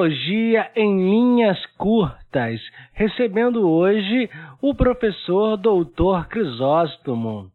Psicologia 0.00 0.70
em 0.74 1.10
Linhas 1.10 1.58
Curtas, 1.76 2.58
recebendo 2.94 3.68
hoje 3.68 4.30
o 4.62 4.74
professor 4.74 5.58
Doutor 5.58 6.26
Crisóstomo. 6.26 7.50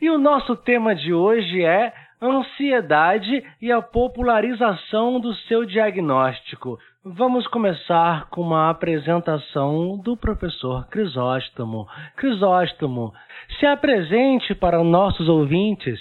E 0.00 0.08
o 0.08 0.16
nosso 0.16 0.54
tema 0.54 0.94
de 0.94 1.12
hoje 1.12 1.64
é 1.64 1.92
ansiedade 2.22 3.44
e 3.60 3.72
a 3.72 3.82
popularização 3.82 5.18
do 5.18 5.34
seu 5.48 5.66
diagnóstico. 5.66 6.78
Vamos 7.04 7.44
começar 7.48 8.28
com 8.30 8.42
uma 8.42 8.70
apresentação 8.70 9.98
do 9.98 10.16
professor 10.16 10.86
Crisóstomo. 10.90 11.88
Crisóstomo, 12.16 13.12
se 13.58 13.66
apresente 13.66 14.54
para 14.54 14.84
nossos 14.84 15.28
ouvintes. 15.28 15.98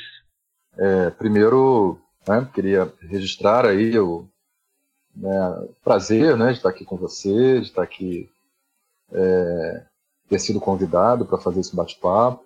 É, 0.77 1.09
primeiro, 1.09 1.97
né, 2.27 2.47
queria 2.53 2.87
registrar 3.09 3.65
aí 3.65 3.97
o 3.97 4.27
né, 5.15 5.67
prazer 5.83 6.37
né, 6.37 6.51
de 6.51 6.57
estar 6.57 6.69
aqui 6.69 6.85
com 6.85 6.97
você, 6.97 7.59
de 7.59 7.67
estar 7.67 7.83
aqui, 7.83 8.29
é, 9.11 9.83
ter 10.29 10.39
sido 10.39 10.59
convidado 10.59 11.25
para 11.25 11.37
fazer 11.37 11.59
esse 11.59 11.75
bate-papo, 11.75 12.43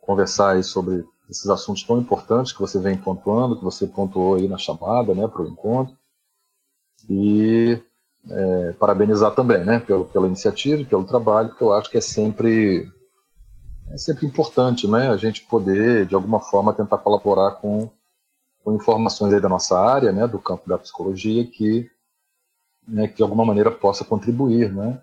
conversar 0.00 0.52
aí 0.52 0.62
sobre 0.62 1.04
esses 1.30 1.48
assuntos 1.48 1.82
tão 1.82 1.98
importantes 1.98 2.52
que 2.52 2.60
você 2.60 2.78
vem 2.78 2.96
pontuando, 2.96 3.56
que 3.56 3.64
você 3.64 3.86
pontuou 3.86 4.34
aí 4.36 4.48
na 4.48 4.58
chamada 4.58 5.14
né, 5.14 5.26
para 5.26 5.42
o 5.42 5.48
encontro. 5.48 5.96
E 7.08 7.80
é, 8.30 8.72
parabenizar 8.72 9.34
também 9.34 9.64
né, 9.64 9.78
pela, 9.80 10.04
pela 10.04 10.26
iniciativa 10.26 10.82
e 10.82 10.86
pelo 10.86 11.04
trabalho, 11.04 11.54
que 11.54 11.62
eu 11.62 11.72
acho 11.72 11.90
que 11.90 11.98
é 11.98 12.00
sempre, 12.00 12.90
é 13.90 13.96
sempre 13.96 14.26
importante 14.26 14.86
né, 14.86 15.08
a 15.08 15.16
gente 15.16 15.42
poder, 15.46 16.06
de 16.06 16.14
alguma 16.14 16.40
forma, 16.40 16.74
tentar 16.74 16.98
colaborar 16.98 17.52
com 17.52 17.90
com 18.64 18.74
informações 18.74 19.40
da 19.40 19.48
nossa 19.48 19.78
área, 19.78 20.10
né, 20.10 20.26
do 20.26 20.38
campo 20.38 20.66
da 20.66 20.78
psicologia, 20.78 21.44
que, 21.46 21.88
né, 22.88 23.06
que 23.06 23.16
de 23.16 23.22
alguma 23.22 23.44
maneira 23.44 23.70
possa 23.70 24.04
contribuir, 24.04 24.72
né, 24.72 25.00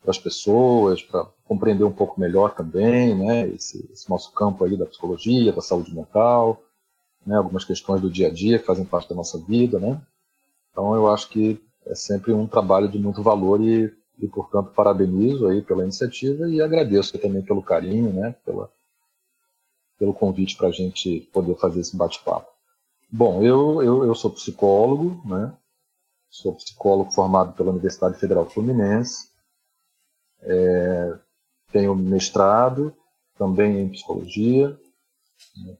para 0.00 0.12
as 0.12 0.18
pessoas, 0.18 1.02
para 1.02 1.26
compreender 1.44 1.82
um 1.82 1.92
pouco 1.92 2.20
melhor 2.20 2.54
também, 2.54 3.12
né, 3.16 3.48
esse, 3.48 3.90
esse, 3.92 4.08
nosso 4.08 4.32
campo 4.32 4.64
aí 4.64 4.76
da 4.76 4.86
psicologia, 4.86 5.52
da 5.52 5.60
saúde 5.60 5.92
mental, 5.92 6.62
né, 7.26 7.36
algumas 7.36 7.64
questões 7.64 8.00
do 8.00 8.08
dia 8.08 8.28
a 8.28 8.30
dia 8.32 8.56
que 8.56 8.64
fazem 8.64 8.84
parte 8.84 9.08
da 9.08 9.16
nossa 9.16 9.36
vida, 9.36 9.80
né. 9.80 10.00
Então 10.70 10.94
eu 10.94 11.12
acho 11.12 11.28
que 11.28 11.60
é 11.86 11.94
sempre 11.94 12.32
um 12.32 12.46
trabalho 12.46 12.88
de 12.88 12.98
muito 13.00 13.20
valor 13.20 13.60
e, 13.60 13.92
e 14.20 14.28
portanto 14.28 14.70
parabenizo 14.70 15.48
aí 15.48 15.60
pela 15.60 15.82
iniciativa 15.82 16.48
e 16.48 16.62
agradeço 16.62 17.18
também 17.18 17.42
pelo 17.42 17.62
carinho, 17.62 18.12
né, 18.12 18.36
pela, 18.44 18.70
pelo 19.98 20.14
convite 20.14 20.56
para 20.56 20.68
a 20.68 20.72
gente 20.72 21.28
poder 21.32 21.56
fazer 21.56 21.80
esse 21.80 21.96
bate-papo. 21.96 22.55
Bom, 23.10 23.42
eu, 23.42 23.82
eu, 23.82 24.04
eu 24.04 24.14
sou 24.14 24.30
psicólogo, 24.30 25.22
né? 25.26 25.56
Sou 26.28 26.54
psicólogo 26.54 27.12
formado 27.12 27.54
pela 27.54 27.70
Universidade 27.70 28.18
Federal 28.18 28.48
Fluminense. 28.48 29.30
É, 30.42 31.18
tenho 31.72 31.94
mestrado 31.94 32.94
também 33.38 33.80
em 33.80 33.88
psicologia. 33.88 34.78
Né? 35.56 35.76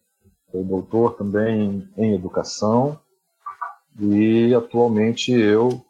Sou 0.51 0.65
doutor 0.65 1.17
também 1.17 1.89
em 1.97 2.15
educação. 2.15 2.99
E 3.99 4.55
atualmente 4.55 5.33
eu 5.33 5.85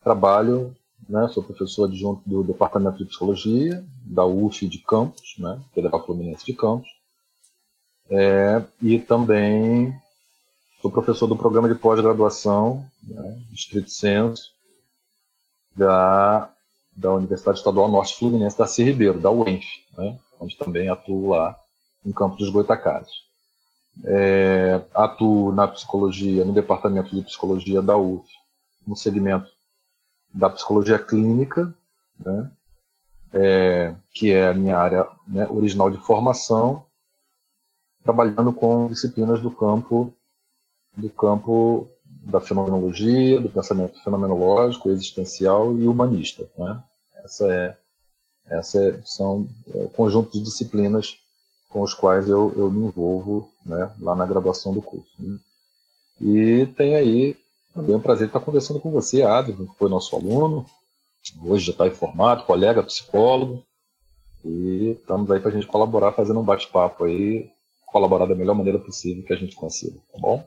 trabalho, 0.00 0.74
né, 1.08 1.28
sou 1.28 1.42
professor 1.42 1.84
adjunto 1.84 2.22
do 2.26 2.42
Departamento 2.42 2.98
de 2.98 3.04
Psicologia 3.06 3.84
da 4.02 4.24
UF 4.24 4.66
de 4.66 4.78
Campos, 4.78 5.34
né, 5.38 5.60
Federal 5.74 6.04
Fluminense 6.04 6.46
de 6.46 6.54
Campos. 6.54 6.88
É, 8.08 8.62
e 8.80 8.98
também 8.98 9.94
Sou 10.86 10.92
professor 10.92 11.26
do 11.26 11.36
programa 11.36 11.68
de 11.68 11.74
pós-graduação, 11.74 12.86
né, 13.02 13.42
Distrito 13.50 13.90
Censo, 13.90 14.52
da, 15.74 16.48
da 16.96 17.12
Universidade 17.12 17.58
Estadual 17.58 17.90
Norte 17.90 18.16
Fluminense 18.16 18.56
da 18.56 18.68
Cia 18.68 18.84
Ribeiro, 18.84 19.18
da 19.18 19.28
UENF, 19.28 19.66
né, 19.98 20.16
onde 20.38 20.56
também 20.56 20.88
atuo 20.88 21.30
lá 21.30 21.58
no 22.04 22.14
campo 22.14 22.36
dos 22.36 22.50
Goitacazes. 22.50 23.10
É, 24.04 24.80
atuo 24.94 25.50
na 25.50 25.66
psicologia, 25.66 26.44
no 26.44 26.52
departamento 26.52 27.12
de 27.12 27.22
psicologia 27.22 27.82
da 27.82 27.96
UF, 27.96 28.24
no 28.86 28.94
segmento 28.94 29.50
da 30.32 30.48
psicologia 30.48 31.00
clínica, 31.00 31.74
né, 32.16 32.48
é, 33.32 33.92
que 34.12 34.30
é 34.30 34.50
a 34.50 34.54
minha 34.54 34.78
área 34.78 35.04
né, 35.26 35.48
original 35.50 35.90
de 35.90 35.98
formação, 35.98 36.86
trabalhando 38.04 38.52
com 38.52 38.86
disciplinas 38.86 39.42
do 39.42 39.50
campo 39.50 40.14
do 40.96 41.10
campo 41.10 41.88
da 42.04 42.40
fenomenologia, 42.40 43.40
do 43.40 43.48
pensamento 43.48 44.02
fenomenológico, 44.02 44.90
existencial 44.90 45.76
e 45.78 45.86
humanista. 45.86 46.48
Né? 46.58 46.82
Essa 47.24 47.52
é, 47.52 47.76
essa 48.48 48.82
é, 48.82 49.00
são 49.04 49.46
é, 49.74 49.84
o 49.84 49.88
conjunto 49.90 50.32
de 50.32 50.42
disciplinas 50.42 51.18
com 51.68 51.82
os 51.82 51.94
quais 51.94 52.28
eu, 52.28 52.52
eu 52.56 52.70
me 52.70 52.86
envolvo 52.86 53.48
né, 53.64 53.90
lá 54.00 54.14
na 54.14 54.26
graduação 54.26 54.72
do 54.72 54.82
curso. 54.82 55.12
Né? 55.18 55.38
E 56.20 56.66
tem 56.76 56.96
aí 56.96 57.36
também 57.74 57.94
o 57.94 58.00
prazer 58.00 58.26
de 58.26 58.30
estar 58.30 58.40
conversando 58.40 58.80
com 58.80 58.90
você, 58.90 59.22
Adriano, 59.22 59.68
que 59.68 59.78
foi 59.78 59.90
nosso 59.90 60.16
aluno, 60.16 60.64
hoje 61.44 61.66
já 61.66 61.72
está 61.72 61.86
informado, 61.86 62.44
colega, 62.44 62.82
psicólogo, 62.82 63.62
e 64.44 64.96
estamos 65.00 65.30
aí 65.30 65.40
para 65.40 65.50
a 65.50 65.52
gente 65.52 65.66
colaborar, 65.66 66.12
fazendo 66.12 66.40
um 66.40 66.44
bate-papo 66.44 67.04
aí, 67.04 67.50
colaborar 67.84 68.26
da 68.26 68.34
melhor 68.34 68.54
maneira 68.54 68.78
possível 68.78 69.24
que 69.24 69.32
a 69.32 69.36
gente 69.36 69.54
consiga, 69.54 69.98
tá 70.12 70.18
bom? 70.18 70.42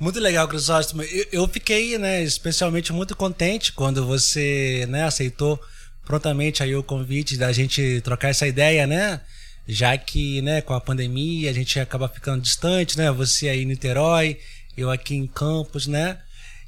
Muito 0.00 0.18
legal, 0.18 0.48
Crisóstomo. 0.48 1.02
Eu, 1.02 1.26
eu 1.30 1.46
fiquei, 1.46 1.98
né, 1.98 2.22
especialmente 2.22 2.90
muito 2.90 3.14
contente 3.14 3.70
quando 3.70 4.06
você, 4.06 4.86
né, 4.88 5.04
aceitou 5.04 5.60
prontamente 6.06 6.62
aí 6.62 6.74
o 6.74 6.82
convite 6.82 7.36
da 7.36 7.52
gente 7.52 8.00
trocar 8.00 8.30
essa 8.30 8.46
ideia, 8.46 8.86
né? 8.86 9.20
Já 9.68 9.98
que, 9.98 10.40
né, 10.40 10.62
com 10.62 10.72
a 10.72 10.80
pandemia 10.80 11.50
a 11.50 11.52
gente 11.52 11.78
acaba 11.78 12.08
ficando 12.08 12.40
distante, 12.40 12.96
né? 12.96 13.12
Você 13.12 13.50
aí 13.50 13.62
em 13.62 13.66
Niterói, 13.66 14.38
eu 14.74 14.90
aqui 14.90 15.14
em 15.14 15.26
Campos, 15.26 15.86
né? 15.86 16.18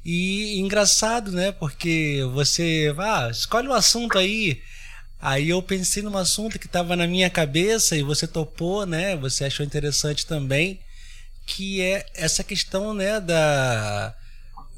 E 0.05 0.59
engraçado, 0.59 1.31
né? 1.31 1.51
Porque 1.51 2.19
você, 2.33 2.93
ah, 2.99 3.29
escolhe 3.31 3.67
um 3.67 3.73
assunto 3.73 4.19
aí. 4.19 4.61
Aí 5.19 5.49
eu 5.49 5.61
pensei 5.63 6.03
num 6.03 6.15
assunto 6.17 6.59
que 6.59 6.67
estava 6.67 6.95
na 6.95 7.07
minha 7.07 7.31
cabeça 7.31 7.97
e 7.97 8.03
você 8.03 8.27
topou, 8.27 8.85
né? 8.85 9.15
Você 9.17 9.43
achou 9.43 9.65
interessante 9.65 10.23
também 10.27 10.79
que 11.45 11.81
é 11.81 12.05
essa 12.13 12.43
questão 12.43 12.93
né, 12.93 13.19
da, 13.19 14.13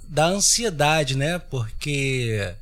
da 0.07 0.25
ansiedade, 0.25 1.15
né? 1.15 1.39
Porque 1.39 2.53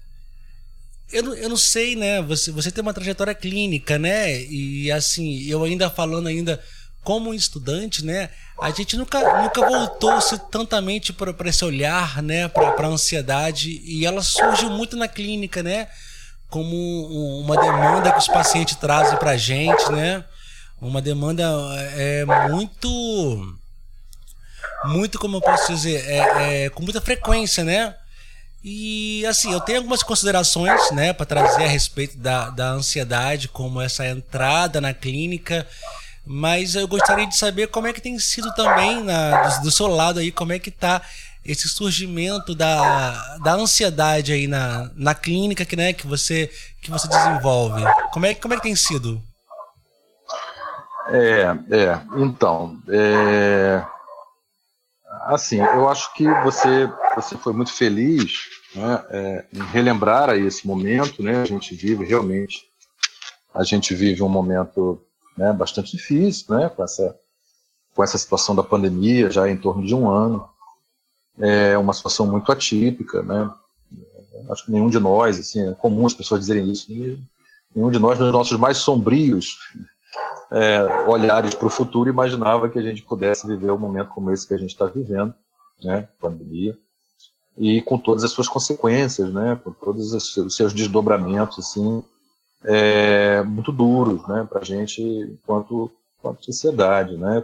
eu 1.11 1.33
eu 1.35 1.49
não 1.49 1.57
sei, 1.57 1.95
né? 1.95 2.21
Você, 2.21 2.51
você 2.51 2.71
tem 2.71 2.81
uma 2.81 2.93
trajetória 2.93 3.35
clínica, 3.35 3.97
né? 3.97 4.41
E 4.43 4.91
assim, 4.91 5.43
eu 5.43 5.63
ainda 5.63 5.89
falando 5.89 6.27
ainda 6.27 6.59
como 7.03 7.33
estudante, 7.33 8.03
né? 8.03 8.29
A 8.59 8.71
gente 8.71 8.95
nunca, 8.95 9.19
nunca 9.41 9.67
voltou-se 9.67 10.37
tantamente 10.49 11.11
para 11.11 11.49
esse 11.49 11.63
olhar, 11.65 12.21
né? 12.21 12.47
Para 12.47 12.87
a 12.87 12.89
ansiedade 12.89 13.81
e 13.83 14.05
ela 14.05 14.21
surge 14.21 14.65
muito 14.65 14.95
na 14.95 15.07
clínica, 15.07 15.61
né? 15.61 15.87
Como 16.49 17.41
uma 17.41 17.59
demanda 17.59 18.11
que 18.11 18.19
os 18.19 18.27
pacientes 18.27 18.75
trazem 18.75 19.17
para 19.17 19.31
a 19.31 19.37
gente, 19.37 19.91
né? 19.91 20.23
Uma 20.79 21.01
demanda 21.01 21.43
é 21.95 22.25
muito 22.49 23.57
muito, 24.85 25.19
como 25.19 25.37
eu 25.37 25.41
posso 25.41 25.73
dizer, 25.73 26.03
é, 26.07 26.65
é, 26.65 26.69
com 26.69 26.83
muita 26.83 27.01
frequência, 27.01 27.63
né? 27.63 27.95
E 28.63 29.25
assim, 29.25 29.51
eu 29.51 29.59
tenho 29.59 29.79
algumas 29.79 30.03
considerações, 30.03 30.91
né, 30.91 31.11
para 31.11 31.25
trazer 31.25 31.65
a 31.65 31.67
respeito 31.67 32.17
da, 32.17 32.49
da 32.49 32.69
ansiedade, 32.69 33.49
como 33.49 33.81
essa 33.81 34.07
entrada 34.07 34.79
na 34.79 34.93
clínica, 34.93 35.67
mas 36.25 36.75
eu 36.75 36.87
gostaria 36.87 37.27
de 37.27 37.35
saber 37.35 37.67
como 37.67 37.87
é 37.87 37.93
que 37.93 37.99
tem 37.99 38.17
sido 38.17 38.53
também 38.53 39.03
na, 39.03 39.47
do, 39.47 39.63
do 39.63 39.71
seu 39.71 39.87
lado 39.87 40.19
aí, 40.19 40.31
como 40.31 40.53
é 40.53 40.59
que 40.59 40.71
tá 40.71 41.01
esse 41.45 41.67
surgimento 41.67 42.55
da, 42.55 43.37
da 43.39 43.53
ansiedade 43.53 44.31
aí 44.31 44.47
na, 44.47 44.89
na 44.95 45.13
clínica 45.13 45.65
que, 45.65 45.75
né, 45.75 45.91
que, 45.91 46.07
você, 46.07 46.49
que 46.81 46.89
você 46.89 47.07
desenvolve. 47.07 47.83
Como 48.11 48.25
é, 48.25 48.33
como 48.33 48.53
é 48.53 48.57
que 48.57 48.63
tem 48.63 48.75
sido? 48.75 49.21
É, 51.09 51.41
é, 51.69 51.99
então, 52.15 52.77
é, 52.87 53.83
assim, 55.27 55.59
eu 55.59 55.89
acho 55.89 56.13
que 56.13 56.25
você, 56.43 56.91
você 57.15 57.37
foi 57.37 57.53
muito 57.53 57.71
feliz 57.71 58.49
né, 58.75 59.05
é, 59.09 59.45
em 59.53 59.61
relembrar 59.63 60.29
aí 60.29 60.45
esse 60.45 60.65
momento, 60.67 61.21
né? 61.21 61.41
A 61.41 61.45
gente 61.45 61.75
vive 61.75 62.05
realmente, 62.05 62.63
a 63.53 63.63
gente 63.63 63.93
vive 63.93 64.23
um 64.23 64.29
momento 64.29 65.01
né, 65.37 65.53
bastante 65.53 65.95
difícil, 65.95 66.55
né? 66.55 66.69
Com 66.69 66.83
essa, 66.83 67.17
com 67.95 68.03
essa 68.03 68.17
situação 68.17 68.55
da 68.55 68.63
pandemia 68.63 69.29
já 69.29 69.49
em 69.49 69.57
torno 69.57 69.85
de 69.85 69.95
um 69.95 70.09
ano, 70.09 70.47
é 71.39 71.77
uma 71.77 71.93
situação 71.93 72.27
muito 72.27 72.51
atípica, 72.51 73.21
né? 73.23 73.49
Acho 74.49 74.65
que 74.65 74.71
nenhum 74.71 74.89
de 74.89 74.99
nós, 74.99 75.39
assim, 75.39 75.69
é 75.69 75.73
comum 75.73 76.05
as 76.05 76.13
pessoas 76.13 76.41
dizerem 76.41 76.69
isso, 76.71 76.91
nenhum 77.73 77.89
de 77.89 77.99
nós, 77.99 78.19
nos 78.19 78.31
nossos 78.31 78.57
mais 78.59 78.77
sombrios 78.77 79.57
é, 80.53 81.09
olhares 81.09 81.55
para 81.55 81.65
o 81.65 81.69
futuro, 81.69 82.09
imaginava 82.09 82.69
que 82.69 82.77
a 82.77 82.81
gente 82.81 83.01
pudesse 83.01 83.47
viver 83.47 83.71
um 83.71 83.77
momento 83.77 84.09
como 84.09 84.31
esse 84.31 84.47
que 84.47 84.53
a 84.53 84.57
gente 84.57 84.69
está 84.69 84.85
vivendo, 84.85 85.33
né, 85.83 86.07
pandemia. 86.21 86.77
e 87.57 87.81
com 87.81 87.97
todas 87.97 88.23
as 88.23 88.31
suas 88.31 88.47
consequências, 88.47 89.31
né, 89.31 89.59
com 89.63 89.71
todos 89.71 90.13
os 90.13 90.55
seus 90.55 90.73
desdobramentos, 90.73 91.59
assim, 91.59 92.03
é, 92.63 93.43
muito 93.43 93.71
duros, 93.71 94.27
né, 94.27 94.47
para 94.49 94.61
a 94.61 94.63
gente 94.63 95.01
enquanto, 95.01 95.91
sociedade, 96.39 97.17
né, 97.17 97.43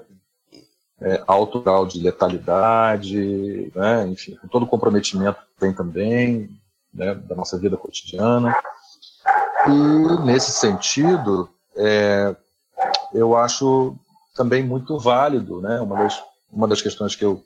é, 1.02 1.24
alto 1.28 1.62
grau 1.62 1.86
de 1.86 2.00
letalidade, 2.02 3.72
né, 3.76 4.08
enfim, 4.08 4.36
com 4.36 4.48
todo 4.48 4.64
o 4.64 4.68
comprometimento 4.68 5.40
que 5.40 5.60
tem 5.60 5.74
também, 5.74 6.50
né, 6.94 7.16
da 7.16 7.36
nossa 7.36 7.58
vida 7.58 7.78
cotidiana. 7.78 8.56
E 9.68 10.26
nesse 10.26 10.52
sentido, 10.52 11.50
é, 11.76 12.36
eu 13.14 13.36
acho 13.36 13.96
também 14.36 14.64
muito 14.64 14.98
válido, 14.98 15.62
né, 15.62 15.80
uma 15.82 15.96
das, 15.98 16.24
uma 16.52 16.68
das 16.68 16.82
questões 16.82 17.16
que 17.16 17.26
eu 17.26 17.44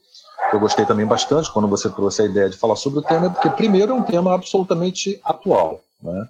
eu 0.54 0.60
gostei 0.60 0.86
também 0.86 1.06
bastante 1.06 1.51
quando 1.51 1.68
você 1.68 1.89
trouxe 1.89 2.21
a 2.21 2.25
ideia 2.25 2.50
de 2.50 2.57
falar 2.57 2.75
sobre 2.75 3.00
o 3.00 3.01
tema, 3.01 3.30
porque, 3.30 3.50
primeiro, 3.50 3.92
é 3.92 3.95
um 3.95 4.04
tema 4.04 4.33
absolutamente 4.33 5.19
atual, 5.24 5.81
né? 6.01 6.30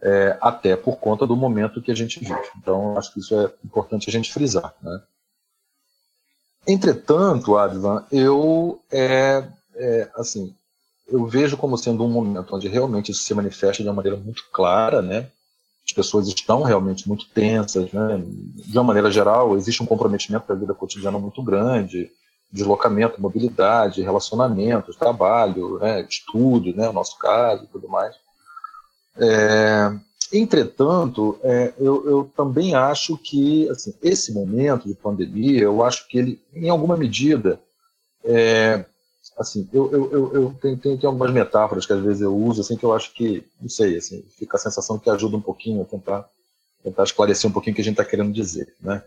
É, 0.00 0.38
até 0.40 0.76
por 0.76 0.96
conta 0.96 1.26
do 1.26 1.36
momento 1.36 1.82
que 1.82 1.90
a 1.90 1.94
gente 1.94 2.20
vive. 2.20 2.40
Então, 2.56 2.96
acho 2.96 3.12
que 3.12 3.18
isso 3.18 3.34
é 3.34 3.52
importante 3.64 4.08
a 4.08 4.12
gente 4.12 4.32
frisar. 4.32 4.72
Né? 4.80 5.02
Entretanto, 6.66 7.56
Advan, 7.56 8.04
eu, 8.12 8.80
é, 8.92 9.44
é, 9.74 10.08
assim, 10.14 10.54
eu 11.08 11.26
vejo 11.26 11.56
como 11.56 11.76
sendo 11.76 12.04
um 12.04 12.08
momento 12.08 12.54
onde 12.54 12.68
realmente 12.68 13.10
isso 13.10 13.24
se 13.24 13.34
manifesta 13.34 13.82
de 13.82 13.88
uma 13.88 13.96
maneira 13.96 14.16
muito 14.16 14.44
clara, 14.52 15.02
né? 15.02 15.28
As 15.88 15.92
pessoas 15.94 16.28
estão 16.28 16.62
realmente 16.62 17.08
muito 17.08 17.26
tensas, 17.30 17.90
né? 17.92 18.22
De 18.54 18.76
uma 18.76 18.84
maneira 18.84 19.10
geral, 19.10 19.56
existe 19.56 19.82
um 19.82 19.86
comprometimento 19.86 20.46
com 20.46 20.52
a 20.52 20.56
vida 20.56 20.74
cotidiana 20.74 21.18
muito 21.18 21.42
grande 21.42 22.10
deslocamento, 22.50 23.20
mobilidade, 23.20 24.02
relacionamentos, 24.02 24.96
trabalho, 24.96 25.78
né, 25.78 26.04
estudo, 26.08 26.74
né, 26.74 26.88
o 26.88 26.92
nosso 26.92 27.18
caso 27.18 27.64
e 27.64 27.66
tudo 27.66 27.88
mais. 27.88 28.16
É, 29.16 29.92
entretanto, 30.32 31.38
é, 31.42 31.74
eu, 31.78 32.08
eu, 32.08 32.30
também 32.36 32.74
acho 32.74 33.18
que 33.18 33.68
assim, 33.68 33.94
esse 34.02 34.32
momento 34.32 34.88
de 34.88 34.94
pandemia, 34.94 35.62
eu 35.62 35.84
acho 35.84 36.08
que 36.08 36.18
ele, 36.18 36.42
em 36.54 36.68
alguma 36.68 36.96
medida, 36.96 37.60
é, 38.24 38.84
assim, 39.38 39.68
eu, 39.72 39.90
eu, 39.92 40.12
eu, 40.12 40.34
eu 40.34 40.56
tenho, 40.60 40.76
tenho, 40.76 40.98
tenho, 40.98 41.10
algumas 41.10 41.32
metáforas 41.32 41.86
que 41.86 41.92
às 41.92 42.02
vezes 42.02 42.20
eu 42.20 42.36
uso, 42.36 42.60
assim, 42.60 42.76
que 42.76 42.84
eu 42.84 42.92
acho 42.92 43.12
que, 43.14 43.44
não 43.60 43.68
sei, 43.68 43.96
assim, 43.96 44.24
fica 44.36 44.56
a 44.56 44.60
sensação 44.60 44.98
que 44.98 45.08
ajuda 45.08 45.36
um 45.36 45.40
pouquinho 45.40 45.82
a 45.82 45.84
tentar, 45.84 46.28
tentar 46.82 47.04
esclarecer 47.04 47.48
um 47.48 47.52
pouquinho 47.52 47.72
o 47.72 47.76
que 47.76 47.82
a 47.82 47.84
gente 47.84 47.94
está 47.94 48.04
querendo 48.04 48.32
dizer, 48.32 48.74
né? 48.80 49.02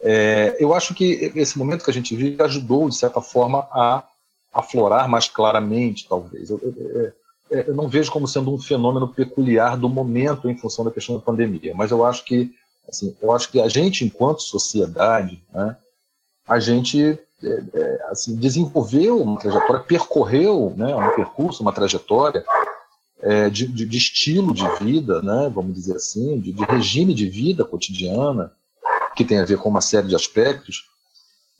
É, 0.00 0.56
eu 0.58 0.74
acho 0.74 0.94
que 0.94 1.32
esse 1.36 1.56
momento 1.56 1.84
que 1.84 1.90
a 1.90 1.94
gente 1.94 2.16
vive 2.16 2.42
ajudou, 2.42 2.88
de 2.88 2.96
certa 2.96 3.20
forma, 3.20 3.60
a 3.70 4.04
aflorar 4.52 5.08
mais 5.08 5.28
claramente, 5.28 6.06
talvez. 6.08 6.50
Eu, 6.50 6.60
eu, 6.62 7.12
eu, 7.50 7.74
não 7.74 7.88
vejo 7.88 8.10
como 8.10 8.26
sendo 8.26 8.52
um 8.52 8.58
fenômeno 8.58 9.06
peculiar 9.06 9.76
do 9.76 9.88
momento 9.88 10.50
em 10.50 10.56
função 10.56 10.84
da 10.84 10.90
questão 10.90 11.16
da 11.16 11.22
pandemia, 11.22 11.72
mas 11.74 11.92
eu 11.92 12.04
acho 12.04 12.24
que, 12.24 12.52
assim, 12.88 13.16
eu 13.22 13.30
acho 13.30 13.48
que 13.50 13.60
a 13.60 13.68
gente, 13.68 14.04
enquanto 14.04 14.42
sociedade, 14.42 15.40
né, 15.52 15.76
a 16.46 16.58
gente 16.58 17.18
é, 17.44 17.62
é, 17.74 18.06
assim, 18.10 18.36
desenvolveu 18.36 19.20
uma 19.20 19.38
trajetória, 19.38 19.82
percorreu 19.82 20.72
né, 20.76 20.94
um 20.94 21.14
percurso, 21.14 21.62
uma 21.62 21.72
trajetória 21.72 22.44
é, 23.20 23.48
de, 23.50 23.66
de, 23.66 23.86
de, 23.86 23.98
estilo 23.98 24.54
de 24.54 24.66
vida, 24.78 25.20
né, 25.22 25.50
vamos 25.52 25.74
dizer 25.74 25.96
assim, 25.96 26.38
de, 26.40 26.52
de 26.52 26.64
regime 26.64 27.14
de 27.14 27.28
vida 27.28 27.64
cotidiana, 27.64 28.52
que 29.16 29.24
tem 29.24 29.38
a 29.38 29.44
ver 29.44 29.58
com 29.58 29.68
uma 29.68 29.80
série 29.80 30.08
de 30.08 30.14
aspectos, 30.14 30.88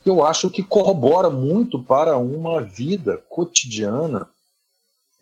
que 0.02 0.10
eu 0.10 0.24
acho 0.24 0.50
que 0.50 0.62
corrobora 0.62 1.30
muito 1.30 1.82
para 1.82 2.16
uma 2.16 2.60
vida 2.60 3.18
cotidiana 3.28 4.28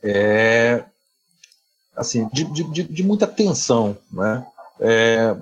é, 0.02 0.84
assim, 1.94 2.28
de, 2.32 3.02
muita 3.02 3.26
tensão. 3.26 3.96
Né? 4.10 4.46
É, 4.80 5.36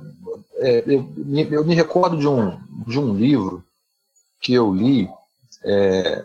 é, 0.57 0.85
eu, 0.87 1.09
eu, 1.51 1.65
me 1.65 1.75
recordo 1.75 2.17
de 2.17 2.27
um, 2.27 2.59
de 2.87 2.99
um 2.99 3.15
livro 3.15 3.65
que 4.41 4.55
eu 4.55 4.73
li, 4.73 5.09
é, 5.65 6.25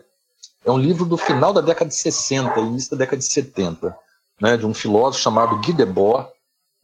é 0.66 0.72
um 0.72 0.78
livro 0.78 1.06
do 1.06 1.18
final 1.18 1.52
da 1.52 1.62
década 1.62 1.90
de 1.90 1.96
60, 1.96 2.60
início 2.60 2.92
da 2.92 2.98
década 2.98 3.18
de 3.18 3.26
70, 3.26 3.96
né, 4.40 4.58
de 4.58 4.66
um 4.66 4.74
filósofo 4.74 5.24
chamado 5.24 5.60
Guy 5.60 5.74
Debord, 5.74 6.30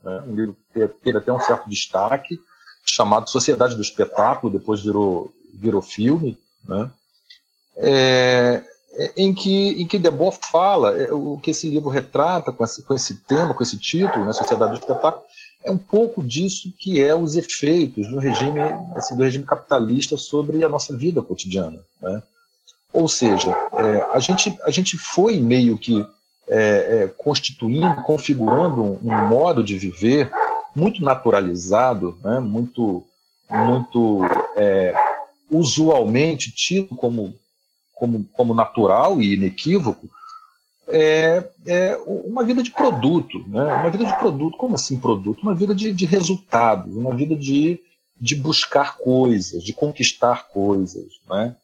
né, 0.04 0.24
um 0.28 0.36
livro 0.36 0.58
que 0.74 0.88
teve 0.88 1.18
até 1.18 1.32
um 1.32 1.40
certo 1.40 1.70
destaque, 1.70 2.40
chamado 2.86 3.30
Sociedade 3.30 3.76
do 3.76 3.82
Espetáculo, 3.82 4.52
depois 4.52 4.82
virou, 4.82 5.32
virou 5.54 5.82
filme, 5.82 6.38
né? 6.68 6.90
É, 7.78 8.64
é, 8.94 9.14
em 9.16 9.34
que 9.34 9.82
em 9.82 9.88
que 9.88 9.98
Debord 9.98 10.38
fala 10.52 10.98
é, 10.98 11.14
o 11.14 11.38
que 11.38 11.52
esse 11.52 11.70
livro 11.70 11.90
retrata 11.90 12.52
com 12.52 12.64
esse, 12.64 12.82
com 12.84 12.94
esse 12.94 13.16
tema, 13.16 13.54
com 13.54 13.64
esse 13.64 13.78
título, 13.78 14.26
né, 14.26 14.34
Sociedade 14.34 14.74
do 14.74 14.80
Espetáculo, 14.80 15.24
é 15.64 15.72
um 15.72 15.78
pouco 15.78 16.24
disso 16.24 16.74
que 16.78 17.02
é 17.02 17.14
os 17.14 17.36
efeitos 17.36 18.08
do 18.08 18.20
regime 18.20 18.60
assim, 18.96 19.16
do 19.16 19.24
regime 19.24 19.46
capitalista 19.46 20.18
sobre 20.18 20.64
a 20.64 20.70
nossa 20.70 20.96
vida 20.96 21.22
cotidiana, 21.22 21.80
né? 22.02 22.24
Ou 22.92 23.08
seja, 23.08 23.52
é, 23.74 24.08
a 24.12 24.20
gente 24.20 24.58
a 24.64 24.72
gente 24.72 24.98
foi 24.98 25.40
meio 25.40 25.78
que 25.78 26.06
é, 26.48 27.04
é 27.04 27.14
constituindo, 27.18 28.02
configurando 28.04 28.82
um, 28.82 29.00
um 29.04 29.28
modo 29.28 29.64
de 29.64 29.78
viver 29.78 30.32
muito 30.76 31.04
naturalizado, 31.04 32.18
né, 32.24 32.40
muito, 32.40 33.04
muito 33.50 34.22
é, 34.56 34.94
usualmente 35.50 36.52
tido 36.52 36.96
como, 36.96 37.36
como, 37.94 38.26
como 38.34 38.54
natural 38.54 39.22
e 39.22 39.34
inequívoco, 39.34 40.10
é, 40.90 41.44
é, 41.66 41.98
uma 42.06 42.44
vida 42.44 42.64
de 42.64 42.72
produto. 42.72 43.40
Né? 43.48 43.64
Uma 43.64 43.90
vida 43.90 44.06
de 44.06 44.18
produto, 44.18 44.58
como 44.58 44.76
assim 44.76 45.00
produto? 45.00 45.42
Uma 45.42 45.56
vida 45.56 45.74
de, 45.74 45.94
de 45.94 46.06
resultados, 46.06 46.96
uma 46.96 47.16
vida 47.16 47.36
de, 47.36 47.80
de 48.20 48.36
buscar 48.36 48.98
coisas, 48.98 49.64
de 49.64 49.74
conquistar 49.74 50.48
coisas. 50.48 51.20
Né? 51.30 51.56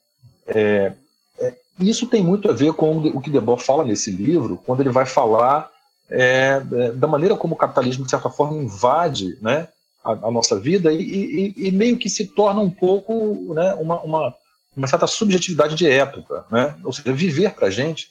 É, 0.48 0.94
é, 1.40 1.54
isso 1.80 2.08
tem 2.08 2.24
muito 2.24 2.50
a 2.50 2.54
ver 2.54 2.74
com 2.74 2.98
o 2.98 3.22
que 3.22 3.30
Debord 3.30 3.64
fala 3.64 3.84
nesse 3.84 4.12
livro, 4.12 4.62
quando 4.66 4.82
ele 4.82 4.92
vai 4.92 5.06
falar 5.06 5.70
é, 6.10 6.62
é, 6.72 6.92
da 6.92 7.08
maneira 7.08 7.36
como 7.36 7.56
o 7.56 7.58
capitalismo, 7.58 8.06
de 8.06 8.12
certa 8.12 8.30
forma, 8.30 8.62
invade 8.62 9.38
né, 9.42 9.68
a, 10.04 10.12
a 10.12 10.32
nossa 10.32 10.60
vida 10.60 10.94
e, 10.94 11.02
e, 11.02 11.68
e, 11.68 11.72
meio 11.72 11.98
que 11.98 12.10
se 12.10 12.28
torna 12.28 12.62
um 12.62 12.70
pouco 12.70 13.54
né, 13.56 13.74
uma, 13.76 14.00
uma, 14.02 14.34
uma, 14.78 14.88
certa 14.88 15.08
subjetividade 15.08 15.76
de 15.76 15.90
época. 15.90 16.46
Né? 16.52 16.76
Ou 16.84 16.94
seja, 16.94 17.12
viver 17.12 17.54
para 17.56 17.68
a 17.68 17.72
gente 17.72 18.10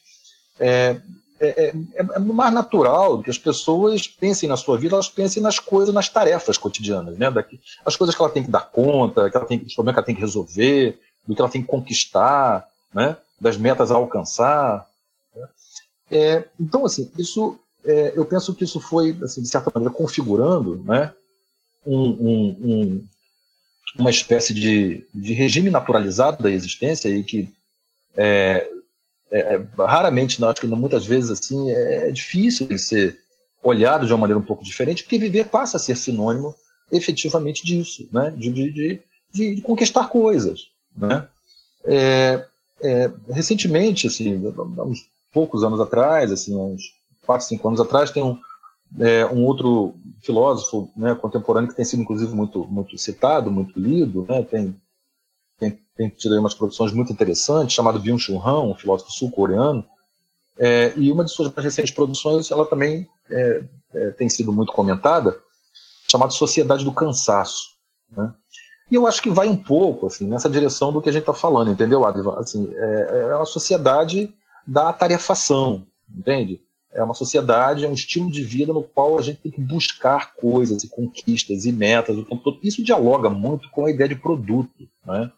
é, 0.58 0.96
é, 1.40 1.68
é, 1.68 1.74
é, 1.94 2.18
mais 2.18 2.52
natural 2.52 3.22
que 3.22 3.30
as 3.30 3.38
pessoas 3.38 4.06
pensem 4.06 4.48
na 4.48 4.56
sua 4.56 4.78
vida, 4.78 4.94
elas 4.94 5.08
pensem 5.08 5.42
nas 5.42 5.58
coisas, 5.58 5.94
nas 5.94 6.08
tarefas 6.08 6.56
cotidianas, 6.56 7.18
né? 7.18 7.30
Daqui, 7.30 7.60
as 7.84 7.96
coisas 7.96 8.14
que 8.14 8.22
ela 8.22 8.30
tem 8.30 8.44
que 8.44 8.50
dar 8.50 8.70
conta, 8.70 9.30
que 9.30 9.36
ela 9.36 9.46
tem, 9.46 9.58
os 9.58 9.74
problemas 9.74 9.94
que 9.94 9.98
ela 10.00 10.06
tem 10.06 10.14
que 10.14 10.20
resolver, 10.20 10.98
do 11.26 11.34
que 11.34 11.40
ela 11.40 11.50
tem 11.50 11.62
que 11.62 11.68
conquistar, 11.68 12.66
né? 12.92 13.16
das 13.40 13.56
metas 13.56 13.90
a 13.90 13.96
alcançar. 13.96 14.88
Né? 15.34 15.48
É, 16.10 16.44
então, 16.58 16.84
assim, 16.84 17.10
isso 17.18 17.58
é, 17.84 18.12
eu 18.16 18.24
penso 18.24 18.54
que 18.54 18.64
isso 18.64 18.80
foi, 18.80 19.16
assim, 19.22 19.42
de 19.42 19.48
certa 19.48 19.70
maneira, 19.74 19.94
configurando 19.94 20.82
né, 20.84 21.12
um, 21.86 22.00
um, 22.00 22.56
um, 22.62 23.06
uma 23.98 24.10
espécie 24.10 24.54
de, 24.54 25.06
de, 25.14 25.34
regime 25.34 25.70
naturalizado 25.70 26.42
da 26.42 26.50
existência 26.50 27.08
e 27.08 27.22
que 27.22 27.52
é, 28.16 28.66
é, 29.34 29.54
é 29.54 29.84
raramente, 29.84 30.40
não, 30.40 30.48
acho 30.48 30.60
que 30.60 30.66
muitas 30.66 31.04
vezes 31.04 31.30
assim, 31.30 31.70
é, 31.70 32.08
é 32.08 32.10
difícil 32.10 32.66
de 32.66 32.78
ser 32.78 33.18
olhado 33.62 34.06
de 34.06 34.12
uma 34.12 34.20
maneira 34.20 34.38
um 34.38 34.44
pouco 34.44 34.62
diferente, 34.62 35.02
porque 35.02 35.18
viver 35.18 35.46
passa 35.46 35.76
a 35.76 35.80
ser 35.80 35.96
sinônimo 35.96 36.54
efetivamente 36.92 37.64
disso, 37.64 38.08
né, 38.12 38.32
de, 38.36 38.50
de, 38.50 38.70
de, 38.72 39.00
de 39.32 39.62
conquistar 39.62 40.08
coisas. 40.08 40.68
Né? 40.96 41.26
É, 41.84 42.46
recentemente, 43.30 44.06
assim, 44.06 44.42
há 44.78 44.82
uns 44.82 45.08
poucos 45.32 45.64
anos 45.64 45.80
atrás, 45.80 46.30
assim, 46.30 46.54
uns 46.54 46.92
quatro, 47.26 47.46
cinco 47.46 47.66
anos 47.66 47.80
atrás, 47.80 48.10
tem 48.10 48.22
um, 48.22 48.38
é, 49.00 49.26
um 49.26 49.44
outro 49.44 49.94
filósofo 50.22 50.90
né, 50.96 51.14
contemporâneo 51.14 51.70
que 51.70 51.76
tem 51.76 51.84
sido, 51.84 52.02
inclusive, 52.02 52.32
muito, 52.34 52.64
muito 52.66 52.96
citado, 52.98 53.50
muito 53.50 53.78
lido, 53.78 54.26
né, 54.28 54.42
tem, 54.42 54.76
tem, 55.58 55.78
tem 55.96 56.08
tido 56.08 56.38
umas 56.38 56.54
produções 56.54 56.92
muito 56.92 57.12
interessantes, 57.12 57.74
chamado 57.74 58.00
Byung-Chul 58.00 58.40
Han, 58.46 58.62
um 58.62 58.74
filósofo 58.74 59.12
sul-coreano, 59.12 59.84
é, 60.58 60.92
e 60.96 61.10
uma 61.10 61.24
de 61.24 61.30
suas 61.30 61.52
mais 61.52 61.64
recentes 61.64 61.92
produções, 61.92 62.50
ela 62.50 62.64
também 62.66 63.08
é, 63.30 63.64
é 63.94 64.10
tem 64.10 64.28
sido 64.28 64.52
muito 64.52 64.72
comentada, 64.72 65.36
chamada 66.08 66.30
Sociedade 66.30 66.84
do 66.84 66.92
Cansaço. 66.92 67.74
Né? 68.16 68.32
E 68.90 68.94
eu 68.94 69.06
acho 69.06 69.22
que 69.22 69.30
vai 69.30 69.48
um 69.48 69.56
pouco 69.56 70.06
assim, 70.06 70.26
nessa 70.26 70.48
direção 70.48 70.92
do 70.92 71.02
que 71.02 71.08
a 71.08 71.12
gente 71.12 71.22
está 71.22 71.34
falando, 71.34 71.70
entendeu, 71.70 72.04
Advan? 72.04 72.38
Assim, 72.38 72.70
é, 72.74 73.26
é 73.30 73.36
uma 73.36 73.46
sociedade 73.46 74.32
da 74.66 74.92
tarefação, 74.92 75.86
entende? 76.14 76.60
é 76.94 77.02
uma 77.02 77.14
sociedade, 77.14 77.84
é 77.84 77.88
um 77.88 77.92
estilo 77.92 78.30
de 78.30 78.42
vida 78.42 78.72
no 78.72 78.82
qual 78.82 79.18
a 79.18 79.22
gente 79.22 79.40
tem 79.40 79.52
que 79.52 79.60
buscar 79.60 80.34
coisas 80.34 80.84
e 80.84 80.88
conquistas 80.88 81.66
e 81.66 81.72
metas 81.72 82.16
o 82.16 82.24
tempo 82.24 82.42
todo. 82.42 82.60
Isso 82.62 82.84
dialoga 82.84 83.28
muito 83.28 83.68
com 83.70 83.84
a 83.84 83.90
ideia 83.90 84.08
de 84.08 84.14
produto, 84.14 84.88
né? 85.04 85.30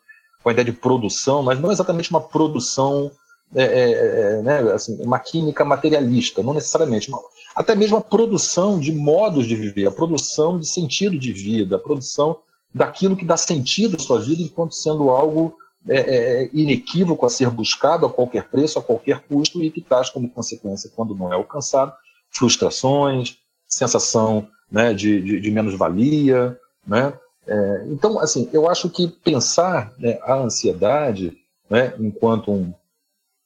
Com 0.47 0.51
a 0.51 0.53
ideia 0.53 0.65
de 0.65 0.73
produção, 0.73 1.43
mas 1.43 1.59
não 1.59 1.73
exatamente 1.73 2.09
uma 2.09 2.21
produção 2.21 3.11
é, 3.53 3.65
é, 3.65 3.91
é, 4.39 4.43
né, 4.43 4.61
assim, 4.73 4.97
uma 5.03 5.19
química 5.19 5.65
materialista, 5.65 6.41
não 6.41 6.55
necessariamente. 6.55 7.11
Até 7.53 7.75
mesmo 7.75 7.97
a 7.97 8.01
produção 8.01 8.79
de 8.79 8.93
modos 8.93 9.49
de 9.49 9.57
viver, 9.57 9.89
a 9.89 9.91
produção 9.91 10.57
de 10.57 10.69
sentido 10.69 11.19
de 11.19 11.33
vida, 11.33 11.75
a 11.75 11.81
produção 11.81 12.39
daquilo 12.73 13.17
que 13.17 13.25
dá 13.25 13.37
sentido 13.37 13.97
à 13.97 13.99
sua 13.99 14.21
vida 14.21 14.41
enquanto 14.41 14.77
sendo 14.77 15.11
algo 15.11 15.57
é, 15.89 15.97
é, 15.97 16.43
é, 16.45 16.51
inequívoco 16.53 17.27
a 17.27 17.29
ser 17.29 17.51
buscado 17.51 18.07
a 18.07 18.11
qualquer 18.11 18.49
preço, 18.49 18.79
a 18.79 18.83
qualquer 18.83 19.25
custo 19.27 19.61
e 19.65 19.69
que 19.69 19.81
traz 19.81 20.11
como 20.11 20.31
consequência, 20.31 20.93
quando 20.95 21.13
não 21.13 21.33
é 21.33 21.35
alcançado, 21.35 21.93
frustrações, 22.31 23.37
sensação 23.67 24.47
né, 24.71 24.95
de, 24.95 25.21
de, 25.21 25.41
de 25.41 25.51
menos-valia. 25.51 26.57
Né? 26.87 27.13
É, 27.47 27.85
então, 27.87 28.19
assim, 28.19 28.49
eu 28.53 28.69
acho 28.69 28.91
que 28.91 29.07
pensar 29.07 29.93
né, 29.99 30.19
a 30.23 30.35
ansiedade 30.35 31.37
né, 31.71 31.95
enquanto, 31.99 32.51
um, 32.51 32.73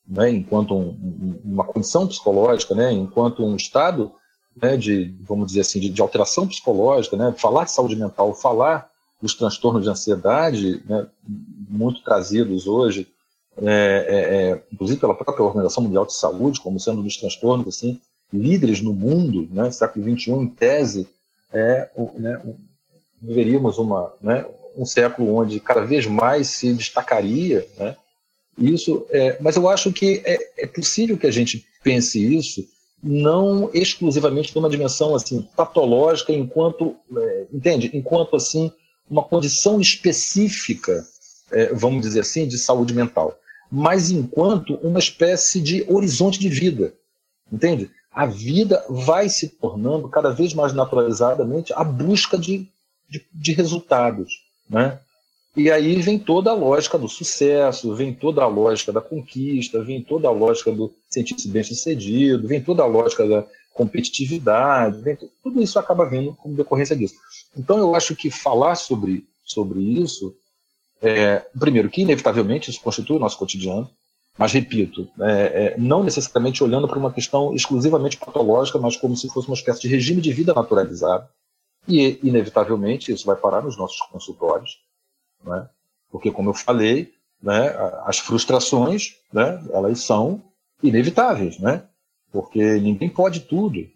né, 0.08 0.30
enquanto 0.30 0.74
um, 0.74 1.40
uma 1.44 1.64
condição 1.64 2.06
psicológica, 2.06 2.74
né, 2.74 2.92
enquanto 2.92 3.44
um 3.44 3.56
estado 3.56 4.12
né, 4.60 4.76
de, 4.76 5.14
vamos 5.20 5.48
dizer 5.48 5.60
assim, 5.60 5.80
de, 5.80 5.90
de 5.90 6.00
alteração 6.00 6.46
psicológica, 6.46 7.16
né, 7.16 7.34
falar 7.36 7.64
de 7.64 7.72
saúde 7.72 7.96
mental, 7.96 8.34
falar 8.34 8.88
dos 9.20 9.34
transtornos 9.34 9.82
de 9.82 9.90
ansiedade, 9.90 10.82
né, 10.88 11.06
muito 11.68 12.02
trazidos 12.02 12.66
hoje, 12.66 13.06
é, 13.62 13.66
é, 13.68 14.50
é, 14.50 14.64
inclusive 14.72 14.98
pela 14.98 15.14
própria 15.14 15.44
Organização 15.44 15.82
Mundial 15.82 16.06
de 16.06 16.14
Saúde, 16.14 16.60
como 16.60 16.80
sendo 16.80 17.00
um 17.00 17.04
dos 17.04 17.18
transtornos 17.18 17.68
assim, 17.68 18.00
líderes 18.32 18.80
no 18.80 18.94
mundo, 18.94 19.48
né, 19.50 19.70
século 19.70 20.04
XXI, 20.04 20.30
em 20.32 20.48
tese, 20.48 21.08
é, 21.52 21.90
né, 22.18 22.40
veríamos 23.20 23.78
uma, 23.78 24.12
né, 24.20 24.44
um 24.76 24.84
século 24.84 25.36
onde 25.36 25.60
cada 25.60 25.84
vez 25.84 26.06
mais 26.06 26.48
se 26.48 26.72
destacaria 26.72 27.66
né, 27.78 27.96
isso, 28.58 29.06
é, 29.10 29.38
mas 29.40 29.56
eu 29.56 29.68
acho 29.68 29.92
que 29.92 30.22
é, 30.24 30.64
é, 30.64 30.66
possível 30.66 31.16
que 31.16 31.26
a 31.26 31.30
gente 31.30 31.64
pense 31.82 32.18
isso 32.36 32.66
não 33.02 33.70
exclusivamente 33.72 34.54
numa 34.54 34.68
dimensão 34.68 35.14
assim 35.14 35.42
patológica, 35.56 36.32
enquanto 36.32 36.94
é, 37.16 37.46
entende, 37.52 37.90
enquanto 37.94 38.36
assim 38.36 38.70
uma 39.08 39.24
condição 39.24 39.80
específica, 39.80 41.04
é, 41.50 41.72
vamos 41.72 42.02
dizer 42.02 42.20
assim, 42.20 42.46
de 42.46 42.58
saúde 42.58 42.92
mental, 42.92 43.36
mas 43.70 44.10
enquanto 44.10 44.74
uma 44.82 44.98
espécie 44.98 45.60
de 45.60 45.84
horizonte 45.88 46.38
de 46.38 46.48
vida, 46.48 46.92
entende? 47.50 47.90
A 48.12 48.26
vida 48.26 48.84
vai 48.88 49.28
se 49.28 49.48
tornando 49.48 50.08
cada 50.08 50.30
vez 50.30 50.52
mais 50.52 50.72
naturalizadamente 50.72 51.72
a 51.74 51.84
busca 51.84 52.36
de, 52.36 52.68
de, 53.10 53.26
de 53.32 53.52
resultados, 53.52 54.32
né? 54.68 55.00
E 55.56 55.68
aí 55.68 56.00
vem 56.00 56.16
toda 56.16 56.50
a 56.50 56.54
lógica 56.54 56.96
do 56.96 57.08
sucesso, 57.08 57.94
vem 57.94 58.14
toda 58.14 58.42
a 58.42 58.46
lógica 58.46 58.92
da 58.92 59.00
conquista, 59.00 59.82
vem 59.82 60.00
toda 60.00 60.28
a 60.28 60.30
lógica 60.30 60.70
do 60.70 60.94
sentir-se 61.08 61.48
bem-sucedido, 61.48 62.46
vem 62.46 62.62
toda 62.62 62.84
a 62.84 62.86
lógica 62.86 63.26
da 63.26 63.44
competitividade, 63.74 65.02
vem, 65.02 65.18
tudo 65.42 65.60
isso 65.60 65.78
acaba 65.78 66.08
vindo 66.08 66.34
como 66.36 66.54
decorrência 66.54 66.94
disso. 66.94 67.16
Então 67.56 67.78
eu 67.78 67.96
acho 67.96 68.14
que 68.14 68.30
falar 68.30 68.76
sobre, 68.76 69.26
sobre 69.44 69.80
isso, 69.80 70.34
é, 71.02 71.44
primeiro, 71.58 71.90
que 71.90 72.02
inevitavelmente 72.02 72.70
isso 72.70 72.80
constitui 72.80 73.16
o 73.16 73.20
nosso 73.20 73.38
cotidiano, 73.38 73.90
mas 74.38 74.52
repito, 74.52 75.08
é, 75.20 75.32
é, 75.32 75.74
não 75.76 76.04
necessariamente 76.04 76.62
olhando 76.62 76.86
para 76.86 76.98
uma 76.98 77.12
questão 77.12 77.52
exclusivamente 77.54 78.16
patológica, 78.16 78.78
mas 78.78 78.96
como 78.96 79.16
se 79.16 79.28
fosse 79.28 79.48
uma 79.48 79.56
espécie 79.56 79.80
de 79.80 79.88
regime 79.88 80.22
de 80.22 80.32
vida 80.32 80.54
naturalizado, 80.54 81.28
e 81.88 82.18
inevitavelmente 82.22 83.12
isso 83.12 83.26
vai 83.26 83.36
parar 83.36 83.62
nos 83.62 83.76
nossos 83.76 84.00
consultórios, 84.02 84.78
né? 85.44 85.68
porque 86.10 86.30
como 86.30 86.50
eu 86.50 86.54
falei, 86.54 87.12
né, 87.42 87.74
as 88.04 88.18
frustrações, 88.18 89.16
né, 89.32 89.62
elas 89.72 90.00
são 90.00 90.42
inevitáveis, 90.82 91.58
né? 91.58 91.84
porque 92.32 92.78
ninguém 92.78 93.08
pode 93.08 93.40
tudo, 93.40 93.86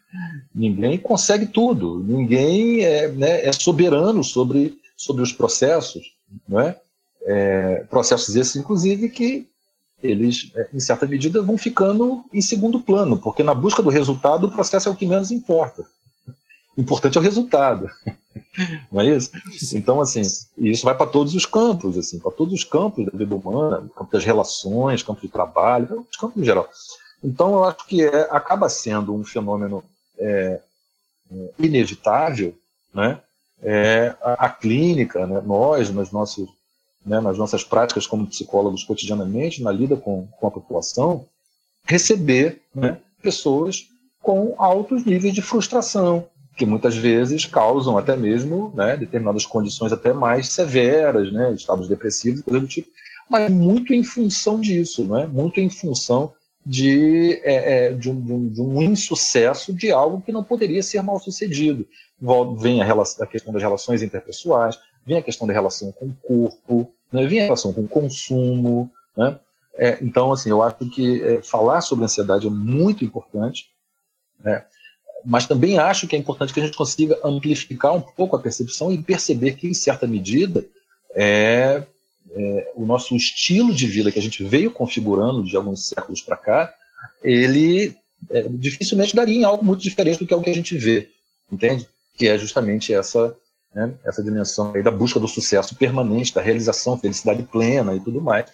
ninguém 0.54 0.98
consegue 0.98 1.46
tudo, 1.46 2.02
ninguém 2.02 2.82
é, 2.82 3.08
né, 3.08 3.44
é, 3.44 3.52
soberano 3.52 4.22
sobre, 4.24 4.78
sobre 4.96 5.22
os 5.22 5.32
processos, 5.32 6.16
não 6.48 6.60
é? 6.60 6.80
é? 7.22 7.84
processos 7.90 8.34
esses, 8.36 8.56
inclusive, 8.56 9.08
que 9.10 9.48
eles, 10.02 10.50
é, 10.54 10.68
em 10.72 10.80
certa 10.80 11.06
medida, 11.06 11.42
vão 11.42 11.58
ficando 11.58 12.24
em 12.32 12.40
segundo 12.40 12.80
plano, 12.80 13.18
porque 13.18 13.42
na 13.42 13.54
busca 13.54 13.82
do 13.82 13.90
resultado 13.90 14.46
o 14.46 14.50
processo 14.50 14.88
é 14.88 14.92
o 14.92 14.96
que 14.96 15.06
menos 15.06 15.30
importa. 15.30 15.84
Importante 16.76 17.16
é 17.16 17.20
o 17.20 17.24
resultado. 17.24 17.90
Não 18.90 19.00
é 19.00 19.06
isso? 19.06 19.30
Então, 19.74 20.00
assim, 20.00 20.22
isso 20.58 20.84
vai 20.84 20.96
para 20.96 21.06
todos 21.06 21.34
os 21.34 21.46
campos, 21.46 21.96
assim, 21.98 22.18
para 22.18 22.32
todos 22.32 22.52
os 22.54 22.64
campos 22.64 23.04
da 23.06 23.16
vida 23.16 23.34
humana, 23.34 23.88
campo 23.96 24.12
das 24.12 24.24
relações, 24.24 25.02
campo 25.02 25.20
de 25.20 25.28
trabalho, 25.28 26.06
os 26.10 26.16
campos 26.16 26.40
em 26.40 26.44
geral. 26.44 26.68
Então, 27.22 27.54
eu 27.54 27.64
acho 27.64 27.86
que 27.86 28.02
é, 28.02 28.28
acaba 28.30 28.68
sendo 28.68 29.14
um 29.14 29.24
fenômeno 29.24 29.82
é, 30.18 30.60
é, 31.32 31.50
inevitável, 31.58 32.54
né? 32.92 33.20
É, 33.62 34.14
a, 34.20 34.46
a, 34.46 34.48
clínica, 34.50 35.26
né? 35.26 35.40
nós, 35.44 35.88
nas 35.88 36.10
nossas, 36.10 36.46
né, 37.06 37.18
nas 37.20 37.38
nossas 37.38 37.64
práticas 37.64 38.06
como 38.06 38.26
psicólogos 38.26 38.84
cotidianamente, 38.84 39.62
na 39.62 39.72
lida 39.72 39.96
com, 39.96 40.26
com 40.26 40.46
a 40.46 40.50
população, 40.50 41.24
receber 41.84 42.60
né, 42.74 42.98
pessoas 43.22 43.86
com 44.20 44.54
altos 44.58 45.04
níveis 45.04 45.32
de 45.32 45.40
frustração, 45.40 46.26
que 46.56 46.64
muitas 46.64 46.96
vezes 46.96 47.44
causam 47.46 47.98
até 47.98 48.16
mesmo 48.16 48.72
né, 48.74 48.96
determinadas 48.96 49.44
condições 49.44 49.92
até 49.92 50.12
mais 50.12 50.48
severas, 50.48 51.32
né, 51.32 51.52
estados 51.52 51.88
depressivos, 51.88 52.42
coisa 52.42 52.60
do 52.60 52.66
tipo, 52.66 52.88
mas 53.28 53.50
muito 53.50 53.92
em 53.92 54.04
função 54.04 54.60
disso, 54.60 55.04
né, 55.04 55.26
muito 55.26 55.58
em 55.60 55.68
função 55.68 56.32
de, 56.64 57.40
é, 57.42 57.86
é, 57.86 57.92
de, 57.92 58.08
um, 58.08 58.48
de, 58.48 58.60
um, 58.60 58.82
insucesso 58.82 59.72
de 59.74 59.90
algo 59.90 60.22
que 60.22 60.32
não 60.32 60.42
poderia 60.44 60.82
ser 60.82 61.02
mal 61.02 61.18
sucedido. 61.18 61.86
Vem 62.58 62.80
a, 62.80 62.84
relação, 62.84 63.24
a 63.24 63.26
questão 63.26 63.52
das 63.52 63.62
relações 63.62 64.02
interpessoais, 64.02 64.78
vem 65.04 65.18
a 65.18 65.22
questão 65.22 65.46
da 65.46 65.52
relação 65.52 65.92
com 65.92 66.06
o 66.06 66.14
corpo, 66.14 66.90
né, 67.12 67.26
vem 67.26 67.40
a 67.40 67.44
relação 67.44 67.72
com 67.72 67.82
o 67.82 67.88
consumo. 67.88 68.90
Né? 69.16 69.38
É, 69.76 69.98
então, 70.00 70.32
assim, 70.32 70.50
eu 70.50 70.62
acho 70.62 70.88
que 70.90 71.22
é, 71.22 71.42
falar 71.42 71.80
sobre 71.80 72.04
ansiedade 72.04 72.46
é 72.46 72.50
muito 72.50 73.04
importante, 73.04 73.70
né? 74.42 74.64
Mas 75.24 75.46
também 75.46 75.78
acho 75.78 76.06
que 76.06 76.14
é 76.14 76.18
importante 76.18 76.52
que 76.52 76.60
a 76.60 76.64
gente 76.64 76.76
consiga 76.76 77.18
amplificar 77.24 77.94
um 77.94 78.00
pouco 78.00 78.36
a 78.36 78.40
percepção 78.40 78.92
e 78.92 79.02
perceber 79.02 79.52
que, 79.52 79.66
em 79.66 79.74
certa 79.74 80.06
medida, 80.06 80.64
é, 81.14 81.82
é, 82.30 82.72
o 82.74 82.84
nosso 82.84 83.14
estilo 83.14 83.72
de 83.72 83.86
vida 83.86 84.10
que 84.10 84.18
a 84.18 84.22
gente 84.22 84.42
veio 84.44 84.70
configurando 84.70 85.44
de 85.44 85.56
alguns 85.56 85.88
séculos 85.88 86.20
para 86.20 86.36
cá, 86.36 86.74
ele 87.22 87.96
é, 88.30 88.42
dificilmente 88.48 89.14
daria 89.14 89.38
em 89.38 89.44
algo 89.44 89.64
muito 89.64 89.82
diferente 89.82 90.18
do 90.18 90.26
que 90.26 90.34
é 90.34 90.36
o 90.36 90.42
que 90.42 90.50
a 90.50 90.54
gente 90.54 90.76
vê, 90.76 91.08
entende? 91.50 91.88
Que 92.16 92.28
é 92.28 92.38
justamente 92.38 92.92
essa 92.92 93.36
né, 93.74 93.92
essa 94.04 94.22
dimensão 94.22 94.72
da 94.82 94.90
busca 94.90 95.18
do 95.18 95.26
sucesso 95.26 95.74
permanente, 95.74 96.32
da 96.32 96.40
realização, 96.40 96.98
felicidade 96.98 97.42
plena 97.42 97.94
e 97.94 98.00
tudo 98.00 98.20
mais, 98.20 98.46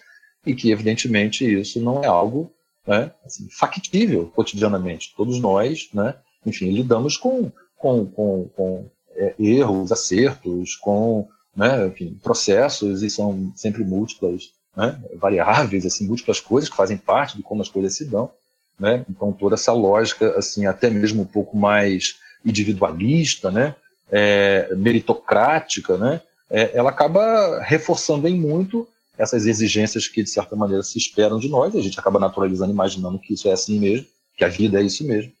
e 0.45 0.55
que 0.55 0.71
evidentemente 0.71 1.45
isso 1.45 1.79
não 1.79 2.03
é 2.03 2.07
algo 2.07 2.51
né, 2.87 3.11
assim, 3.23 3.47
factível 3.51 4.31
cotidianamente. 4.35 5.13
Todos 5.15 5.39
nós, 5.39 5.89
né, 5.93 6.15
enfim, 6.45 6.71
lidamos 6.71 7.17
com, 7.17 7.51
com, 7.77 8.05
com, 8.05 8.49
com 8.55 8.89
é, 9.15 9.33
erros, 9.39 9.91
acertos, 9.91 10.75
com 10.75 11.27
né, 11.55 11.87
enfim, 11.87 12.17
processos 12.23 13.03
e 13.03 13.09
são 13.09 13.51
sempre 13.55 13.83
múltiplas 13.83 14.51
né, 14.75 14.99
variáveis, 15.15 15.85
assim, 15.85 16.07
múltiplas 16.07 16.39
coisas 16.39 16.69
que 16.69 16.75
fazem 16.75 16.97
parte 16.97 17.37
de 17.37 17.43
como 17.43 17.61
as 17.61 17.69
coisas 17.69 17.95
se 17.95 18.05
dão. 18.05 18.31
Né? 18.79 19.05
Então 19.09 19.31
toda 19.31 19.55
essa 19.55 19.73
lógica, 19.73 20.37
assim, 20.37 20.65
até 20.65 20.89
mesmo 20.89 21.21
um 21.21 21.25
pouco 21.25 21.57
mais 21.57 22.15
individualista, 22.43 23.51
né, 23.51 23.75
é, 24.11 24.73
meritocrática, 24.75 25.97
né, 25.97 26.21
é, 26.49 26.71
ela 26.73 26.89
acaba 26.89 27.61
reforçando 27.61 28.27
em 28.27 28.35
muito 28.39 28.87
essas 29.17 29.45
exigências 29.45 30.07
que 30.07 30.23
de 30.23 30.29
certa 30.29 30.55
maneira 30.55 30.81
se 30.81 30.97
esperam 30.97 31.37
de 31.37 31.47
nós. 31.47 31.73
E 31.73 31.77
a 31.77 31.81
gente 31.81 31.99
acaba 31.99 32.19
naturalizando, 32.19 32.71
imaginando 32.71 33.19
que 33.19 33.33
isso 33.33 33.47
é 33.47 33.51
assim 33.51 33.79
mesmo, 33.79 34.07
que 34.35 34.43
a 34.43 34.47
vida 34.47 34.79
é 34.79 34.83
isso 34.83 35.05
mesmo. 35.05 35.31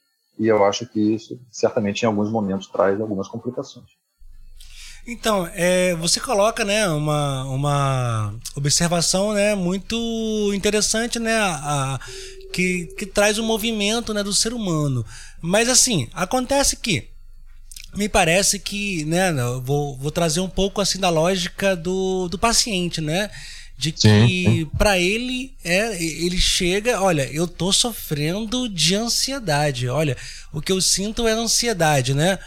E 0.41 0.47
eu 0.47 0.65
acho 0.65 0.87
que 0.87 0.99
isso 0.99 1.39
certamente 1.51 2.01
em 2.01 2.07
alguns 2.07 2.31
momentos 2.31 2.65
traz 2.65 2.99
algumas 2.99 3.27
complicações. 3.27 3.85
Então, 5.07 5.47
é, 5.53 5.93
você 5.93 6.19
coloca 6.19 6.65
né, 6.65 6.87
uma, 6.89 7.43
uma 7.43 8.35
observação 8.55 9.33
né, 9.33 9.53
muito 9.53 9.95
interessante 10.51 11.19
né, 11.19 11.35
a, 11.35 11.53
a, 11.93 11.99
que, 12.51 12.87
que 12.97 13.05
traz 13.05 13.37
o 13.37 13.43
movimento 13.43 14.15
né, 14.15 14.23
do 14.23 14.33
ser 14.33 14.51
humano. 14.51 15.05
Mas 15.39 15.69
assim, 15.69 16.09
acontece 16.11 16.75
que 16.75 17.07
me 17.95 18.09
parece 18.09 18.57
que, 18.57 19.05
né, 19.05 19.31
vou, 19.63 19.95
vou 19.95 20.09
trazer 20.09 20.39
um 20.39 20.49
pouco 20.49 20.81
assim 20.81 20.99
da 20.99 21.11
lógica 21.11 21.75
do, 21.75 22.27
do 22.27 22.39
paciente, 22.39 22.99
né? 22.99 23.29
De 23.81 23.91
que 23.91 24.67
para 24.77 24.99
ele 24.99 25.55
é, 25.63 25.99
ele 25.99 26.37
chega, 26.37 27.01
olha, 27.01 27.27
eu 27.33 27.47
tô 27.47 27.73
sofrendo 27.73 28.69
de 28.69 28.93
ansiedade. 28.93 29.89
Olha, 29.89 30.15
o 30.53 30.61
que 30.61 30.71
eu 30.71 30.79
sinto 30.79 31.27
é 31.27 31.31
ansiedade, 31.31 32.13
né? 32.13 32.37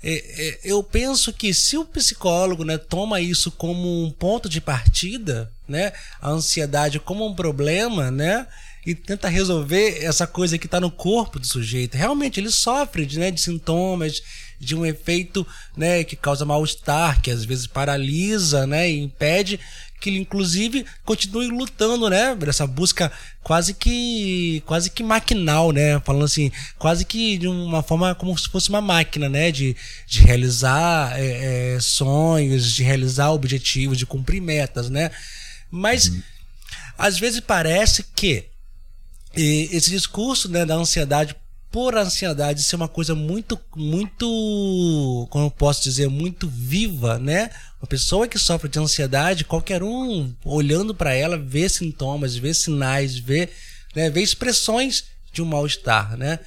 É, 0.00 0.12
é, 0.12 0.60
eu 0.62 0.84
penso 0.84 1.32
que 1.32 1.52
se 1.52 1.76
o 1.76 1.84
psicólogo 1.84 2.64
né, 2.64 2.78
toma 2.78 3.20
isso 3.20 3.50
como 3.50 4.04
um 4.04 4.08
ponto 4.08 4.48
de 4.48 4.60
partida, 4.60 5.50
né, 5.66 5.92
a 6.22 6.30
ansiedade 6.30 7.00
como 7.00 7.26
um 7.26 7.34
problema, 7.34 8.08
né, 8.12 8.46
e 8.86 8.94
tenta 8.94 9.28
resolver 9.28 10.04
essa 10.04 10.28
coisa 10.28 10.58
que 10.58 10.66
está 10.66 10.78
no 10.78 10.92
corpo 10.92 11.40
do 11.40 11.46
sujeito. 11.46 11.96
Realmente 11.96 12.38
ele 12.38 12.50
sofre 12.50 13.04
né, 13.18 13.32
de 13.32 13.40
sintomas, 13.40 14.22
de 14.60 14.76
um 14.76 14.84
efeito 14.86 15.46
né, 15.76 16.04
que 16.04 16.16
causa 16.16 16.44
mal-estar, 16.44 17.20
que 17.20 17.30
às 17.30 17.44
vezes 17.44 17.66
paralisa 17.66 18.66
né, 18.66 18.90
e 18.90 19.00
impede 19.00 19.58
que 20.04 20.10
ele 20.10 20.18
inclusive 20.18 20.84
continue 21.02 21.48
lutando, 21.48 22.10
né? 22.10 22.36
Essa 22.46 22.66
busca 22.66 23.10
quase 23.42 23.72
que 23.72 24.62
quase 24.66 24.90
que 24.90 25.02
maquinal, 25.02 25.72
né? 25.72 25.98
Falando 26.00 26.26
assim, 26.26 26.52
quase 26.78 27.06
que 27.06 27.38
de 27.38 27.48
uma 27.48 27.82
forma 27.82 28.14
como 28.14 28.36
se 28.36 28.50
fosse 28.50 28.68
uma 28.68 28.82
máquina, 28.82 29.30
né? 29.30 29.50
De, 29.50 29.74
de 30.06 30.20
realizar 30.20 31.18
é, 31.18 31.76
é, 31.76 31.80
sonhos, 31.80 32.70
de 32.70 32.82
realizar 32.82 33.30
objetivos, 33.30 33.96
de 33.96 34.04
cumprir 34.04 34.42
metas, 34.42 34.90
né? 34.90 35.10
Mas 35.70 36.08
uhum. 36.08 36.22
às 36.98 37.18
vezes 37.18 37.40
parece 37.40 38.04
que 38.14 38.44
esse 39.34 39.90
discurso 39.90 40.50
né, 40.50 40.64
da 40.66 40.74
ansiedade 40.74 41.34
por 41.74 41.96
ansiedade 41.96 42.62
ser 42.62 42.76
uma 42.76 42.86
coisa 42.86 43.16
muito, 43.16 43.58
muito, 43.74 45.26
como 45.28 45.46
eu 45.46 45.50
posso 45.50 45.82
dizer, 45.82 46.08
muito 46.08 46.48
viva, 46.48 47.18
né? 47.18 47.50
Uma 47.82 47.88
pessoa 47.88 48.28
que 48.28 48.38
sofre 48.38 48.68
de 48.68 48.78
ansiedade, 48.78 49.44
qualquer 49.44 49.82
um 49.82 50.32
olhando 50.44 50.94
para 50.94 51.14
ela 51.14 51.36
vê 51.36 51.68
sintomas, 51.68 52.36
vê 52.36 52.54
sinais, 52.54 53.18
vê, 53.18 53.48
né, 53.92 54.08
vê 54.08 54.22
expressões 54.22 55.06
de 55.32 55.42
um 55.42 55.46
mal-estar, 55.46 56.16
né? 56.16 56.38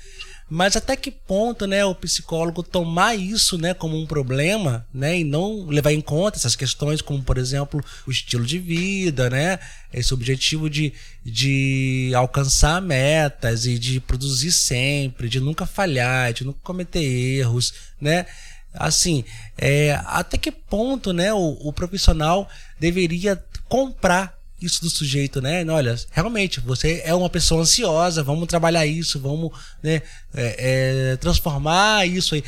Mas 0.50 0.77
até 0.77 0.96
que 0.96 1.12
ponto, 1.12 1.68
né, 1.68 1.84
o 1.84 1.94
psicólogo 1.94 2.63
tomar 2.63 3.16
isso, 3.16 3.58
né, 3.58 3.74
como 3.74 4.00
um 4.00 4.06
problema, 4.06 4.88
né, 4.94 5.20
e 5.20 5.24
não 5.24 5.66
levar 5.66 5.92
em 5.92 6.00
conta 6.00 6.38
essas 6.38 6.56
questões 6.56 7.01
como, 7.01 7.22
por 7.22 7.38
exemplo, 7.38 7.84
o 8.08 8.12
estilo 8.12 8.46
de 8.46 8.58
vida, 8.58 9.30
né, 9.30 9.60
esse 9.94 10.13
objetivo 10.13 10.70
de, 10.70 10.94
de 11.24 12.13
alcançar 12.16 12.82
metas 12.82 13.66
e 13.66 13.77
de 13.77 14.00
produzir 14.00 14.54
sempre, 14.54 15.27
de 15.27 15.42
nunca 15.42 15.66
falhar, 15.66 16.32
de 16.32 16.46
nunca 16.46 16.60
cometer 16.63 17.04
erros, 17.04 17.74
né? 18.00 18.25
Assim, 18.74 19.25
é, 19.58 20.00
até 20.06 20.38
que 20.38 20.51
ponto, 20.51 21.12
né, 21.12 21.34
o, 21.34 21.58
o 21.62 21.74
profissional 21.74 22.48
deveria 22.80 23.44
comprar 23.68 24.37
isso 24.60 24.82
do 24.82 24.90
sujeito, 24.90 25.42
né? 25.42 25.64
Olha, 25.66 25.96
realmente, 26.12 26.60
você 26.60 27.02
é 27.06 27.14
uma 27.14 27.30
pessoa 27.30 27.62
ansiosa, 27.62 28.24
vamos 28.24 28.48
trabalhar 28.48 28.86
isso, 28.86 29.20
vamos 29.20 29.52
né, 29.84 30.02
é, 30.34 31.12
é, 31.14 31.18
transformar 31.18 32.08
isso 32.08 32.36
aí. 32.36 32.44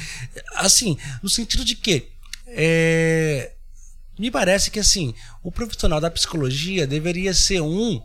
Assim, 0.56 0.98
no 1.22 1.30
sentido 1.30 1.64
de 1.64 1.76
que 1.76 2.10
é, 2.48 3.52
me 4.18 4.32
parece 4.32 4.72
que 4.72 4.80
assim, 4.80 5.14
o 5.44 5.52
profissional 5.52 6.02
da 6.02 6.10
psicologia 6.10 6.88
deveria 6.88 7.34
ser 7.34 7.62
um 7.62 8.02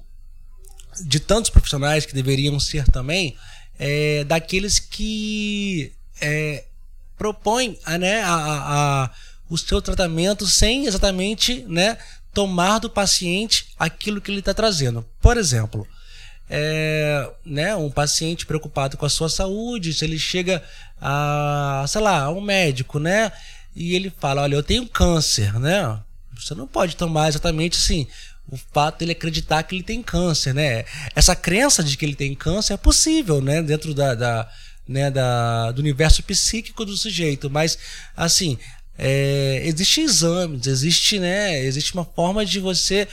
de 1.07 1.19
tantos 1.19 1.51
profissionais 1.51 2.07
que 2.07 2.15
deveriam 2.15 2.61
ser 2.61 2.85
também, 2.87 3.37
é, 3.79 4.23
daqueles 4.25 4.79
que 4.79 5.93
é, 6.21 6.65
propõem 7.17 7.79
né, 7.99 8.23
a, 8.23 8.35
a, 8.35 9.05
a, 9.05 9.11
o 9.49 9.59
seu 9.59 9.83
tratamento 9.83 10.47
sem 10.47 10.87
exatamente 10.87 11.65
né, 11.69 11.99
tomar 12.35 12.81
do 12.81 12.91
paciente 12.91 13.69
aquilo 13.79 14.21
que 14.21 14.31
ele 14.31 14.41
está 14.41 14.53
trazendo. 14.53 15.07
Por 15.21 15.37
exemplo, 15.37 15.87
é, 16.51 17.31
né, 17.45 17.75
um 17.77 17.91
paciente 17.91 18.45
preocupado 18.45 18.97
com 18.97 19.07
a 19.07 19.11
sua 19.11 19.29
saúde, 19.29 19.95
se 19.95 20.05
ele 20.05 20.19
chega 20.19 20.63
a, 21.01 21.85
sei 21.89 22.01
lá, 22.01 22.25
a 22.25 22.31
um 22.31 22.41
médico, 22.41 22.99
né, 22.99 23.33
e 23.75 23.95
ele 23.95 24.13
fala, 24.19 24.43
olha, 24.43 24.57
eu 24.57 24.63
tenho 24.63 24.87
câncer, 24.87 25.59
né? 25.59 25.99
Você 26.35 26.55
não 26.55 26.67
pode 26.67 26.97
tomar 26.97 27.29
exatamente 27.29 27.79
assim 27.79 28.07
o 28.47 28.57
fato 28.57 28.99
de 28.99 29.05
ele 29.07 29.13
acreditar 29.13 29.63
que 29.63 29.75
ele 29.75 29.83
tem 29.83 30.03
câncer, 30.03 30.53
né? 30.53 30.85
Essa 31.15 31.35
crença 31.35 31.83
de 31.83 31.97
que 31.97 32.05
ele 32.05 32.15
tem 32.15 32.35
câncer 32.35 32.75
é 32.75 32.77
possível, 32.77 33.41
né, 33.41 33.63
dentro 33.63 33.95
da, 33.95 34.15
da 34.15 34.51
né, 34.87 35.11
da, 35.11 35.73
do 35.73 35.81
universo 35.81 36.23
psíquico 36.23 36.85
do 36.85 36.95
sujeito, 36.95 37.49
mas 37.49 37.79
assim 38.15 38.59
é, 38.99 39.63
existem 39.65 40.05
exames, 40.05 40.67
existe, 40.67 41.19
né, 41.19 41.61
existe 41.61 41.95
uma 41.95 42.05
forma 42.05 42.45
de 42.45 42.61
você 42.61 43.09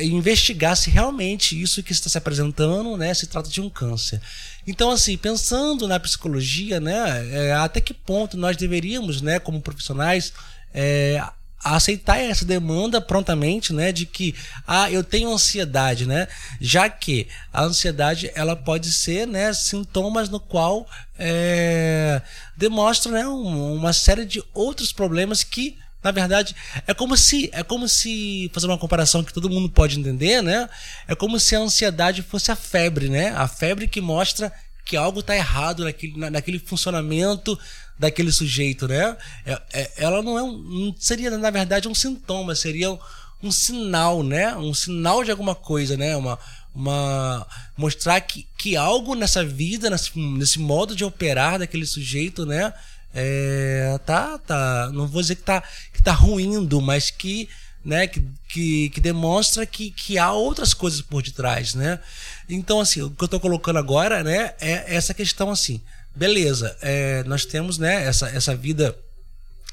investigar 0.00 0.76
se 0.76 0.90
realmente 0.90 1.60
isso 1.60 1.82
que 1.82 1.92
está 1.92 2.08
se 2.08 2.16
apresentando, 2.16 2.96
né, 2.96 3.12
se 3.12 3.26
trata 3.26 3.50
de 3.50 3.60
um 3.60 3.68
câncer. 3.68 4.20
Então, 4.66 4.90
assim, 4.90 5.16
pensando 5.16 5.86
na 5.86 6.00
psicologia, 6.00 6.80
né, 6.80 7.28
é, 7.32 7.52
até 7.52 7.80
que 7.80 7.92
ponto 7.92 8.36
nós 8.36 8.56
deveríamos, 8.56 9.20
né, 9.20 9.38
como 9.38 9.60
profissionais, 9.60 10.32
é, 10.72 11.22
aceitar 11.64 12.18
essa 12.18 12.44
demanda 12.44 13.00
prontamente, 13.00 13.72
né, 13.72 13.90
de 13.90 14.04
que 14.04 14.34
ah, 14.66 14.90
eu 14.90 15.02
tenho 15.02 15.32
ansiedade, 15.32 16.06
né, 16.06 16.28
já 16.60 16.88
que 16.90 17.26
a 17.52 17.64
ansiedade 17.64 18.30
ela 18.34 18.54
pode 18.54 18.92
ser, 18.92 19.26
né, 19.26 19.52
sintomas 19.52 20.28
no 20.28 20.38
qual 20.38 20.86
é, 21.18 22.20
demonstra, 22.56 23.12
né, 23.12 23.26
uma 23.26 23.92
série 23.92 24.24
de 24.24 24.42
outros 24.52 24.92
problemas 24.92 25.42
que 25.42 25.76
na 26.02 26.10
verdade, 26.10 26.54
é 26.86 26.92
como 26.92 27.16
se, 27.16 27.48
é 27.54 27.62
como 27.62 27.88
se, 27.88 28.50
fazer 28.52 28.66
uma 28.66 28.76
comparação 28.76 29.24
que 29.24 29.32
todo 29.32 29.48
mundo 29.48 29.70
pode 29.70 29.98
entender, 29.98 30.42
né? 30.42 30.68
É 31.08 31.14
como 31.14 31.40
se 31.40 31.56
a 31.56 31.60
ansiedade 31.60 32.20
fosse 32.20 32.52
a 32.52 32.56
febre, 32.56 33.08
né? 33.08 33.30
A 33.30 33.48
febre 33.48 33.88
que 33.88 34.02
mostra 34.02 34.52
que 34.84 34.98
algo 34.98 35.20
está 35.20 35.34
errado 35.34 35.82
naquele, 35.82 36.30
naquele 36.30 36.58
funcionamento 36.58 37.58
daquele 37.98 38.30
sujeito, 38.30 38.86
né? 38.86 39.16
É, 39.46 39.62
é, 39.72 39.92
ela 39.96 40.22
não 40.22 40.38
é 40.38 40.42
um, 40.42 40.58
não 40.58 40.94
seria 40.98 41.30
na 41.30 41.50
verdade 41.50 41.88
um 41.88 41.94
sintoma, 41.94 42.54
seria 42.54 42.90
um, 42.90 42.98
um, 43.42 43.50
sinal, 43.50 44.22
né? 44.22 44.54
Um 44.56 44.74
sinal 44.74 45.24
de 45.24 45.30
alguma 45.30 45.54
coisa, 45.54 45.96
né? 45.96 46.14
Uma, 46.16 46.38
uma 46.74 47.46
mostrar 47.76 48.20
que, 48.20 48.46
que 48.58 48.76
algo 48.76 49.14
nessa 49.14 49.44
vida, 49.44 49.88
nesse, 49.90 50.18
nesse 50.18 50.58
modo 50.58 50.96
de 50.96 51.04
operar 51.04 51.58
daquele 51.58 51.86
sujeito, 51.86 52.44
né? 52.44 52.72
É, 53.14 53.98
tá, 54.04 54.38
tá, 54.38 54.90
não 54.92 55.06
vou 55.06 55.22
dizer 55.22 55.36
que 55.36 55.42
tá, 55.42 55.62
que 55.92 56.02
tá 56.02 56.12
ruindo, 56.12 56.80
mas 56.82 57.10
que 57.10 57.48
né, 57.84 58.06
que, 58.06 58.24
que, 58.48 58.88
que, 58.88 59.00
demonstra 59.00 59.66
que, 59.66 59.90
que 59.90 60.16
há 60.16 60.32
outras 60.32 60.72
coisas 60.72 61.02
por 61.02 61.22
detrás, 61.22 61.74
né? 61.74 62.00
Então, 62.48 62.80
assim, 62.80 63.02
o 63.02 63.10
que 63.10 63.22
eu 63.22 63.26
estou 63.26 63.38
colocando 63.38 63.78
agora, 63.78 64.24
né, 64.24 64.54
é 64.58 64.96
essa 64.96 65.12
questão 65.12 65.50
assim 65.50 65.82
beleza, 66.14 66.76
é, 66.80 67.24
nós 67.24 67.44
temos 67.44 67.76
né, 67.76 68.04
essa, 68.04 68.28
essa 68.28 68.54
vida 68.54 68.96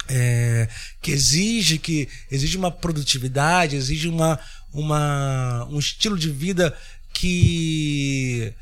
é, 0.09 0.67
que 1.01 1.11
exige 1.11 1.77
que 1.77 2.09
exige 2.31 2.57
uma 2.57 2.71
produtividade, 2.71 3.75
exige 3.75 4.07
uma, 4.07 4.39
uma, 4.73 5.65
um 5.69 5.79
estilo 5.79 6.17
de 6.17 6.29
vida 6.29 6.75
que, 7.13 8.53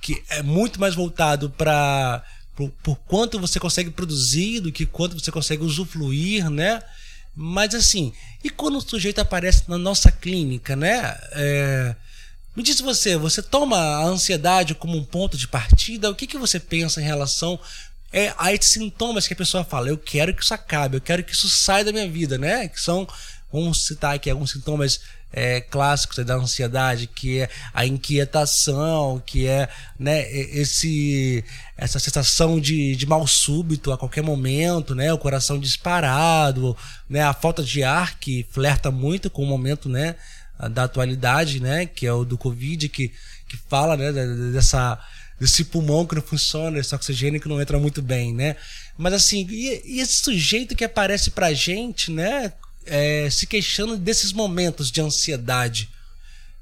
que 0.00 0.22
é 0.28 0.42
muito 0.42 0.80
mais 0.80 0.94
voltado 0.94 1.50
para 1.50 2.24
por, 2.54 2.70
por, 2.82 2.96
quanto 3.06 3.38
você 3.38 3.60
consegue 3.60 3.90
produzir 3.90 4.60
do 4.60 4.72
que 4.72 4.86
quanto 4.86 5.18
você 5.18 5.30
consegue 5.30 5.62
usufruir, 5.62 6.48
né? 6.48 6.82
Mas 7.34 7.74
assim, 7.74 8.14
e 8.42 8.48
quando 8.48 8.78
o 8.78 8.80
sujeito 8.80 9.20
aparece 9.20 9.64
na 9.68 9.76
nossa 9.76 10.10
clínica, 10.10 10.74
né? 10.74 11.18
É, 11.32 11.94
me 12.56 12.62
diz 12.62 12.80
você, 12.80 13.18
você 13.18 13.42
toma 13.42 13.76
a 13.76 14.04
ansiedade 14.04 14.74
como 14.74 14.96
um 14.96 15.04
ponto 15.04 15.36
de 15.36 15.46
partida? 15.46 16.10
O 16.10 16.14
que, 16.14 16.26
que 16.26 16.38
você 16.38 16.58
pensa 16.58 17.02
em 17.02 17.04
relação 17.04 17.60
é, 18.10 18.34
a 18.38 18.54
esses 18.54 18.70
sintomas 18.70 19.28
que 19.28 19.34
a 19.34 19.36
pessoa 19.36 19.62
fala? 19.62 19.90
Eu 19.90 19.98
quero 19.98 20.32
que 20.32 20.42
isso 20.42 20.54
acabe, 20.54 20.96
eu 20.96 21.02
quero 21.02 21.22
que 21.22 21.32
isso 21.32 21.50
saia 21.50 21.84
da 21.84 21.92
minha 21.92 22.08
vida, 22.08 22.38
né? 22.38 22.66
Que 22.68 22.80
são, 22.80 23.06
vamos 23.52 23.86
citar 23.86 24.14
aqui 24.14 24.30
alguns 24.30 24.52
sintomas 24.52 25.00
é, 25.32 25.60
clássicos 25.60 26.24
da 26.24 26.34
ansiedade, 26.34 27.06
que 27.06 27.40
é 27.40 27.48
a 27.74 27.84
inquietação, 27.84 29.22
que 29.24 29.46
é 29.46 29.68
né, 29.98 30.30
esse, 30.32 31.44
essa 31.76 31.98
sensação 31.98 32.58
de, 32.58 32.96
de 32.96 33.06
mal 33.06 33.26
súbito 33.26 33.92
a 33.92 33.98
qualquer 33.98 34.22
momento, 34.22 34.94
né, 34.94 35.12
o 35.12 35.18
coração 35.18 35.58
disparado, 35.58 36.76
né, 37.08 37.22
a 37.22 37.34
falta 37.34 37.62
de 37.62 37.82
ar 37.82 38.18
que 38.18 38.46
flerta 38.50 38.90
muito 38.90 39.28
com 39.28 39.42
o 39.42 39.46
momento 39.46 39.88
né, 39.88 40.14
da 40.70 40.84
atualidade, 40.84 41.60
né, 41.60 41.86
que 41.86 42.06
é 42.06 42.12
o 42.12 42.24
do 42.24 42.38
Covid, 42.38 42.88
que, 42.88 43.12
que 43.48 43.58
fala 43.68 43.96
né, 43.96 44.12
dessa, 44.52 44.98
desse 45.38 45.64
pulmão 45.64 46.06
que 46.06 46.14
não 46.14 46.22
funciona, 46.22 46.78
esse 46.78 46.94
oxigênio 46.94 47.40
que 47.40 47.48
não 47.48 47.60
entra 47.60 47.78
muito 47.78 48.00
bem, 48.00 48.32
né? 48.32 48.56
Mas 48.96 49.12
assim, 49.12 49.46
e, 49.50 49.82
e 49.84 50.00
esse 50.00 50.14
sujeito 50.14 50.74
que 50.74 50.84
aparece 50.84 51.30
pra 51.30 51.52
gente, 51.52 52.10
né, 52.10 52.54
é, 52.86 53.28
se 53.30 53.46
queixando 53.46 53.96
desses 53.96 54.32
momentos 54.32 54.90
de 54.90 55.00
ansiedade, 55.00 55.88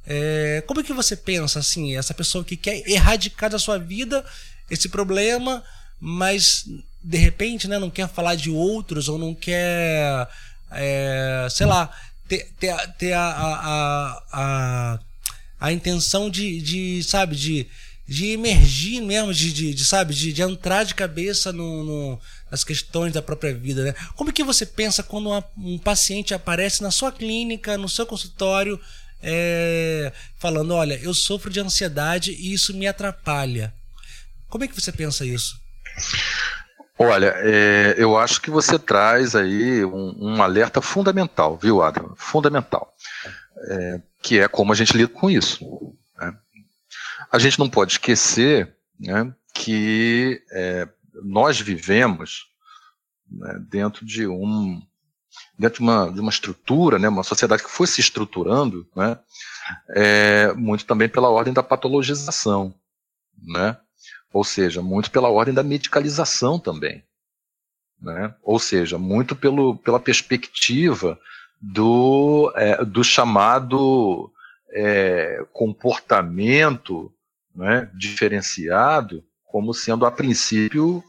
é, 0.07 0.63
como 0.67 0.81
é 0.81 0.83
que 0.83 0.93
você 0.93 1.17
pensa 1.17 1.59
assim, 1.59 1.97
essa 1.97 2.13
pessoa 2.13 2.45
que 2.45 2.57
quer 2.57 2.83
erradicar 2.89 3.51
da 3.51 3.59
sua 3.59 3.79
vida 3.79 4.25
esse 4.71 4.89
problema, 4.89 5.63
mas 6.01 6.65
de 7.03 7.19
repente, 7.19 7.69
né, 7.69 7.79
não 7.79 7.91
quer 7.91 8.09
falar 8.09 8.35
de 8.35 8.51
outros 8.51 9.09
ou 9.09 9.19
não 9.19 9.35
quer, 9.35 10.27
é, 10.71 11.47
sei 11.51 11.67
lá, 11.67 11.91
ter, 12.27 12.51
ter, 12.59 12.75
ter 12.99 13.13
a, 13.13 13.29
a, 13.29 14.23
a, 14.33 14.99
a, 15.61 15.73
intenção 15.73 16.31
de, 16.31 16.61
de 16.61 17.03
sabe, 17.05 17.37
de, 17.37 17.67
de 18.09 18.31
emergir 18.31 19.03
mesmo, 19.03 19.35
de, 19.35 19.53
de, 19.53 19.75
de 19.75 19.85
sabe, 19.85 20.15
de, 20.15 20.33
de, 20.33 20.43
entrar 20.43 20.85
de 20.85 20.95
cabeça 20.95 21.53
no, 21.53 21.85
no, 21.85 22.21
nas 22.55 22.63
questões 22.63 23.13
da 23.13 23.21
própria 23.21 23.53
vida, 23.53 23.83
né? 23.83 23.95
Como 24.15 24.33
que 24.33 24.45
você 24.45 24.65
pensa 24.65 25.03
quando 25.03 25.29
uma, 25.29 25.45
um 25.59 25.77
paciente 25.77 26.33
aparece 26.33 26.85
na 26.85 26.93
sua 26.93 27.11
clínica, 27.11 27.77
no 27.77 27.89
seu 27.89 28.07
consultório, 28.07 28.81
é, 29.21 30.13
falando: 30.39 30.73
olha, 30.73 30.95
eu 31.03 31.13
sofro 31.13 31.51
de 31.51 31.59
ansiedade 31.59 32.31
e 32.31 32.55
isso 32.55 32.73
me 32.73 32.87
atrapalha. 32.87 33.75
Como 34.49 34.63
é 34.63 34.69
que 34.69 34.81
você 34.81 34.93
pensa 34.93 35.27
isso? 35.27 35.61
Olha, 36.97 37.35
é, 37.39 37.97
eu 37.99 38.17
acho 38.17 38.41
que 38.41 38.53
você 38.53 38.79
traz 38.79 39.35
aí 39.35 39.85
um, 39.85 40.15
um 40.17 40.43
alerta 40.43 40.81
fundamental, 40.81 41.59
viu, 41.61 41.83
Adam? 41.83 42.15
Fundamental. 42.17 42.95
É, 43.69 44.01
que 44.23 44.39
é 44.39 44.47
como 44.47 44.73
a 44.73 44.77
gente 44.77 44.97
lida 44.97 45.13
com 45.13 45.29
isso. 45.29 45.93
Né? 46.17 46.33
A 47.33 47.39
gente 47.41 47.59
não 47.59 47.69
pode 47.69 47.95
esquecer 47.95 48.73
né, 49.01 49.35
que 49.53 50.41
é, 50.53 50.87
nós 51.23 51.61
vivemos 51.61 52.49
né, 53.31 53.59
dentro 53.69 54.05
de 54.05 54.27
um 54.27 54.83
dentro 55.59 55.79
de 55.79 55.83
uma, 55.83 56.13
de 56.13 56.21
uma 56.21 56.31
estrutura, 56.31 56.99
né, 56.99 57.09
uma 57.09 57.25
sociedade 57.25 57.63
que 57.63 57.71
foi 57.71 57.89
se 57.89 58.01
estruturando, 58.01 58.87
né, 58.95 59.19
é, 59.91 60.53
muito 60.53 60.85
também 60.85 61.09
pela 61.09 61.29
ordem 61.29 61.53
da 61.53 61.63
patologização, 61.63 62.73
né, 63.43 63.77
ou 64.33 64.45
seja, 64.45 64.81
muito 64.81 65.11
pela 65.11 65.29
ordem 65.29 65.53
da 65.53 65.63
medicalização 65.63 66.59
também, 66.59 67.03
né, 68.01 68.33
ou 68.43 68.61
seja, 68.61 68.97
muito 68.97 69.35
pelo, 69.35 69.77
pela 69.79 69.99
perspectiva 69.99 71.19
do, 71.61 72.53
é, 72.55 72.85
do 72.85 73.03
chamado 73.03 74.31
é, 74.71 75.45
comportamento 75.53 77.13
né, 77.55 77.91
diferenciado 77.95 79.25
como 79.55 79.73
sendo 79.73 80.05
a 80.05 80.11
princípio 80.11 81.01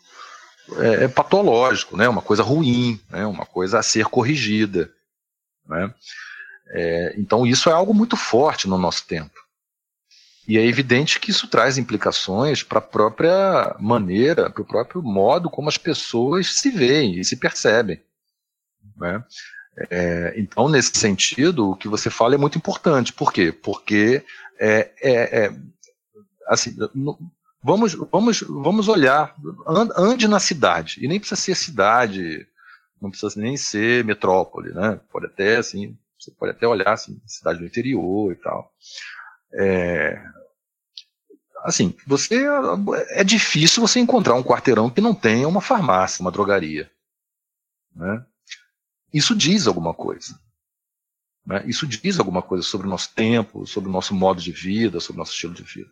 é, 0.78 1.06
é, 1.06 1.08
patológico, 1.08 1.98
né? 1.98 2.08
uma 2.08 2.22
coisa 2.22 2.44
ruim, 2.44 3.02
né? 3.10 3.26
uma 3.26 3.44
coisa 3.44 3.80
a 3.80 3.84
ser 3.84 4.06
corrigida. 4.06 4.92
Né? 5.68 5.92
É, 6.68 7.16
então 7.18 7.44
isso 7.48 7.72
é 7.72 7.74
algo 7.74 7.92
muito 7.92 8.16
forte 8.16 8.68
no 8.68 8.78
nosso 8.78 9.08
tempo. 9.08 9.34
E 10.48 10.60
é 10.60 10.64
evidente 10.64 11.20
que 11.20 11.32
isso 11.32 11.48
traz 11.48 11.80
implicações 11.80 12.62
para 12.62 12.78
a 12.78 12.84
própria 12.84 13.76
maneira, 13.80 14.48
para 14.48 14.62
o 14.62 14.68
próprio 14.68 15.02
modo 15.02 15.50
como 15.50 15.68
as 15.68 15.80
pessoas 15.80 16.56
se 16.60 16.70
veem 16.70 17.20
e 17.20 17.26
se 17.26 17.38
percebem. 17.38 18.00
Né? 18.96 19.24
É, 19.90 20.36
então, 20.38 20.70
nesse 20.70 20.96
sentido, 20.96 21.72
o 21.72 21.76
que 21.76 21.88
você 21.88 22.12
fala 22.12 22.36
é 22.36 22.38
muito 22.38 22.60
importante. 22.60 23.12
Por 23.12 23.34
quê? 23.34 23.52
Porque 23.52 24.24
é, 24.60 24.92
é, 25.02 25.46
é 25.46 25.56
assim, 26.48 26.76
Vamos, 27.66 27.96
vamos, 27.96 28.42
vamos 28.42 28.88
olhar, 28.88 29.36
ande 29.98 30.28
na 30.28 30.40
cidade, 30.40 31.04
e 31.04 31.08
nem 31.08 31.20
precisa 31.20 31.42
ser 31.42 31.56
cidade, 31.56 32.48
não 33.02 33.10
precisa 33.10 33.42
nem 33.42 33.58
ser 33.58 34.06
metrópole, 34.06 34.72
né? 34.72 35.02
Pode 35.12 35.26
até, 35.26 35.58
assim, 35.58 35.98
você 36.20 36.30
pode 36.30 36.52
até 36.52 36.68
olhar, 36.68 36.94
assim, 36.94 37.20
cidade 37.26 37.58
do 37.58 37.66
interior 37.66 38.32
e 38.32 38.36
tal. 38.36 38.72
É, 39.52 40.24
assim, 41.64 41.96
você, 42.06 42.46
é 43.10 43.24
difícil 43.24 43.82
você 43.82 44.00
encontrar 44.00 44.36
um 44.36 44.44
quarteirão 44.44 44.88
que 44.88 45.02
não 45.02 45.16
tenha 45.16 45.48
uma 45.48 45.60
farmácia, 45.60 46.22
uma 46.22 46.32
drogaria, 46.32 46.92
né? 47.96 48.24
Isso 49.12 49.36
diz 49.36 49.66
alguma 49.66 49.92
coisa. 49.92 50.40
Né? 51.44 51.64
Isso 51.66 51.88
diz 51.88 52.20
alguma 52.20 52.44
coisa 52.44 52.64
sobre 52.64 52.86
o 52.86 52.90
nosso 52.92 53.12
tempo, 53.16 53.66
sobre 53.66 53.90
o 53.90 53.92
nosso 53.92 54.14
modo 54.14 54.40
de 54.40 54.52
vida, 54.52 55.00
sobre 55.00 55.18
o 55.18 55.22
nosso 55.22 55.32
estilo 55.32 55.56
de 55.56 55.64
vida. 55.64 55.90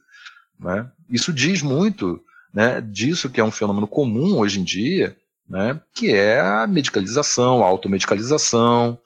Né? 0.59 0.89
Isso 1.09 1.33
diz 1.33 1.61
muito 1.61 2.23
né, 2.53 2.79
disso 2.81 3.29
que 3.29 3.41
é 3.41 3.43
um 3.43 3.51
fenômeno 3.51 3.87
comum 3.87 4.37
hoje 4.37 4.59
em 4.59 4.63
dia, 4.63 5.17
né, 5.49 5.79
que 5.93 6.13
é 6.13 6.39
a 6.39 6.67
medicalização, 6.67 7.63
a 7.63 7.67
automedicalização, 7.67 8.97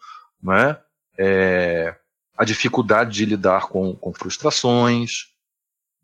né, 0.41 0.77
é, 1.17 1.95
a 2.37 2.45
dificuldade 2.45 3.11
de 3.13 3.25
lidar 3.25 3.67
com, 3.67 3.95
com 3.95 4.13
frustrações. 4.13 5.27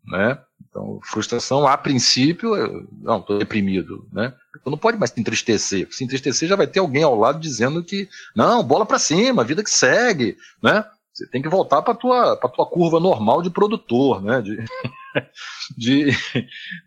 Né? 0.06 0.38
Então, 0.68 0.98
frustração, 1.02 1.66
a 1.66 1.78
princípio, 1.78 2.56
eu, 2.56 2.86
não, 3.00 3.20
estou 3.20 3.38
deprimido. 3.38 4.06
Né? 4.12 4.34
Então 4.60 4.70
não 4.70 4.78
pode 4.78 4.98
mais 4.98 5.10
se 5.10 5.20
entristecer. 5.20 5.88
Se 5.90 6.04
entristecer, 6.04 6.48
já 6.48 6.56
vai 6.56 6.66
ter 6.66 6.80
alguém 6.80 7.04
ao 7.04 7.16
lado 7.16 7.38
dizendo 7.38 7.82
que, 7.82 8.08
não, 8.34 8.62
bola 8.62 8.84
para 8.84 8.98
cima, 8.98 9.44
vida 9.44 9.62
que 9.62 9.70
segue. 9.70 10.36
Né? 10.62 10.84
Você 11.12 11.26
tem 11.28 11.40
que 11.40 11.48
voltar 11.48 11.80
para 11.80 11.94
a 11.94 11.96
tua, 11.96 12.36
tua 12.36 12.66
curva 12.66 12.98
normal 12.98 13.40
de 13.40 13.50
produtor, 13.50 14.20
né? 14.20 14.42
De, 14.42 14.56
de, 15.76 16.10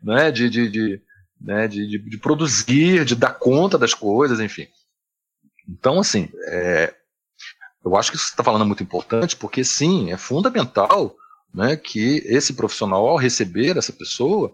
né? 0.04 0.32
de, 0.32 0.50
de, 0.50 0.70
de, 0.70 1.02
né? 1.40 1.68
de, 1.68 1.88
de, 1.88 1.98
de 1.98 2.18
produzir, 2.18 3.06
de 3.06 3.16
dar 3.16 3.34
conta 3.34 3.78
das 3.78 3.94
coisas, 3.94 4.40
enfim. 4.40 4.68
Então, 5.68 6.00
assim, 6.00 6.30
é, 6.48 6.94
eu 7.84 7.96
acho 7.96 8.12
que 8.12 8.18
isso 8.18 8.26
que 8.26 8.30
você 8.30 8.34
está 8.34 8.44
falando 8.44 8.64
é 8.64 8.68
muito 8.68 8.84
importante, 8.84 9.36
porque 9.36 9.64
sim, 9.64 10.12
é 10.12 10.18
fundamental 10.18 11.16
né, 11.54 11.76
que 11.76 12.24
esse 12.26 12.54
profissional, 12.54 13.08
ao 13.08 13.18
receber 13.18 13.78
essa 13.78 13.92
pessoa, 13.92 14.54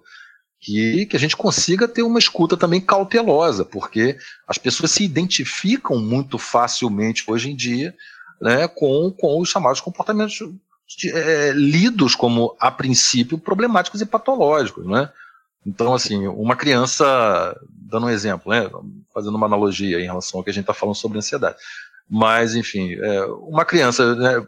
que, 0.59 1.05
que 1.07 1.17
a 1.17 1.19
gente 1.19 1.35
consiga 1.35 1.87
ter 1.87 2.03
uma 2.03 2.19
escuta 2.19 2.55
também 2.55 2.79
cautelosa, 2.79 3.65
porque 3.65 4.17
as 4.47 4.57
pessoas 4.57 4.91
se 4.91 5.03
identificam 5.03 5.99
muito 5.99 6.37
facilmente 6.37 7.23
hoje 7.27 7.51
em 7.51 7.55
dia 7.55 7.93
né, 8.41 8.67
com, 8.67 9.11
com 9.11 9.41
os 9.41 9.49
chamados 9.49 9.81
comportamentos 9.81 10.39
é, 11.05 11.51
lidos 11.51 12.15
como, 12.15 12.55
a 12.59 12.71
princípio, 12.71 13.37
problemáticos 13.37 14.01
e 14.01 14.05
patológicos. 14.05 14.85
Né? 14.85 15.09
Então, 15.65 15.93
assim, 15.93 16.27
uma 16.27 16.55
criança, 16.55 17.57
dando 17.69 18.07
um 18.07 18.09
exemplo, 18.09 18.51
né, 18.51 18.69
fazendo 19.13 19.35
uma 19.35 19.45
analogia 19.45 19.99
em 19.99 20.05
relação 20.05 20.39
ao 20.39 20.43
que 20.43 20.49
a 20.49 20.53
gente 20.53 20.63
está 20.63 20.73
falando 20.73 20.95
sobre 20.95 21.17
ansiedade, 21.17 21.55
mas, 22.09 22.55
enfim, 22.55 22.93
é, 22.93 23.25
uma 23.25 23.63
criança 23.63 24.15
né, 24.15 24.45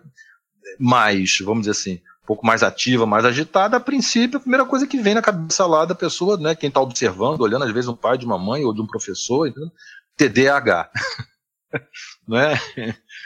mais, 0.79 1.37
vamos 1.39 1.61
dizer 1.61 1.71
assim, 1.71 2.01
um 2.23 2.27
pouco 2.27 2.45
mais 2.45 2.63
ativa, 2.63 3.05
mais 3.05 3.23
agitada, 3.23 3.77
a 3.77 3.79
princípio, 3.79 4.37
a 4.37 4.41
primeira 4.41 4.65
coisa 4.65 4.85
que 4.85 4.99
vem 4.99 5.13
na 5.13 5.21
cabeça 5.21 5.65
lá 5.65 5.85
da 5.85 5.95
pessoa, 5.95 6.37
né, 6.37 6.55
quem 6.55 6.67
está 6.67 6.81
observando, 6.81 7.41
olhando, 7.41 7.63
às 7.63 7.71
vezes, 7.71 7.87
um 7.87 7.95
pai 7.95 8.17
de 8.17 8.25
uma 8.25 8.37
mãe 8.37 8.65
ou 8.65 8.73
de 8.73 8.81
um 8.81 8.87
professor, 8.87 9.47
entendeu? 9.47 9.71
TDAH. 10.17 10.89
né? 12.27 12.59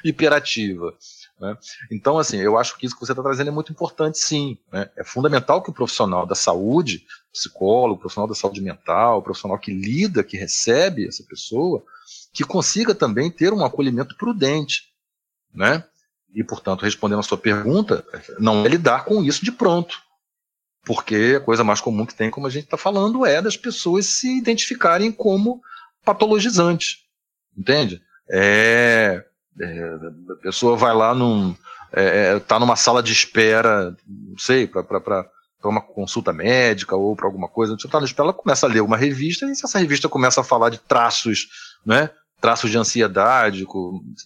hiperativa. 0.03 0.93
Né? 1.39 1.57
Então, 1.89 2.17
assim, 2.17 2.37
eu 2.37 2.57
acho 2.57 2.77
que 2.77 2.85
isso 2.85 2.95
que 2.95 3.05
você 3.05 3.13
está 3.13 3.23
trazendo 3.23 3.47
é 3.47 3.51
muito 3.51 3.71
importante, 3.71 4.17
sim. 4.17 4.57
Né? 4.71 4.89
É 4.97 5.03
fundamental 5.03 5.61
que 5.61 5.69
o 5.69 5.73
profissional 5.73 6.25
da 6.25 6.35
saúde, 6.35 7.05
psicólogo, 7.31 7.99
profissional 7.99 8.27
da 8.27 8.35
saúde 8.35 8.61
mental, 8.61 9.21
profissional 9.21 9.57
que 9.57 9.71
lida, 9.71 10.23
que 10.23 10.37
recebe 10.37 11.07
essa 11.07 11.23
pessoa, 11.23 11.83
que 12.33 12.43
consiga 12.43 12.93
também 12.93 13.31
ter 13.31 13.53
um 13.53 13.63
acolhimento 13.63 14.15
prudente. 14.17 14.89
Né? 15.53 15.83
E, 16.33 16.43
portanto, 16.43 16.83
respondendo 16.83 17.19
a 17.19 17.23
sua 17.23 17.37
pergunta, 17.37 18.05
não 18.37 18.65
é 18.65 18.67
lidar 18.67 19.05
com 19.05 19.23
isso 19.23 19.43
de 19.43 19.51
pronto. 19.51 19.97
Porque 20.85 21.35
a 21.37 21.39
coisa 21.39 21.63
mais 21.63 21.81
comum 21.81 22.05
que 22.05 22.15
tem, 22.15 22.29
como 22.29 22.47
a 22.47 22.49
gente 22.49 22.65
está 22.65 22.77
falando, 22.77 23.25
é 23.25 23.41
das 23.41 23.57
pessoas 23.57 24.05
se 24.05 24.37
identificarem 24.37 25.11
como 25.11 25.61
patologizantes. 26.03 26.97
Entende? 27.57 28.01
É, 28.29 29.25
é, 29.61 30.33
a 30.33 30.35
pessoa 30.41 30.75
vai 30.75 30.93
lá 30.93 31.13
num. 31.13 31.55
É, 31.91 32.33
é 32.33 32.39
tá 32.39 32.59
numa 32.59 32.75
sala 32.75 33.01
de 33.01 33.11
espera, 33.11 33.95
não 34.07 34.37
sei, 34.37 34.67
para 34.67 35.25
uma 35.63 35.81
consulta 35.81 36.31
médica 36.31 36.95
ou 36.95 37.15
para 37.15 37.25
alguma 37.25 37.47
coisa. 37.47 37.75
Você 37.77 37.87
está 37.87 37.99
na 37.99 38.05
espera, 38.05 38.27
ela 38.27 38.33
começa 38.33 38.65
a 38.65 38.69
ler 38.69 38.81
uma 38.81 38.97
revista, 38.97 39.45
e 39.45 39.55
se 39.55 39.65
essa 39.65 39.79
revista 39.79 40.07
começa 40.07 40.41
a 40.41 40.43
falar 40.43 40.69
de 40.69 40.79
traços, 40.79 41.47
né? 41.85 42.09
Traços 42.41 42.71
de 42.71 42.77
ansiedade, 42.77 43.65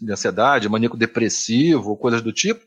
de 0.02 0.12
ansiedade, 0.12 0.69
maníaco 0.69 0.96
depressivo, 0.96 1.98
coisas 1.98 2.22
do 2.22 2.32
tipo, 2.32 2.63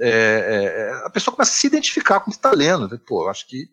é, 0.00 0.08
é, 0.08 0.64
é, 0.64 1.06
a 1.06 1.10
pessoa 1.10 1.34
começa 1.34 1.52
a 1.52 1.54
se 1.54 1.66
identificar 1.66 2.20
com 2.20 2.30
o 2.30 2.32
que 2.32 2.38
está 2.38 2.50
lendo. 2.50 2.98
Pô, 3.00 3.28
acho 3.28 3.46
que 3.46 3.68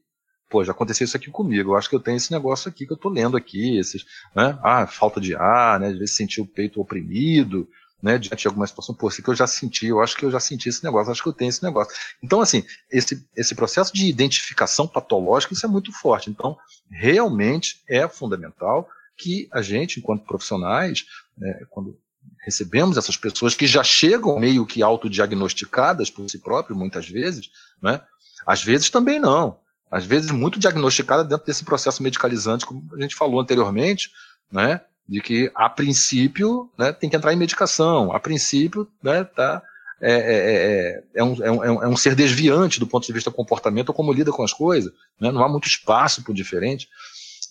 pô, 0.53 0.63
já 0.63 0.71
aconteceu 0.71 1.05
isso 1.05 1.17
aqui 1.17 1.31
comigo, 1.31 1.71
eu 1.71 1.75
acho 1.75 1.89
que 1.89 1.95
eu 1.95 1.99
tenho 1.99 2.15
esse 2.15 2.31
negócio 2.31 2.69
aqui 2.69 2.85
que 2.85 2.93
eu 2.93 2.97
tô 2.97 3.09
lendo 3.09 3.35
aqui, 3.35 3.79
esses, 3.79 4.05
né, 4.35 4.55
ah, 4.63 4.85
falta 4.85 5.19
de 5.19 5.35
ar, 5.35 5.79
né, 5.79 5.87
às 5.87 5.97
vezes 5.97 6.15
sentir 6.15 6.41
o 6.41 6.45
peito 6.45 6.79
oprimido, 6.79 7.67
né, 8.03 8.17
diante 8.17 8.41
de 8.41 8.47
alguma 8.47 8.67
situação, 8.67 8.93
pô, 8.93 9.07
isso 9.07 9.23
que 9.23 9.29
eu 9.29 9.35
já 9.35 9.47
senti, 9.47 9.87
eu 9.87 10.01
acho 10.01 10.17
que 10.17 10.25
eu 10.25 10.31
já 10.31 10.39
senti 10.39 10.67
esse 10.67 10.83
negócio, 10.83 11.09
acho 11.09 11.23
que 11.23 11.29
eu 11.29 11.33
tenho 11.33 11.47
esse 11.47 11.63
negócio. 11.63 11.93
Então, 12.21 12.41
assim, 12.41 12.65
esse, 12.91 13.25
esse 13.33 13.55
processo 13.55 13.93
de 13.93 14.05
identificação 14.07 14.85
patológica, 14.85 15.53
isso 15.53 15.65
é 15.65 15.69
muito 15.69 15.93
forte. 15.93 16.29
Então, 16.29 16.57
realmente 16.91 17.81
é 17.87 18.05
fundamental 18.09 18.89
que 19.17 19.47
a 19.53 19.61
gente, 19.61 20.01
enquanto 20.01 20.25
profissionais, 20.25 21.05
né, 21.37 21.61
quando 21.69 21.97
recebemos 22.43 22.97
essas 22.97 23.15
pessoas 23.15 23.55
que 23.55 23.65
já 23.65 23.83
chegam 23.83 24.37
meio 24.37 24.65
que 24.65 24.83
autodiagnosticadas 24.83 26.09
por 26.09 26.29
si 26.29 26.39
próprias, 26.39 26.77
muitas 26.77 27.07
vezes, 27.07 27.49
né, 27.81 28.01
às 28.45 28.61
vezes 28.61 28.89
também 28.89 29.17
não 29.17 29.63
às 29.93 30.05
vezes 30.05 30.31
muito 30.31 30.57
diagnosticada 30.57 31.23
dentro 31.23 31.45
desse 31.45 31.63
processo 31.63 32.01
medicalizante, 32.01 32.65
como 32.65 32.83
a 32.95 32.99
gente 32.99 33.13
falou 33.13 33.39
anteriormente, 33.39 34.09
né, 34.51 34.81
de 35.07 35.21
que 35.21 35.51
a 35.53 35.69
princípio 35.69 36.69
né, 36.77 36.91
tem 36.91 37.09
que 37.09 37.15
entrar 37.15 37.33
em 37.33 37.37
medicação, 37.37 38.11
a 38.13 38.19
princípio 38.19 38.87
né, 39.01 39.23
tá, 39.23 39.61
é, 40.01 40.11
é, 40.11 41.03
é, 41.15 41.23
um, 41.23 41.43
é, 41.43 41.51
um, 41.51 41.83
é 41.83 41.87
um 41.87 41.97
ser 41.97 42.15
desviante 42.15 42.79
do 42.79 42.87
ponto 42.87 43.05
de 43.05 43.13
vista 43.13 43.29
do 43.29 43.35
comportamento 43.35 43.89
ou 43.89 43.95
como 43.95 44.13
lida 44.13 44.31
com 44.31 44.43
as 44.43 44.53
coisas, 44.53 44.91
né, 45.19 45.31
não 45.31 45.43
há 45.43 45.49
muito 45.49 45.67
espaço 45.67 46.23
para 46.23 46.31
o 46.31 46.35
diferente. 46.35 46.87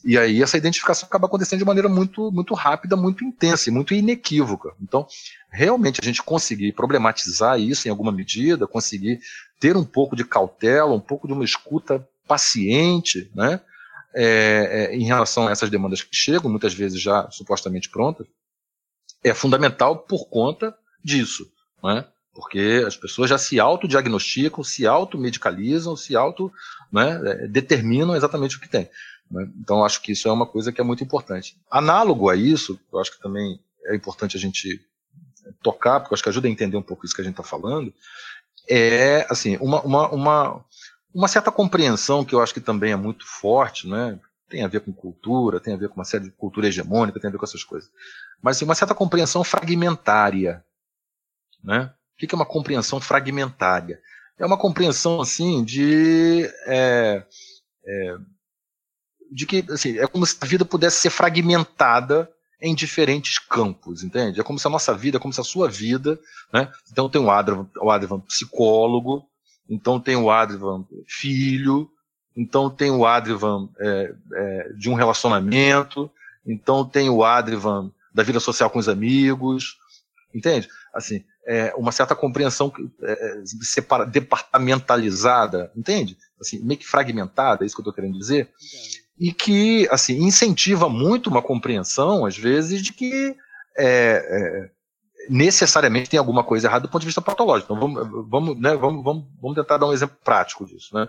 E 0.04 0.18
aí 0.18 0.42
essa 0.42 0.56
identificação 0.56 1.06
acaba 1.06 1.26
acontecendo 1.26 1.60
de 1.60 1.64
maneira 1.64 1.88
muito, 1.88 2.32
muito 2.32 2.54
rápida, 2.54 2.96
muito 2.96 3.24
intensa 3.24 3.70
e 3.70 3.72
muito 3.72 3.94
inequívoca. 3.94 4.74
Então, 4.80 5.06
realmente 5.50 6.00
a 6.02 6.04
gente 6.04 6.22
conseguir 6.22 6.72
problematizar 6.72 7.60
isso 7.60 7.86
em 7.86 7.90
alguma 7.90 8.10
medida, 8.10 8.66
conseguir 8.66 9.20
ter 9.60 9.76
um 9.76 9.84
pouco 9.84 10.16
de 10.16 10.24
cautela, 10.24 10.92
um 10.92 11.00
pouco 11.00 11.28
de 11.28 11.32
uma 11.32 11.44
escuta 11.44 12.06
paciente, 12.26 13.30
né? 13.34 13.60
É, 14.14 14.90
é, 14.92 14.96
em 14.96 15.04
relação 15.04 15.48
a 15.48 15.52
essas 15.52 15.70
demandas 15.70 16.02
que 16.02 16.14
chegam, 16.14 16.50
muitas 16.50 16.74
vezes 16.74 17.00
já 17.00 17.30
supostamente 17.30 17.88
prontas, 17.88 18.26
é 19.24 19.32
fundamental 19.32 19.96
por 19.96 20.28
conta 20.28 20.76
disso, 21.02 21.50
né? 21.82 22.04
porque 22.34 22.82
as 22.86 22.96
pessoas 22.96 23.28
já 23.28 23.38
se 23.38 23.60
autodiagnosticam, 23.60 24.64
se 24.64 24.86
automedicalizam, 24.86 25.96
se 25.96 26.16
auto 26.16 26.52
né, 26.90 27.20
é, 27.24 27.46
determinam 27.46 28.16
exatamente 28.16 28.56
o 28.56 28.60
que 28.60 28.68
tem. 28.68 28.88
Né? 29.30 29.48
Então, 29.60 29.84
acho 29.84 30.00
que 30.00 30.12
isso 30.12 30.28
é 30.28 30.32
uma 30.32 30.46
coisa 30.46 30.72
que 30.72 30.80
é 30.80 30.84
muito 30.84 31.04
importante. 31.04 31.56
Análogo 31.70 32.28
a 32.28 32.36
isso, 32.36 32.78
eu 32.92 32.98
acho 32.98 33.12
que 33.12 33.22
também 33.22 33.60
é 33.84 33.94
importante 33.94 34.36
a 34.36 34.40
gente 34.40 34.80
tocar, 35.62 36.00
porque 36.00 36.14
acho 36.14 36.22
que 36.22 36.28
ajuda 36.28 36.48
a 36.48 36.50
entender 36.50 36.76
um 36.76 36.82
pouco 36.82 37.04
isso 37.04 37.14
que 37.14 37.20
a 37.20 37.24
gente 37.24 37.34
está 37.34 37.42
falando, 37.42 37.92
é 38.68 39.26
assim 39.28 39.56
uma, 39.60 39.82
uma, 39.82 40.08
uma, 40.10 40.64
uma 41.14 41.28
certa 41.28 41.50
compreensão 41.50 42.24
que 42.24 42.34
eu 42.34 42.42
acho 42.42 42.54
que 42.54 42.60
também 42.60 42.92
é 42.92 42.96
muito 42.96 43.26
forte, 43.26 43.88
né? 43.88 44.18
tem 44.52 44.62
a 44.62 44.68
ver 44.68 44.80
com 44.80 44.92
cultura, 44.92 45.58
tem 45.58 45.72
a 45.72 45.78
ver 45.78 45.88
com 45.88 45.94
uma 45.94 46.04
série 46.04 46.24
de 46.24 46.30
cultura 46.30 46.68
hegemônica, 46.68 47.18
tem 47.18 47.28
a 47.28 47.32
ver 47.32 47.38
com 47.38 47.44
essas 47.46 47.64
coisas. 47.64 47.90
Mas 48.42 48.56
assim, 48.56 48.66
uma 48.66 48.74
certa 48.74 48.94
compreensão 48.94 49.42
fragmentária. 49.42 50.62
Né? 51.64 51.90
O 52.14 52.18
que 52.18 52.34
é 52.34 52.36
uma 52.36 52.44
compreensão 52.44 53.00
fragmentária? 53.00 53.98
É 54.38 54.44
uma 54.44 54.58
compreensão 54.58 55.22
assim 55.22 55.64
de. 55.64 56.44
É, 56.66 57.24
é, 57.86 58.16
de 59.30 59.46
que 59.46 59.64
assim, 59.70 59.98
é 59.98 60.06
como 60.06 60.26
se 60.26 60.36
a 60.38 60.44
vida 60.44 60.66
pudesse 60.66 61.00
ser 61.00 61.10
fragmentada 61.10 62.30
em 62.60 62.74
diferentes 62.74 63.38
campos, 63.38 64.02
entende? 64.02 64.38
É 64.38 64.44
como 64.44 64.58
se 64.58 64.66
a 64.66 64.70
nossa 64.70 64.94
vida, 64.94 65.16
é 65.16 65.20
como 65.20 65.32
se 65.32 65.40
a 65.40 65.44
sua 65.44 65.68
vida, 65.68 66.20
né? 66.52 66.70
Então 66.90 67.08
tem 67.08 67.20
o 67.20 67.30
Adrivan, 67.30 67.66
o 67.80 67.90
Adrivan 67.90 68.20
psicólogo, 68.20 69.26
então 69.68 70.00
tem 70.00 70.16
o 70.16 70.30
Adrivan 70.30 70.84
filho, 71.06 71.90
então 72.36 72.70
tem 72.70 72.90
o 72.90 73.06
Adrivan 73.06 73.68
é, 73.78 74.14
é, 74.34 74.72
de 74.74 74.88
um 74.90 74.94
relacionamento, 74.94 76.10
então 76.46 76.84
tem 76.84 77.08
o 77.08 77.24
Adrivan 77.24 77.90
da 78.14 78.22
vida 78.22 78.40
social 78.40 78.70
com 78.70 78.78
os 78.78 78.88
amigos, 78.88 79.76
entende? 80.34 80.68
Assim, 80.94 81.24
é, 81.46 81.74
uma 81.76 81.92
certa 81.92 82.14
compreensão 82.14 82.72
é, 83.02 83.12
é, 83.12 83.42
separa, 83.62 84.04
departamentalizada, 84.04 85.72
entende? 85.76 86.16
Assim, 86.40 86.60
meio 86.60 86.78
que 86.78 86.86
fragmentada, 86.86 87.64
é 87.64 87.66
isso 87.66 87.74
que 87.74 87.80
eu 87.80 87.84
estou 87.84 87.94
querendo 87.94 88.18
dizer, 88.18 88.50
e 89.18 89.32
que 89.32 89.88
assim 89.90 90.22
incentiva 90.22 90.88
muito 90.88 91.30
uma 91.30 91.42
compreensão, 91.42 92.24
às 92.24 92.36
vezes, 92.36 92.82
de 92.82 92.92
que 92.92 93.36
é, 93.76 93.86
é, 93.86 94.70
necessariamente 95.28 96.10
tem 96.10 96.18
alguma 96.18 96.44
coisa 96.44 96.68
errada 96.68 96.86
do 96.86 96.90
ponto 96.90 97.00
de 97.00 97.06
vista 97.06 97.22
patológico. 97.22 97.72
Então 97.72 97.80
vamos, 97.80 98.28
vamos, 98.28 98.60
né, 98.60 98.74
vamos, 98.76 99.04
vamos, 99.04 99.24
vamos 99.40 99.56
tentar 99.56 99.78
dar 99.78 99.86
um 99.86 99.92
exemplo 99.92 100.16
prático 100.22 100.66
disso, 100.66 100.94
né? 100.94 101.08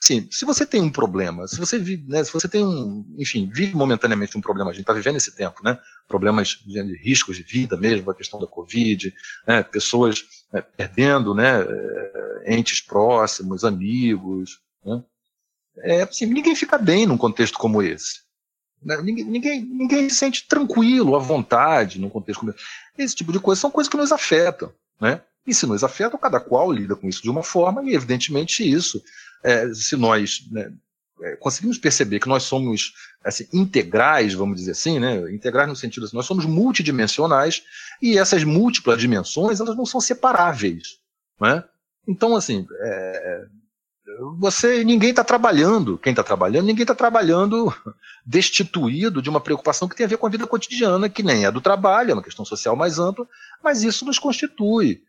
Sim, 0.00 0.26
se 0.32 0.44
você 0.44 0.66
tem 0.66 0.82
um 0.82 0.90
problema, 0.90 1.46
se 1.46 1.60
você 1.60 1.78
vive, 1.78 2.04
né, 2.08 2.24
se 2.24 2.32
você 2.32 2.48
tem 2.48 2.66
um, 2.66 3.06
enfim, 3.18 3.48
vive 3.54 3.76
momentaneamente 3.76 4.36
um 4.36 4.40
problema, 4.40 4.70
a 4.70 4.72
gente 4.72 4.82
está 4.82 4.92
vivendo 4.92 5.16
esse 5.16 5.36
tempo, 5.36 5.62
né? 5.62 5.78
Problemas 6.08 6.58
de 6.66 6.96
riscos 6.96 7.36
de 7.36 7.44
vida 7.44 7.76
mesmo, 7.76 8.10
a 8.10 8.14
questão 8.14 8.40
da 8.40 8.46
Covid, 8.48 9.14
né, 9.46 9.62
pessoas 9.62 10.24
né, 10.52 10.60
perdendo, 10.60 11.34
né, 11.34 11.62
eh, 11.62 12.56
entes 12.56 12.80
próximos, 12.80 13.64
amigos, 13.64 14.58
né? 14.84 15.04
É, 15.78 16.02
assim, 16.02 16.26
ninguém 16.26 16.56
fica 16.56 16.76
bem 16.76 17.06
num 17.06 17.16
contexto 17.16 17.58
como 17.58 17.80
esse. 17.80 18.20
Né? 18.84 19.00
Ninguém, 19.02 19.62
ninguém, 19.64 20.08
se 20.08 20.16
sente 20.16 20.46
tranquilo, 20.46 21.14
à 21.14 21.18
vontade 21.18 22.00
num 22.00 22.10
contexto 22.10 22.40
como 22.40 22.50
esse. 22.52 22.62
Esse 22.98 23.14
tipo 23.14 23.32
de 23.32 23.40
coisa 23.40 23.60
são 23.60 23.70
coisas 23.70 23.90
que 23.90 23.96
nos 23.96 24.12
afetam, 24.12 24.72
né? 25.00 25.22
E 25.46 25.52
se 25.52 25.66
nos 25.66 25.82
afetam, 25.82 26.18
cada 26.18 26.38
qual 26.38 26.70
lida 26.70 26.94
com 26.94 27.08
isso 27.08 27.22
de 27.22 27.30
uma 27.30 27.42
forma, 27.42 27.82
e 27.84 27.94
evidentemente 27.94 28.68
isso 28.68 29.02
é, 29.42 29.72
se 29.74 29.96
nós 29.96 30.46
né, 30.50 30.72
é, 31.22 31.36
conseguimos 31.36 31.78
perceber 31.78 32.20
que 32.20 32.28
nós 32.28 32.44
somos 32.44 32.92
assim, 33.24 33.46
integrais, 33.52 34.34
vamos 34.34 34.56
dizer 34.56 34.72
assim, 34.72 34.98
né, 34.98 35.32
integrais 35.32 35.68
no 35.68 35.76
sentido 35.76 36.06
assim, 36.06 36.16
nós 36.16 36.26
somos 36.26 36.44
multidimensionais 36.44 37.62
e 38.00 38.18
essas 38.18 38.44
múltiplas 38.44 39.00
dimensões 39.00 39.60
elas 39.60 39.76
não 39.76 39.86
são 39.86 40.00
separáveis, 40.00 40.98
né? 41.40 41.64
Então 42.06 42.36
assim, 42.36 42.66
é, 42.80 43.46
você 44.38 44.84
ninguém 44.84 45.10
está 45.10 45.24
trabalhando, 45.24 45.98
quem 45.98 46.12
está 46.12 46.22
trabalhando, 46.22 46.66
ninguém 46.66 46.82
está 46.82 46.94
trabalhando 46.94 47.72
destituído 48.24 49.20
de 49.22 49.28
uma 49.28 49.40
preocupação 49.40 49.88
que 49.88 49.96
tem 49.96 50.06
a 50.06 50.08
ver 50.08 50.16
com 50.16 50.26
a 50.26 50.30
vida 50.30 50.46
cotidiana, 50.46 51.08
que 51.08 51.22
nem 51.22 51.44
é 51.44 51.50
do 51.50 51.60
trabalho, 51.60 52.10
é 52.10 52.14
uma 52.14 52.22
questão 52.22 52.44
social 52.44 52.76
mais 52.76 52.98
ampla, 52.98 53.26
mas 53.62 53.82
isso 53.82 54.04
nos 54.04 54.18
constitui, 54.18 55.02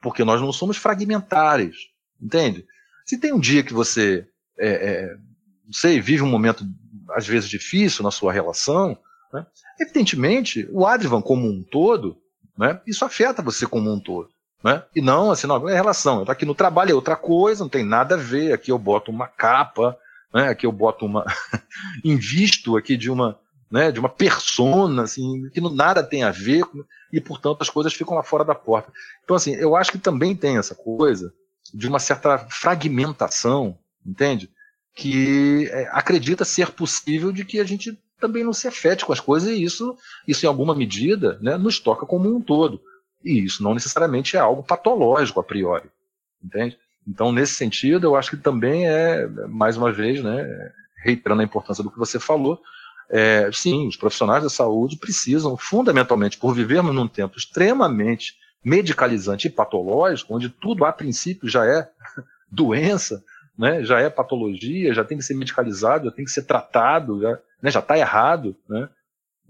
porque 0.00 0.24
nós 0.24 0.40
não 0.40 0.52
somos 0.52 0.76
fragmentários, 0.76 1.90
entende? 2.20 2.66
Se 3.04 3.18
tem 3.18 3.32
um 3.32 3.40
dia 3.40 3.62
que 3.62 3.72
você, 3.72 4.26
é, 4.58 4.68
é, 4.68 5.16
não 5.64 5.72
sei, 5.72 6.00
vive 6.00 6.22
um 6.22 6.30
momento 6.30 6.64
às 7.10 7.26
vezes 7.26 7.48
difícil 7.48 8.02
na 8.02 8.10
sua 8.10 8.32
relação, 8.32 8.98
né, 9.32 9.46
evidentemente 9.80 10.68
o 10.72 10.86
Adrivan 10.86 11.20
como 11.20 11.46
um 11.46 11.62
todo, 11.62 12.16
né, 12.56 12.80
isso 12.86 13.04
afeta 13.04 13.42
você 13.42 13.66
como 13.66 13.92
um 13.92 14.00
todo. 14.00 14.33
Né? 14.64 14.82
E 14.96 15.02
não, 15.02 15.30
assim, 15.30 15.46
não, 15.46 15.68
é 15.68 15.74
relação. 15.74 16.20
Eu 16.20 16.24
tô 16.24 16.32
aqui 16.32 16.46
no 16.46 16.54
trabalho 16.54 16.90
é 16.90 16.94
outra 16.94 17.16
coisa, 17.16 17.62
não 17.62 17.68
tem 17.68 17.84
nada 17.84 18.14
a 18.14 18.18
ver. 18.18 18.54
Aqui 18.54 18.72
eu 18.72 18.78
boto 18.78 19.10
uma 19.10 19.28
capa, 19.28 19.96
né? 20.32 20.48
aqui 20.48 20.64
eu 20.64 20.72
boto 20.72 21.04
uma. 21.04 21.26
invisto 22.02 22.76
aqui 22.76 22.96
de 22.96 23.10
uma, 23.10 23.38
né, 23.70 23.92
de 23.92 24.00
uma 24.00 24.08
persona, 24.08 25.02
assim, 25.02 25.50
que 25.50 25.60
não, 25.60 25.68
nada 25.68 26.02
tem 26.02 26.22
a 26.22 26.30
ver, 26.30 26.64
e 27.12 27.20
portanto 27.20 27.60
as 27.60 27.68
coisas 27.68 27.92
ficam 27.92 28.16
lá 28.16 28.22
fora 28.22 28.44
da 28.44 28.54
porta. 28.54 28.90
Então, 29.22 29.36
assim, 29.36 29.54
eu 29.54 29.76
acho 29.76 29.92
que 29.92 29.98
também 29.98 30.34
tem 30.34 30.56
essa 30.56 30.74
coisa 30.74 31.32
de 31.72 31.86
uma 31.86 31.98
certa 31.98 32.38
fragmentação, 32.38 33.76
entende? 34.06 34.48
Que 34.94 35.68
é, 35.72 35.88
acredita 35.92 36.44
ser 36.44 36.70
possível 36.70 37.32
de 37.32 37.44
que 37.44 37.60
a 37.60 37.64
gente 37.64 37.98
também 38.20 38.44
não 38.44 38.52
se 38.52 38.66
afete 38.66 39.04
com 39.04 39.12
as 39.12 39.20
coisas 39.20 39.50
e 39.50 39.62
isso, 39.62 39.96
isso 40.26 40.46
em 40.46 40.48
alguma 40.48 40.74
medida, 40.74 41.38
né, 41.42 41.58
nos 41.58 41.78
toca 41.78 42.06
como 42.06 42.34
um 42.34 42.40
todo. 42.40 42.80
E 43.24 43.44
isso 43.44 43.62
não 43.62 43.74
necessariamente 43.74 44.36
é 44.36 44.40
algo 44.40 44.62
patológico 44.62 45.40
a 45.40 45.44
priori, 45.44 45.88
entende? 46.42 46.78
Então, 47.06 47.32
nesse 47.32 47.54
sentido, 47.54 48.06
eu 48.06 48.16
acho 48.16 48.30
que 48.30 48.36
também 48.36 48.86
é, 48.86 49.26
mais 49.48 49.76
uma 49.76 49.92
vez, 49.92 50.22
né, 50.22 50.72
reiterando 51.02 51.42
a 51.42 51.44
importância 51.44 51.82
do 51.82 51.90
que 51.90 51.98
você 51.98 52.18
falou, 52.18 52.60
é, 53.10 53.50
sim, 53.52 53.86
os 53.86 53.96
profissionais 53.96 54.42
da 54.42 54.48
saúde 54.48 54.96
precisam, 54.96 55.56
fundamentalmente, 55.56 56.38
por 56.38 56.54
vivermos 56.54 56.94
num 56.94 57.08
tempo 57.08 57.36
extremamente 57.36 58.34
medicalizante 58.64 59.46
e 59.46 59.50
patológico, 59.50 60.34
onde 60.34 60.48
tudo 60.48 60.84
a 60.84 60.92
princípio 60.92 61.48
já 61.48 61.66
é 61.66 61.88
doença, 62.50 63.22
né, 63.56 63.84
já 63.84 64.00
é 64.00 64.08
patologia, 64.08 64.94
já 64.94 65.04
tem 65.04 65.18
que 65.18 65.24
ser 65.24 65.34
medicalizado, 65.34 66.06
já 66.06 66.10
tem 66.10 66.24
que 66.24 66.30
ser 66.30 66.42
tratado, 66.42 67.20
já 67.20 67.38
né, 67.62 67.68
está 67.68 67.98
errado, 67.98 68.56
né, 68.68 68.88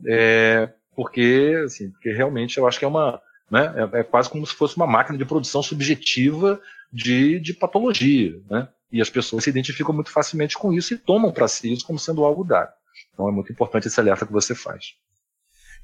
é, 0.07 0.71
porque, 0.97 1.63
assim, 1.65 1.91
porque 1.91 2.13
realmente 2.13 2.59
eu 2.59 2.67
acho 2.67 2.79
que 2.79 2.85
é 2.85 2.89
uma, 2.89 3.21
né, 3.51 3.73
é, 3.77 4.01
é, 4.01 4.03
quase 4.03 4.29
como 4.29 4.47
se 4.47 4.55
fosse 4.55 4.77
uma 4.77 4.87
máquina 4.87 5.19
de 5.19 5.25
produção 5.25 5.63
subjetiva 5.63 6.61
de, 6.93 7.39
de 7.41 7.53
patologia, 7.55 8.41
né, 8.51 8.69
e 8.91 9.01
as 9.01 9.11
pessoas 9.11 9.45
se 9.45 9.51
identificam 9.51 9.95
muito 9.95 10.11
facilmente 10.11 10.57
com 10.57 10.73
isso 10.73 10.95
e 10.95 10.99
tomam 10.99 11.33
para 11.33 11.49
si 11.49 11.73
isso 11.73 11.87
como 11.87 11.99
sendo 11.99 12.25
algo 12.25 12.45
dado. 12.45 12.73
Então 13.13 13.29
é 13.29 13.33
muito 13.33 13.53
importante 13.53 13.89
esse 13.89 13.99
alerta 14.01 14.27
que 14.27 14.33
você 14.33 14.55
faz. 14.55 14.95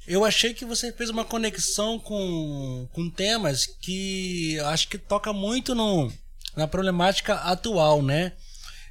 Eu 0.07 0.25
achei 0.25 0.55
que 0.55 0.65
você 0.65 0.93
fez 0.93 1.11
uma 1.11 1.25
conexão 1.25 1.99
com, 1.99 2.89
com 2.93 3.11
temas 3.11 3.67
que 3.67 4.59
acho 4.61 4.89
que 4.89 4.97
toca 4.97 5.33
muito 5.33 5.75
no, 5.75 6.11
na 6.57 6.67
problemática 6.67 7.35
atual, 7.35 8.03
né? 8.03 8.33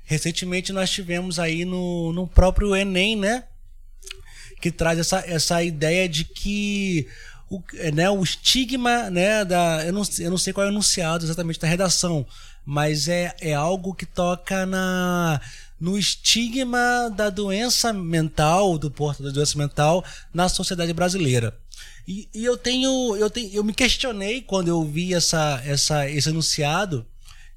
Recentemente 0.03 0.71
nós 0.71 0.89
tivemos 0.89 1.39
aí 1.39 1.65
no, 1.65 2.13
no 2.13 2.27
próprio 2.27 2.75
Enem, 2.75 3.15
né? 3.15 3.45
Que 4.61 4.71
traz 4.71 4.99
essa, 4.99 5.19
essa 5.25 5.63
ideia 5.63 6.07
de 6.07 6.25
que 6.25 7.07
o, 7.49 7.61
né, 7.93 8.09
o 8.09 8.23
estigma, 8.23 9.09
né, 9.09 9.43
da, 9.43 9.83
eu, 9.85 9.93
não, 9.93 10.03
eu 10.19 10.29
não 10.29 10.37
sei 10.37 10.53
qual 10.53 10.65
é 10.65 10.69
o 10.69 10.71
enunciado 10.71 11.25
exatamente 11.25 11.59
da 11.59 11.67
redação, 11.67 12.25
mas 12.65 13.07
é, 13.07 13.35
é 13.41 13.53
algo 13.53 13.93
que 13.93 14.05
toca 14.05 14.65
na 14.65 15.41
no 15.79 15.97
estigma 15.97 17.09
da 17.15 17.29
doença 17.29 17.93
mental, 17.93 18.77
do 18.77 18.91
porto 18.91 19.23
da 19.23 19.29
doença 19.29 19.57
mental 19.57 20.03
na 20.33 20.49
sociedade 20.49 20.91
brasileira. 20.91 21.57
E, 22.05 22.27
e, 22.33 22.43
eu 22.43 22.57
tenho, 22.57 23.15
eu 23.15 23.29
tenho, 23.29 23.53
eu 23.53 23.63
me 23.63 23.73
questionei 23.73 24.41
quando 24.41 24.67
eu 24.67 24.83
vi 24.83 25.13
essa, 25.13 25.61
essa, 25.65 26.09
esse 26.09 26.29
enunciado, 26.29 27.05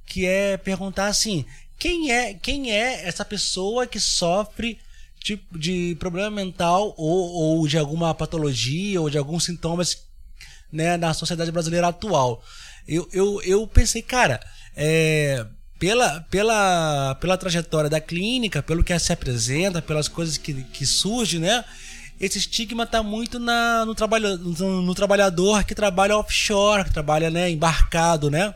que 0.07 0.25
é 0.25 0.57
perguntar 0.57 1.09
assim, 1.09 1.45
quem 1.79 2.13
é, 2.13 2.35
quem 2.35 2.71
é 2.71 3.09
essa 3.09 3.25
pessoa 3.25 3.87
que 3.87 3.99
sofre 3.99 4.79
tipo 5.23 5.59
de 5.59 5.97
problema 5.99 6.31
mental 6.31 6.95
ou, 6.97 7.59
ou 7.59 7.69
de 7.69 7.79
alguma 7.79 8.15
patologia 8.15 9.01
ou 9.01 9.11
de 9.11 9.19
alguns 9.19 9.45
sintomas 9.45 10.05
né, 10.73 10.97
na 10.97 11.15
sociedade 11.15 11.51
brasileira 11.51 11.89
atual? 11.89 12.43
Eu, 12.87 13.09
eu, 13.13 13.43
eu 13.43 13.67
pensei, 13.67 14.03
cara, 14.03 14.41
é, 14.77 15.47
pela, 15.79 16.21
pela, 16.31 17.15
pela 17.17 17.37
trajetória 17.37 17.91
da 17.91 18.01
clínica, 18.01 18.63
pelo 18.63 18.85
que 18.85 18.97
se 18.99 19.13
apresenta, 19.13 19.83
pelas 19.83 20.09
coisas 20.09 20.37
que, 20.37 20.63
que 20.65 20.87
surgem, 20.87 21.41
né? 21.41 21.65
Esse 22.21 22.39
estigma 22.39 22.85
está 22.85 23.03
muito 23.03 23.41
na, 23.41 23.85
no, 23.85 23.97
trabalho, 23.97 24.39
no, 24.39 24.83
no, 24.83 24.95
trabalhador 24.95 25.65
que 25.65 25.75
trabalha 25.75 26.17
offshore, 26.17 26.85
que 26.85 26.93
trabalha 26.93 27.31
né, 27.31 27.51
embarcado, 27.51 28.31
né? 28.31 28.55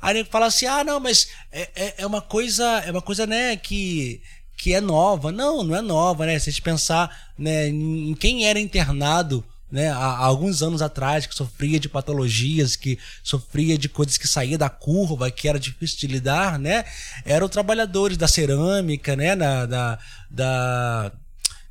Aí 0.00 0.16
ele 0.16 0.24
fala 0.24 0.46
assim, 0.46 0.64
ah, 0.64 0.82
não, 0.82 0.98
mas 0.98 1.28
é, 1.52 1.68
é, 1.74 1.94
é, 1.98 2.06
uma 2.06 2.22
coisa, 2.22 2.64
é 2.86 2.90
uma 2.90 3.02
coisa, 3.02 3.26
né, 3.26 3.54
que, 3.54 4.22
que 4.62 4.72
é 4.72 4.80
nova. 4.80 5.32
Não, 5.32 5.64
não 5.64 5.74
é 5.74 5.80
nova, 5.80 6.24
né? 6.24 6.38
Se 6.38 6.48
a 6.48 6.52
gente 6.52 6.62
pensar 6.62 7.32
né, 7.36 7.66
em 7.66 8.14
quem 8.14 8.46
era 8.46 8.60
internado 8.60 9.44
né, 9.68 9.90
há, 9.90 10.18
alguns 10.18 10.62
anos 10.62 10.80
atrás, 10.80 11.26
que 11.26 11.34
sofria 11.34 11.80
de 11.80 11.88
patologias, 11.88 12.76
que 12.76 12.96
sofria 13.24 13.76
de 13.76 13.88
coisas 13.88 14.16
que 14.16 14.28
saía 14.28 14.56
da 14.56 14.68
curva, 14.68 15.32
que 15.32 15.48
era 15.48 15.58
difícil 15.58 15.98
de 15.98 16.06
lidar, 16.06 16.60
né, 16.60 16.84
eram 17.24 17.48
trabalhadores 17.48 18.16
da 18.16 18.28
cerâmica, 18.28 19.16
né, 19.16 19.34
da, 19.34 19.66
da, 19.66 19.98
da, 20.30 21.12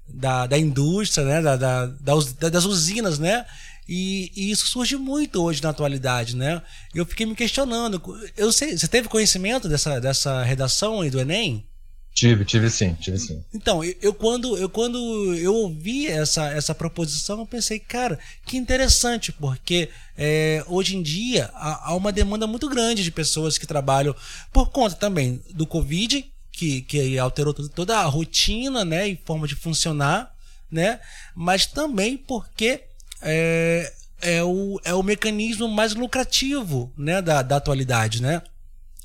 da, 0.09 0.47
da 0.47 0.57
indústria, 0.57 1.25
né, 1.25 1.41
da, 1.41 1.55
da, 1.55 1.85
da, 1.85 2.49
das 2.49 2.65
usinas, 2.65 3.19
né, 3.19 3.45
e, 3.87 4.31
e, 4.35 4.51
isso 4.51 4.67
surge 4.67 4.97
muito 4.97 5.41
hoje 5.41 5.63
na 5.63 5.69
atualidade, 5.69 6.35
né? 6.35 6.61
Eu 6.93 7.05
fiquei 7.05 7.25
me 7.25 7.35
questionando. 7.35 8.01
Eu 8.37 8.51
sei, 8.51 8.77
você 8.77 8.87
teve 8.87 9.09
conhecimento 9.09 9.67
dessa, 9.67 9.99
dessa 9.99 10.43
redação 10.43 11.01
aí 11.01 11.09
do 11.09 11.19
Enem? 11.19 11.65
Tive, 12.13 12.43
tive 12.43 12.69
sim, 12.69 12.93
tive 12.95 13.17
sim. 13.17 13.43
Então, 13.53 13.83
eu, 13.83 13.95
eu, 14.01 14.13
quando, 14.13 14.57
eu 14.57 14.69
quando 14.69 14.97
eu 15.35 15.55
ouvi 15.55 16.07
essa, 16.07 16.49
essa 16.49 16.75
proposição, 16.75 17.39
eu 17.39 17.45
pensei, 17.45 17.79
cara, 17.79 18.19
que 18.45 18.57
interessante, 18.57 19.31
porque 19.31 19.89
é, 20.17 20.63
hoje 20.67 20.97
em 20.97 21.01
dia 21.01 21.49
há, 21.53 21.89
há, 21.89 21.95
uma 21.95 22.11
demanda 22.11 22.45
muito 22.45 22.67
grande 22.69 23.03
de 23.03 23.11
pessoas 23.11 23.57
que 23.57 23.65
trabalham 23.65 24.15
por 24.51 24.69
conta 24.69 24.95
também 24.95 25.41
do 25.51 25.65
Covid, 25.65 26.29
que, 26.51 26.81
que 26.81 27.17
alterou 27.17 27.53
toda 27.53 27.97
a 27.97 28.05
rotina 28.05 28.83
né, 28.83 29.07
e 29.07 29.19
forma 29.25 29.47
de 29.47 29.55
funcionar, 29.55 30.35
né? 30.69 30.99
Mas 31.33 31.65
também 31.65 32.17
porque 32.17 32.81
é, 33.21 33.93
é, 34.21 34.43
o, 34.43 34.79
é 34.83 34.93
o 34.93 35.01
mecanismo 35.01 35.67
mais 35.67 35.95
lucrativo 35.95 36.91
né, 36.97 37.21
da, 37.21 37.41
da 37.41 37.55
atualidade, 37.55 38.21
né? 38.21 38.41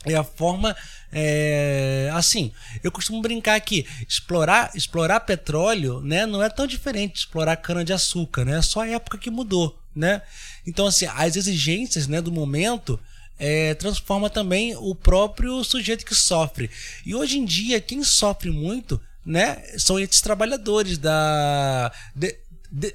É 0.07 0.15
a 0.15 0.25
forma 0.25 0.75
é, 1.13 2.11
assim, 2.13 2.53
eu 2.83 2.93
costumo 2.93 3.21
brincar 3.21 3.59
que 3.61 3.87
explorar, 4.09 4.71
explorar 4.75 5.21
petróleo, 5.21 6.01
né, 6.01 6.27
não 6.27 6.43
é 6.43 6.49
tão 6.49 6.67
diferente 6.67 7.15
de 7.15 7.19
explorar 7.21 7.57
cana 7.57 7.85
de 7.85 7.93
açúcar, 7.93 8.45
né? 8.45 8.59
É 8.59 8.63
só 8.63 8.81
a 8.81 8.89
época 8.89 9.19
que 9.19 9.31
mudou, 9.31 9.79
né? 9.95 10.23
Então 10.67 10.87
assim, 10.87 11.07
as 11.07 11.37
exigências, 11.37 12.07
né, 12.07 12.21
do 12.21 12.31
momento 12.31 13.01
é, 13.39 13.75
transforma 13.75 14.31
também 14.31 14.77
o 14.77 14.95
próprio 14.95 15.63
sujeito 15.65 16.05
que 16.05 16.15
sofre. 16.15 16.71
E 17.05 17.15
hoje 17.15 17.39
em 17.39 17.45
dia 17.45 17.81
quem 17.81 18.05
sofre 18.05 18.51
muito, 18.51 19.01
né, 19.25 19.63
são 19.79 19.99
esses 19.99 20.21
trabalhadores 20.21 20.99
da 20.99 21.93
de, 22.15 22.37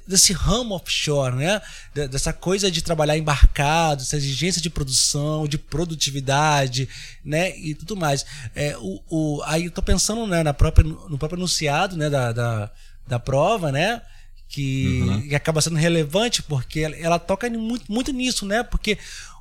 desse 0.06 0.32
ramo 0.32 0.76
offshore, 0.76 1.34
né? 1.34 1.60
Dessa 1.92 2.32
coisa 2.32 2.70
de 2.70 2.82
trabalhar 2.82 3.18
embarcado, 3.18 4.02
essa 4.02 4.16
exigência 4.16 4.62
de 4.62 4.70
produção, 4.70 5.48
de 5.48 5.58
produtividade, 5.58 6.88
né? 7.24 7.56
E 7.58 7.74
tudo 7.74 7.96
mais. 7.96 8.24
É, 8.54 8.76
o, 8.78 9.02
o, 9.10 9.42
aí 9.44 9.64
eu 9.64 9.70
tô 9.70 9.82
pensando 9.82 10.26
né, 10.26 10.42
na 10.42 10.54
própria, 10.54 10.84
no 10.84 11.18
próprio 11.18 11.38
enunciado 11.38 11.96
né, 11.96 12.08
da, 12.08 12.32
da, 12.32 12.70
da 13.06 13.18
prova, 13.18 13.72
né? 13.72 14.00
Que, 14.48 15.00
uhum. 15.00 15.28
que 15.28 15.34
acaba 15.34 15.62
sendo 15.62 15.76
relevante 15.76 16.42
porque 16.42 16.80
ela, 16.80 16.96
ela 16.96 17.18
toca 17.18 17.48
muito, 17.50 17.90
muito 17.90 18.12
nisso, 18.12 18.46
né? 18.46 18.62
Porque 18.62 18.98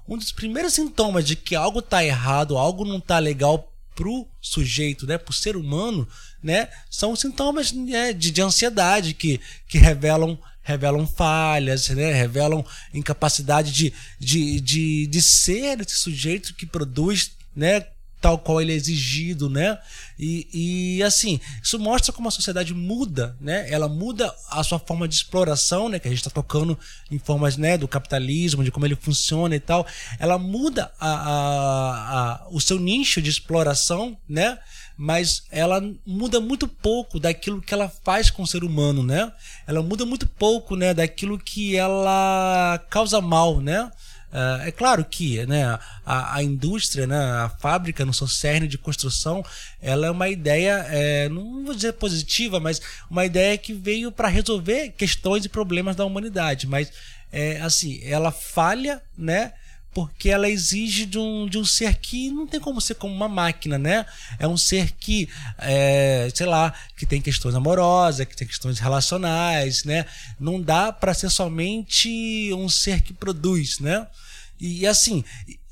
um 0.08 0.18
dos 0.18 0.32
primeiros 0.32 0.74
sintomas 0.74 1.26
de 1.26 1.36
que 1.36 1.56
algo 1.56 1.82
tá 1.82 2.04
errado, 2.04 2.58
algo 2.58 2.84
não 2.84 3.00
tá 3.00 3.20
legal 3.20 3.72
pro 3.94 4.26
sujeito, 4.42 5.06
né, 5.06 5.18
pro 5.18 5.34
ser 5.34 5.56
humano, 5.56 6.08
né, 6.42 6.70
são 6.90 7.16
sintomas 7.16 7.72
né, 7.72 8.14
de, 8.14 8.32
de 8.32 8.42
ansiedade 8.42 9.14
que, 9.14 9.40
que 9.68 9.78
revelam 9.78 10.38
revelam 10.64 11.08
falhas, 11.08 11.90
né, 11.90 12.14
revelam 12.14 12.64
incapacidade 12.94 13.72
de, 13.72 13.94
de, 14.20 14.62
de, 14.62 15.08
de 15.08 15.22
ser 15.22 15.82
esse 15.82 15.98
sujeito 15.98 16.54
que 16.54 16.68
produz 16.68 17.32
né, 17.56 17.86
tal 18.22 18.38
qual 18.38 18.62
ele 18.62 18.72
é 18.72 18.76
exigido, 18.76 19.50
né? 19.50 19.80
E, 20.18 20.48
e 20.98 21.04
assim, 21.04 21.40
isso 21.62 21.80
mostra 21.80 22.14
como 22.14 22.28
a 22.28 22.32
sociedade 22.32 22.74
muda, 22.74 23.36
né? 23.42 23.66
Ela 23.70 23.90
muda 23.90 24.34
a 24.50 24.64
sua 24.64 24.78
forma 24.78 25.08
de 25.08 25.16
exploração, 25.16 25.90
né? 25.90 25.98
Que 25.98 26.08
a 26.08 26.12
gente 26.12 26.20
está 26.20 26.30
tocando 26.30 26.78
em 27.10 27.18
formas, 27.18 27.58
né? 27.58 27.78
Do 27.78 27.88
capitalismo, 27.88 28.64
de 28.64 28.72
como 28.72 28.86
ele 28.86 28.96
funciona 28.96 29.56
e 29.56 29.60
tal. 29.60 29.86
Ela 30.20 30.38
muda 30.38 30.92
a, 31.00 31.10
a, 31.10 32.20
a, 32.44 32.48
o 32.52 32.62
seu 32.62 32.80
nicho 32.80 33.20
de 33.22 33.32
exploração, 33.32 34.16
né? 34.30 34.60
Mas 34.98 35.44
ela 35.52 35.82
muda 36.06 36.40
muito 36.40 36.68
pouco 36.68 37.20
daquilo 37.20 37.62
que 37.62 37.74
ela 37.74 37.90
faz 37.90 38.30
com 38.30 38.44
o 38.44 38.48
ser 38.48 38.64
humano, 38.64 39.04
né? 39.04 39.32
Ela 39.66 39.82
muda 39.82 40.06
muito 40.06 40.28
pouco, 40.28 40.76
né? 40.76 40.94
Daquilo 40.94 41.40
que 41.40 41.76
ela 41.76 42.80
causa 42.90 43.20
mal, 43.20 43.60
né? 43.60 43.92
Uh, 44.32 44.62
é 44.66 44.72
claro 44.72 45.04
que 45.04 45.46
né, 45.46 45.78
a, 46.06 46.36
a, 46.36 46.42
indústria, 46.42 47.06
né, 47.06 47.18
a 47.18 47.50
fábrica 47.50 48.06
no 48.06 48.14
seu 48.14 48.28
cerne 48.28 48.66
de 48.66 48.78
construção, 48.78 49.44
ela 49.82 50.08
é 50.08 50.12
uma 50.12 50.30
ideia, 50.30 50.86
é, 50.88 51.28
não 51.28 51.66
vou 51.66 51.76
dizer 51.76 51.92
positiva, 51.94 52.58
mas 52.58 52.82
uma 53.10 53.26
ideia 53.26 53.58
que 53.58 53.74
veio 53.74 54.10
para 54.10 54.30
resolver 54.30 54.94
questões 54.98 55.44
e 55.44 55.50
problemas 55.50 55.98
da 55.98 56.06
humanidade. 56.06 56.66
Mas, 56.66 56.94
é, 57.30 57.60
assim, 57.60 58.00
ela 58.06 58.32
falha, 58.32 59.02
né? 59.18 59.52
Porque 59.94 60.30
ela 60.30 60.50
exige 60.50 61.06
de 61.06 61.20
um, 61.20 61.48
de 61.48 61.58
um 61.58 61.66
ser 61.66 61.96
que 61.96 62.30
não 62.32 62.48
tem 62.48 62.60
como 62.60 62.80
ser 62.80 62.96
como 62.96 63.14
uma 63.14 63.28
máquina, 63.28 63.78
né? 63.78 64.06
É 64.40 64.48
um 64.48 64.58
ser 64.58 64.92
que, 64.94 65.28
é, 65.58 66.30
sei 66.34 66.46
lá, 66.46 66.74
que 66.96 67.06
tem 67.06 67.22
questões 67.22 67.56
amorosas, 67.56 68.26
que 68.26 68.36
tem 68.36 68.48
questões 68.48 68.80
relacionais, 68.80 69.84
né? 69.84 70.06
Não 70.40 70.62
dá 70.62 70.92
para 70.92 71.14
ser 71.14 71.30
somente 71.30 72.52
um 72.54 72.70
ser 72.70 73.02
que 73.02 73.14
produz, 73.14 73.80
né? 73.80 74.08
E, 74.60 74.86
assim, 74.86 75.24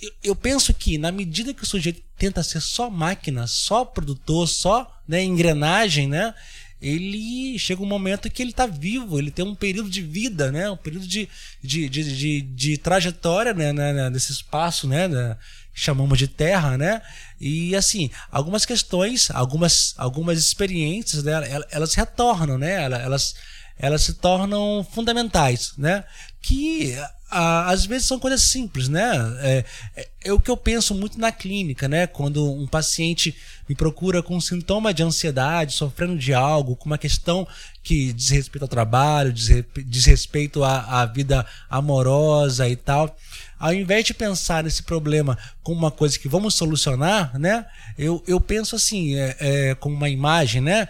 eu, 0.02 0.12
eu 0.24 0.36
penso 0.36 0.74
que 0.74 0.98
na 0.98 1.12
medida 1.12 1.54
que 1.54 1.64
o 1.64 1.68
sujeito 1.68 2.02
tenta 2.18 2.44
ser 2.44 2.60
só 2.60 2.90
máquina, 2.90 3.48
só 3.48 3.86
produtor, 3.86 4.48
só 4.48 5.00
né, 5.08 5.24
engrenagem, 5.24 6.08
né? 6.08 6.34
Ele 6.82 7.60
chega 7.60 7.82
um 7.82 7.86
momento 7.86 8.30
que 8.30 8.42
ele 8.42 8.52
está 8.52 8.66
vivo, 8.66 9.20
ele 9.20 9.32
tem 9.32 9.44
um 9.44 9.56
período 9.56 9.90
de 9.90 10.02
vida, 10.02 10.52
né? 10.52 10.70
um 10.70 10.78
período 10.78 11.08
de, 11.08 11.28
de, 11.62 11.90
de, 11.90 12.16
de, 12.16 12.42
de 12.42 12.78
trajetória 12.78 13.54
né? 13.54 13.74
né? 13.74 14.10
nesse 14.10 14.32
espaço 14.32 14.88
né? 14.88 15.38
chamamos 15.74 16.18
de 16.18 16.28
terra, 16.28 16.78
né? 16.78 17.02
E 17.40 17.76
assim, 17.76 18.10
algumas 18.32 18.66
questões, 18.66 19.30
algumas, 19.32 19.94
algumas 19.98 20.38
experiências, 20.38 21.24
né? 21.24 21.34
elas 21.72 21.94
retornam, 21.94 22.58
né? 22.58 22.84
elas, 22.84 23.36
elas 23.78 24.02
se 24.04 24.14
tornam 24.14 24.86
fundamentais, 24.92 25.74
né? 25.78 26.04
Que 26.42 26.98
às 27.32 27.86
vezes 27.86 28.08
são 28.08 28.20
coisas 28.20 28.42
simples, 28.42 28.90
né? 28.90 29.12
É, 29.40 29.66
é, 29.96 30.10
é, 30.26 30.34
o 30.34 30.40
que 30.40 30.50
eu 30.50 30.58
penso 30.58 30.96
muito 30.96 31.20
na 31.20 31.32
clínica, 31.32 31.88
né? 31.88 32.08
Quando 32.08 32.52
um 32.52 32.68
paciente 32.68 33.36
me 33.70 33.76
procura 33.76 34.24
com 34.24 34.36
um 34.36 34.42
sintoma 34.42 34.92
de 34.92 35.04
ansiedade, 35.04 35.74
sofrendo 35.74 36.18
de 36.18 36.34
algo, 36.34 36.76
com 36.76 36.88
uma 36.88 36.98
questão 36.98 37.48
que 37.84 38.12
diz 38.12 38.30
respeito 38.30 38.64
ao 38.64 38.68
trabalho, 38.68 39.32
diz, 39.32 40.06
respeito 40.06 40.64
à, 40.64 41.02
à 41.02 41.06
vida 41.06 41.46
amorosa 41.70 42.68
e 42.68 42.76
tal. 42.76 43.16
Ao 43.60 43.72
invés 43.72 44.06
de 44.06 44.14
pensar 44.16 44.64
nesse 44.64 44.82
problema 44.82 45.38
como 45.62 45.78
uma 45.78 45.92
coisa 45.92 46.18
que 46.18 46.28
vamos 46.28 46.56
solucionar, 46.56 47.38
né? 47.38 47.64
Eu, 47.96 48.24
eu 48.26 48.42
penso 48.42 48.76
assim, 48.76 49.16
é, 49.16 49.38
é, 49.40 49.78
uma 49.86 50.10
imagem, 50.10 50.62
né? 50.62 50.88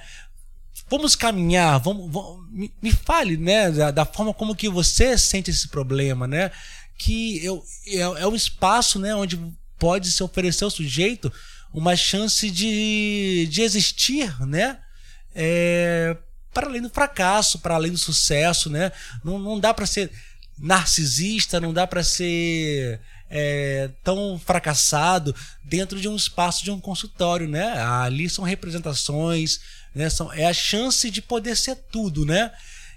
vamos 0.90 1.16
caminhar, 1.16 1.80
vamos, 1.80 2.12
vamos 2.12 2.50
me, 2.50 2.74
me, 2.82 2.92
fale, 2.92 3.38
né, 3.38 3.70
da, 3.70 3.92
da, 3.92 4.06
forma 4.06 4.34
como 4.34 4.56
que 4.56 4.68
você 4.68 5.16
sente 5.20 5.52
esse 5.52 5.68
problema, 5.68 6.26
né? 6.26 6.50
Que 6.98 7.46
eu, 7.46 7.64
é, 7.86 8.00
é 8.00 8.28
um 8.28 8.34
espaço, 8.34 8.98
né, 8.98 9.14
onde 9.14 9.40
pode 9.78 10.10
se 10.12 10.24
oferecer 10.24 10.64
ao 10.64 10.72
sujeito 10.72 11.32
uma 11.74 11.96
chance 11.96 12.50
de, 12.50 13.48
de 13.50 13.62
existir, 13.62 14.36
né? 14.46 14.80
É, 15.34 16.18
para 16.54 16.68
além 16.68 16.82
do 16.82 16.90
fracasso, 16.90 17.60
para 17.60 17.76
além 17.76 17.92
do 17.92 17.98
sucesso, 17.98 18.70
né? 18.70 18.92
Não, 19.24 19.38
não 19.38 19.60
dá 19.60 19.74
para 19.74 19.86
ser 19.86 20.12
narcisista, 20.58 21.60
não 21.60 21.74
dá 21.74 21.88
para 21.88 22.04
ser 22.04 23.00
é, 23.30 23.90
tão 24.04 24.40
fracassado 24.40 25.36
dentro 25.64 26.02
de 26.02 26.08
um 26.08 26.16
espaço 26.16 26.64
de 26.64 26.72
um 26.72 26.80
consultório, 26.80 27.48
né? 27.48 27.80
Ali 27.82 28.30
são 28.30 28.44
representações, 28.44 29.60
né? 29.94 30.10
São, 30.10 30.34
é 30.34 30.46
a 30.46 30.54
chance 30.54 31.10
de 31.12 31.22
poder 31.22 31.56
ser 31.56 31.76
tudo, 31.92 32.26
né? 32.26 32.52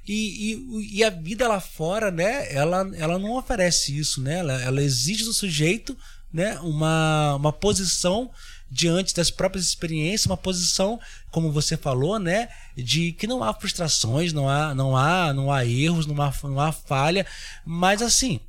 E, 0.08 0.54
e, 0.54 0.98
e, 0.98 1.04
a 1.04 1.10
vida 1.10 1.46
lá 1.46 1.60
fora, 1.60 2.10
né? 2.10 2.52
Ela, 2.52 2.90
ela 2.94 3.18
não 3.18 3.36
oferece 3.36 3.96
isso, 3.96 4.20
né? 4.20 4.38
Ela, 4.38 4.60
ela 4.60 4.82
exige 4.82 5.24
do 5.24 5.32
sujeito, 5.32 5.96
né? 6.32 6.58
Uma, 6.60 7.36
uma 7.36 7.52
posição 7.52 8.28
diante 8.72 9.14
das 9.14 9.30
próprias 9.30 9.66
experiências, 9.66 10.24
uma 10.24 10.36
posição, 10.36 10.98
como 11.30 11.52
você 11.52 11.76
falou, 11.76 12.18
né, 12.18 12.48
de 12.74 13.12
que 13.12 13.26
não 13.26 13.44
há 13.44 13.52
frustrações, 13.52 14.32
não 14.32 14.48
há, 14.48 14.74
não 14.74 14.96
há, 14.96 15.34
não 15.34 15.52
há 15.52 15.64
erros, 15.66 16.06
não 16.06 16.20
há, 16.22 16.32
não 16.44 16.58
há 16.58 16.72
falha, 16.72 17.26
mas 17.66 18.00
assim, 18.00 18.40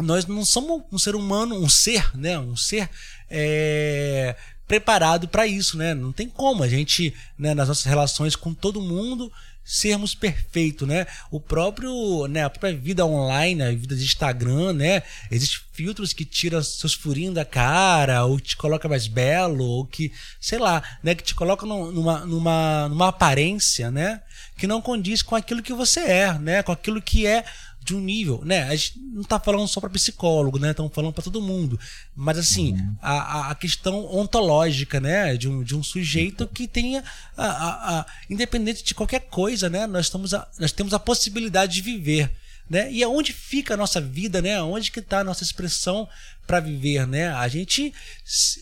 nós 0.00 0.26
não 0.26 0.44
somos 0.44 0.82
um 0.90 0.98
ser 0.98 1.14
humano, 1.14 1.54
um 1.54 1.68
ser, 1.68 2.10
né, 2.16 2.36
um 2.36 2.56
ser 2.56 2.90
é, 3.30 4.34
preparado 4.66 5.28
para 5.28 5.46
isso, 5.46 5.76
né? 5.78 5.94
Não 5.94 6.12
tem 6.12 6.28
como 6.28 6.64
a 6.64 6.68
gente, 6.68 7.14
né, 7.38 7.54
nas 7.54 7.68
nossas 7.68 7.84
relações 7.84 8.34
com 8.34 8.52
todo 8.52 8.80
mundo, 8.80 9.30
sermos 9.64 10.14
perfeitos, 10.14 10.86
né? 10.86 11.06
O 11.30 11.40
próprio, 11.40 12.26
né, 12.28 12.44
a 12.44 12.50
própria 12.50 12.76
vida 12.76 13.04
online, 13.06 13.62
a 13.62 13.70
vida 13.70 13.96
de 13.96 14.04
Instagram, 14.04 14.74
né? 14.74 15.02
Existem 15.30 15.60
filtros 15.72 16.12
que 16.12 16.24
tiram 16.24 16.62
seus 16.62 16.94
furinhos 16.94 17.34
da 17.34 17.44
cara, 17.44 18.24
ou 18.24 18.38
te 18.38 18.56
coloca 18.56 18.88
mais 18.88 19.06
belo, 19.06 19.64
ou 19.64 19.86
que, 19.86 20.12
sei 20.40 20.58
lá, 20.58 20.82
né, 21.02 21.14
que 21.14 21.22
te 21.22 21.34
coloca 21.34 21.66
numa, 21.66 22.24
numa, 22.24 22.88
numa 22.88 23.08
aparência, 23.08 23.90
né, 23.90 24.20
que 24.56 24.66
não 24.66 24.80
condiz 24.80 25.20
com 25.22 25.34
aquilo 25.34 25.62
que 25.62 25.72
você 25.72 26.00
é, 26.00 26.38
né, 26.38 26.62
com 26.62 26.70
aquilo 26.70 27.02
que 27.02 27.26
é 27.26 27.44
de 27.84 27.94
um 27.94 28.00
nível, 28.00 28.40
né? 28.42 28.62
A 28.62 28.74
gente 28.74 28.98
não 28.98 29.20
está 29.20 29.38
falando 29.38 29.68
só 29.68 29.78
para 29.78 29.90
psicólogo, 29.90 30.58
né? 30.58 30.70
Estamos 30.70 30.90
falando 30.94 31.12
para 31.12 31.22
todo 31.22 31.42
mundo. 31.42 31.78
Mas 32.16 32.38
assim, 32.38 32.72
uhum. 32.72 32.96
a, 33.02 33.50
a 33.50 33.54
questão 33.54 34.06
ontológica, 34.06 34.98
né? 34.98 35.36
De 35.36 35.46
um, 35.46 35.62
de 35.62 35.76
um 35.76 35.82
sujeito 35.82 36.48
que 36.48 36.66
tenha, 36.66 37.04
a, 37.36 37.46
a, 37.46 38.00
a, 38.00 38.06
independente 38.30 38.82
de 38.82 38.94
qualquer 38.94 39.20
coisa, 39.28 39.68
né? 39.68 39.86
Nós, 39.86 40.06
estamos 40.06 40.32
a, 40.32 40.48
nós 40.58 40.72
temos 40.72 40.94
a 40.94 40.98
possibilidade 40.98 41.74
de 41.74 41.82
viver. 41.82 42.32
Né? 42.68 42.90
E 42.90 43.04
aonde 43.04 43.32
fica 43.32 43.74
a 43.74 43.76
nossa 43.76 44.00
vida, 44.00 44.40
né? 44.40 44.60
Onde 44.62 44.90
que 44.90 45.00
está 45.00 45.20
a 45.20 45.24
nossa 45.24 45.42
expressão 45.44 46.08
para 46.46 46.60
viver, 46.60 47.06
né? 47.06 47.28
A 47.28 47.46
gente, 47.46 47.92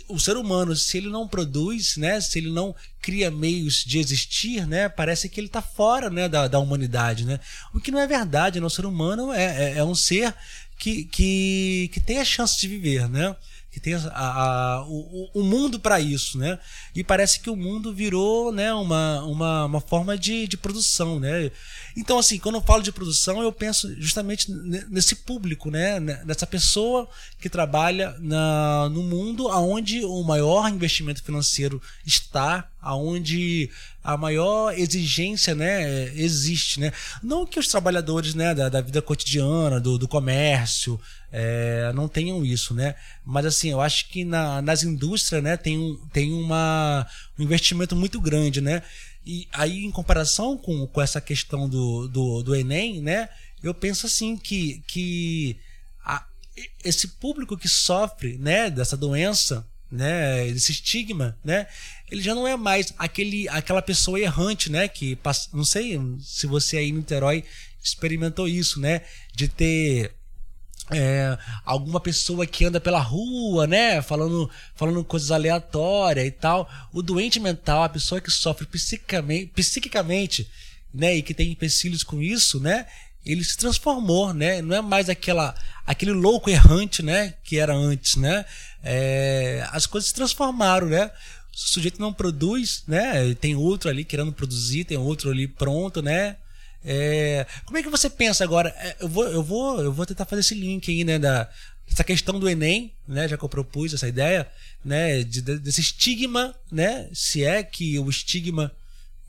o 0.08 0.18
ser 0.18 0.36
humano, 0.36 0.74
se 0.74 0.98
ele 0.98 1.08
não 1.08 1.28
produz, 1.28 1.96
né? 1.96 2.20
Se 2.20 2.38
ele 2.38 2.50
não 2.50 2.74
cria 3.00 3.30
meios 3.30 3.84
de 3.84 3.98
existir, 3.98 4.66
né? 4.66 4.88
Parece 4.88 5.28
que 5.28 5.38
ele 5.38 5.46
está 5.46 5.62
fora, 5.62 6.10
né? 6.10 6.28
Da, 6.28 6.48
da 6.48 6.58
humanidade, 6.58 7.24
né? 7.24 7.38
O 7.72 7.80
que 7.80 7.92
não 7.92 8.00
é 8.00 8.06
verdade, 8.06 8.60
né? 8.60 8.66
O 8.66 8.70
ser 8.70 8.86
humano 8.86 9.32
é, 9.32 9.44
é, 9.44 9.78
é 9.78 9.84
um 9.84 9.94
ser 9.94 10.34
que, 10.78 11.04
que, 11.04 11.90
que 11.92 12.00
tem 12.00 12.18
a 12.18 12.24
chance 12.24 12.60
de 12.60 12.66
viver, 12.66 13.08
né? 13.08 13.36
que 13.72 13.80
tem 13.80 13.94
a, 13.94 14.00
a, 14.12 14.84
o, 14.86 15.30
o 15.32 15.42
mundo 15.42 15.80
para 15.80 15.98
isso, 15.98 16.36
né? 16.36 16.58
E 16.94 17.02
parece 17.02 17.40
que 17.40 17.48
o 17.48 17.56
mundo 17.56 17.90
virou, 17.90 18.52
né, 18.52 18.72
uma, 18.74 19.22
uma, 19.24 19.64
uma 19.64 19.80
forma 19.80 20.16
de, 20.16 20.46
de 20.46 20.58
produção, 20.58 21.18
né? 21.18 21.50
Então, 21.96 22.18
assim, 22.18 22.38
quando 22.38 22.56
eu 22.56 22.62
falo 22.62 22.82
de 22.82 22.92
produção, 22.92 23.42
eu 23.42 23.52
penso 23.52 23.94
justamente 24.00 24.50
nesse 24.88 25.16
público, 25.16 25.70
né? 25.70 26.00
Nessa 26.00 26.46
pessoa 26.46 27.08
que 27.40 27.48
trabalha 27.48 28.16
na, 28.18 28.88
no 28.88 29.02
mundo 29.02 29.46
onde 29.48 30.04
o 30.04 30.22
maior 30.22 30.68
investimento 30.68 31.22
financeiro 31.22 31.80
está, 32.06 32.68
aonde 32.80 33.70
a 34.02 34.16
maior 34.16 34.76
exigência 34.76 35.54
né, 35.54 36.08
existe. 36.16 36.80
Né? 36.80 36.92
Não 37.22 37.46
que 37.46 37.58
os 37.58 37.68
trabalhadores 37.68 38.34
né, 38.34 38.54
da, 38.54 38.68
da 38.68 38.80
vida 38.80 39.00
cotidiana, 39.00 39.78
do, 39.78 39.96
do 39.96 40.08
comércio, 40.08 41.00
é, 41.30 41.92
não 41.94 42.08
tenham 42.08 42.44
isso, 42.44 42.74
né? 42.74 42.94
Mas 43.24 43.46
assim, 43.46 43.70
eu 43.70 43.80
acho 43.80 44.08
que 44.08 44.24
na, 44.24 44.60
nas 44.60 44.82
indústrias 44.82 45.42
né, 45.42 45.56
tem, 45.56 45.98
tem 46.12 46.32
uma, 46.32 47.06
um 47.38 47.42
investimento 47.42 47.96
muito 47.96 48.20
grande, 48.20 48.60
né? 48.60 48.82
E 49.24 49.46
aí, 49.52 49.84
em 49.84 49.90
comparação 49.90 50.56
com, 50.56 50.86
com 50.86 51.00
essa 51.00 51.20
questão 51.20 51.68
do, 51.68 52.08
do, 52.08 52.42
do 52.42 52.54
Enem, 52.54 53.00
né? 53.00 53.28
Eu 53.62 53.72
penso 53.72 54.06
assim 54.06 54.36
que, 54.36 54.82
que 54.88 55.56
a, 56.04 56.24
esse 56.84 57.06
público 57.06 57.56
que 57.56 57.68
sofre 57.68 58.36
né, 58.36 58.68
dessa 58.68 58.96
doença, 58.96 59.64
né, 59.90 60.50
desse 60.50 60.72
estigma, 60.72 61.38
né, 61.44 61.68
ele 62.10 62.20
já 62.20 62.34
não 62.34 62.48
é 62.48 62.56
mais 62.56 62.92
aquele, 62.98 63.48
aquela 63.48 63.80
pessoa 63.80 64.18
errante, 64.18 64.70
né, 64.70 64.88
que 64.88 65.16
não 65.52 65.64
sei 65.64 66.00
se 66.20 66.46
você 66.46 66.78
aí 66.78 66.88
em 66.88 66.94
Niterói 66.94 67.44
experimentou 67.82 68.48
isso, 68.48 68.80
né, 68.80 69.02
de 69.32 69.46
ter 69.46 70.12
é, 70.90 71.38
alguma 71.64 72.00
pessoa 72.00 72.46
que 72.46 72.64
anda 72.64 72.80
pela 72.80 73.00
rua, 73.00 73.66
né, 73.66 74.02
falando, 74.02 74.50
falando 74.74 75.04
coisas 75.04 75.30
aleatórias 75.30 76.26
e 76.26 76.30
tal. 76.30 76.68
O 76.92 77.02
doente 77.02 77.38
mental, 77.38 77.82
a 77.82 77.88
pessoa 77.88 78.20
que 78.20 78.30
sofre 78.30 78.66
psiquicamente, 78.66 79.46
psiquicamente 79.54 80.48
né, 80.92 81.16
e 81.16 81.22
que 81.22 81.32
tem 81.32 81.50
empecilhos 81.50 82.02
com 82.02 82.20
isso, 82.20 82.60
né, 82.60 82.86
ele 83.24 83.44
se 83.44 83.56
transformou, 83.56 84.34
né? 84.34 84.60
Não 84.60 84.76
é 84.76 84.80
mais 84.80 85.08
aquela, 85.08 85.54
aquele 85.86 86.12
louco 86.12 86.50
errante, 86.50 87.02
né? 87.02 87.34
Que 87.44 87.58
era 87.58 87.74
antes, 87.74 88.16
né? 88.16 88.44
É, 88.82 89.66
as 89.70 89.86
coisas 89.86 90.08
se 90.08 90.14
transformaram, 90.14 90.88
né? 90.88 91.10
O 91.54 91.56
sujeito 91.56 92.00
não 92.00 92.12
produz, 92.12 92.82
né? 92.86 93.32
Tem 93.34 93.54
outro 93.54 93.88
ali 93.88 94.04
querendo 94.04 94.32
produzir, 94.32 94.84
tem 94.84 94.98
outro 94.98 95.30
ali 95.30 95.46
pronto, 95.46 96.02
né? 96.02 96.36
É, 96.84 97.46
como 97.64 97.78
é 97.78 97.82
que 97.82 97.88
você 97.88 98.10
pensa 98.10 98.42
agora? 98.42 98.70
É, 98.78 98.96
eu 99.00 99.08
vou, 99.08 99.24
eu 99.24 99.42
vou, 99.42 99.80
eu 99.80 99.92
vou 99.92 100.06
tentar 100.06 100.24
fazer 100.24 100.40
esse 100.40 100.54
link 100.54 100.90
aí, 100.90 101.04
né? 101.04 101.18
Da, 101.18 101.48
essa 101.90 102.04
questão 102.04 102.38
do 102.40 102.48
Enem, 102.48 102.92
né? 103.06 103.28
Já 103.28 103.36
que 103.36 103.44
eu 103.44 103.48
propus 103.48 103.94
essa 103.94 104.08
ideia, 104.08 104.48
né? 104.84 105.22
De, 105.22 105.40
desse 105.40 105.80
estigma, 105.80 106.54
né? 106.70 107.08
Se 107.12 107.44
é 107.44 107.62
que 107.62 107.98
o 107.98 108.08
estigma 108.10 108.72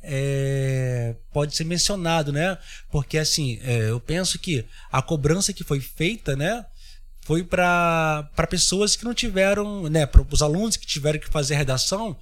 é, 0.02 1.16
pode 1.32 1.56
ser 1.56 1.64
mencionado, 1.64 2.32
né? 2.32 2.58
Porque 2.92 3.18
assim, 3.18 3.60
é, 3.64 3.90
eu 3.90 4.00
penso 4.00 4.40
que 4.40 4.66
a 4.92 5.02
cobrança 5.02 5.54
que 5.54 5.64
foi 5.64 5.80
feita, 5.80 6.36
né? 6.36 6.66
Foi 7.22 7.44
para 7.44 8.30
pessoas 8.50 8.96
que 8.96 9.06
não 9.06 9.14
tiveram, 9.14 9.90
né? 9.90 10.06
Para 10.06 10.26
os 10.30 10.42
alunos 10.42 10.76
que 10.76 10.86
tiveram 10.86 11.20
que 11.20 11.30
fazer 11.30 11.56
redação, 11.56 12.18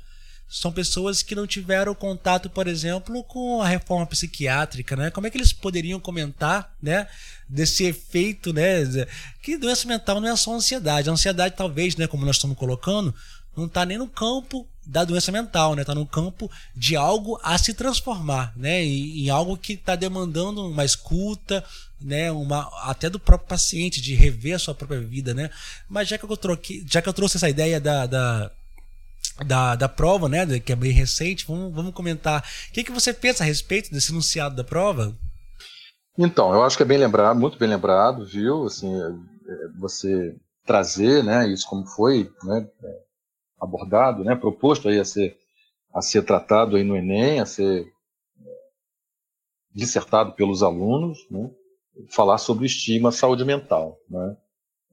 são 0.52 0.70
pessoas 0.70 1.24
que 1.24 1.34
não 1.34 1.48
tiveram 1.48 1.96
contato, 1.96 2.50
por 2.50 2.68
exemplo, 2.68 3.24
com 3.24 3.62
a 3.62 3.68
reforma 3.68 4.06
psiquiátrica, 4.06 4.98
né? 4.98 5.10
Como 5.10 5.26
é 5.26 5.30
que 5.30 5.38
eles 5.38 5.54
poderiam 5.54 5.98
comentar, 5.98 6.76
né, 6.84 7.08
desse 7.48 7.86
efeito, 7.86 8.52
né, 8.52 8.84
que 9.42 9.58
doença 9.58 9.88
mental 9.88 10.20
não 10.20 10.28
é 10.28 10.36
só 10.36 10.54
ansiedade. 10.54 11.10
A 11.10 11.14
ansiedade 11.14 11.56
talvez, 11.56 11.96
né, 11.96 12.06
como 12.06 12.26
nós 12.26 12.36
estamos 12.36 12.58
colocando, 12.58 13.16
não 13.56 13.66
está 13.66 13.86
nem 13.86 13.98
no 13.98 14.08
campo 14.08 14.68
da 14.86 15.06
doença 15.06 15.32
mental, 15.32 15.74
né? 15.74 15.82
Está 15.84 15.96
no 15.96 16.06
campo 16.06 16.52
de 16.76 16.98
algo 16.98 17.40
a 17.44 17.58
se 17.58 17.74
transformar, 17.74 18.52
né? 18.56 18.84
Em, 18.84 19.26
em 19.26 19.30
algo 19.30 19.56
que 19.56 19.74
está 19.74 19.96
demandando 19.96 20.68
uma 20.68 20.84
escuta, 20.84 21.64
né? 22.00 22.32
Uma 22.32 22.70
até 22.84 23.10
do 23.10 23.20
próprio 23.20 23.48
paciente 23.48 24.02
de 24.02 24.16
rever 24.16 24.56
a 24.56 24.60
sua 24.60 24.74
própria 24.74 25.00
vida, 25.00 25.34
né? 25.34 25.50
Mas 25.88 26.10
já 26.10 26.18
que 26.18 26.26
eu 26.26 26.38
troquei, 26.38 26.84
já 26.90 27.02
que 27.02 27.08
eu 27.08 27.14
trouxe 27.14 27.38
essa 27.38 27.50
ideia 27.50 27.80
da, 27.80 28.06
da 28.06 28.52
da, 29.46 29.76
da 29.76 29.90
prova, 29.90 30.28
né, 30.28 30.60
que 30.60 30.72
é 30.72 30.76
bem 30.76 30.92
recente, 30.92 31.46
vamos, 31.48 31.74
vamos 31.74 31.94
comentar. 31.94 32.44
O 32.70 32.74
que, 32.74 32.84
que 32.84 32.92
você 32.92 33.14
pensa 33.14 33.44
a 33.44 33.48
respeito 33.48 33.92
desse 33.92 34.12
enunciado 34.12 34.56
da 34.56 34.64
prova? 34.64 35.16
Então, 36.18 36.54
eu 36.54 36.64
acho 36.64 36.78
que 36.78 36.84
é 36.84 36.86
bem 36.86 36.98
lembrado, 36.98 37.40
muito 37.40 37.58
bem 37.58 37.70
lembrado, 37.70 38.26
viu? 38.26 38.66
Assim, 38.66 38.94
é, 38.94 39.68
você 39.80 40.36
trazer, 40.66 41.24
né, 41.24 41.48
isso 41.48 41.68
como 41.68 41.86
foi, 41.86 42.32
né, 42.44 42.68
abordado, 43.60 44.24
né, 44.24 44.36
proposto 44.36 44.90
aí 44.90 45.00
a 45.00 45.06
ser, 45.06 45.38
a 45.94 46.02
ser 46.02 46.24
tratado 46.24 46.76
aí 46.76 46.84
no 46.84 46.96
Enem, 46.96 47.40
a 47.40 47.46
ser 47.46 47.82
é, 47.84 48.50
dissertado 49.74 50.34
pelos 50.34 50.62
alunos, 50.62 51.18
né, 51.30 51.50
falar 52.10 52.38
sobre 52.38 52.66
estigma 52.66 53.12
saúde 53.12 53.44
mental, 53.44 53.98
né. 54.10 54.38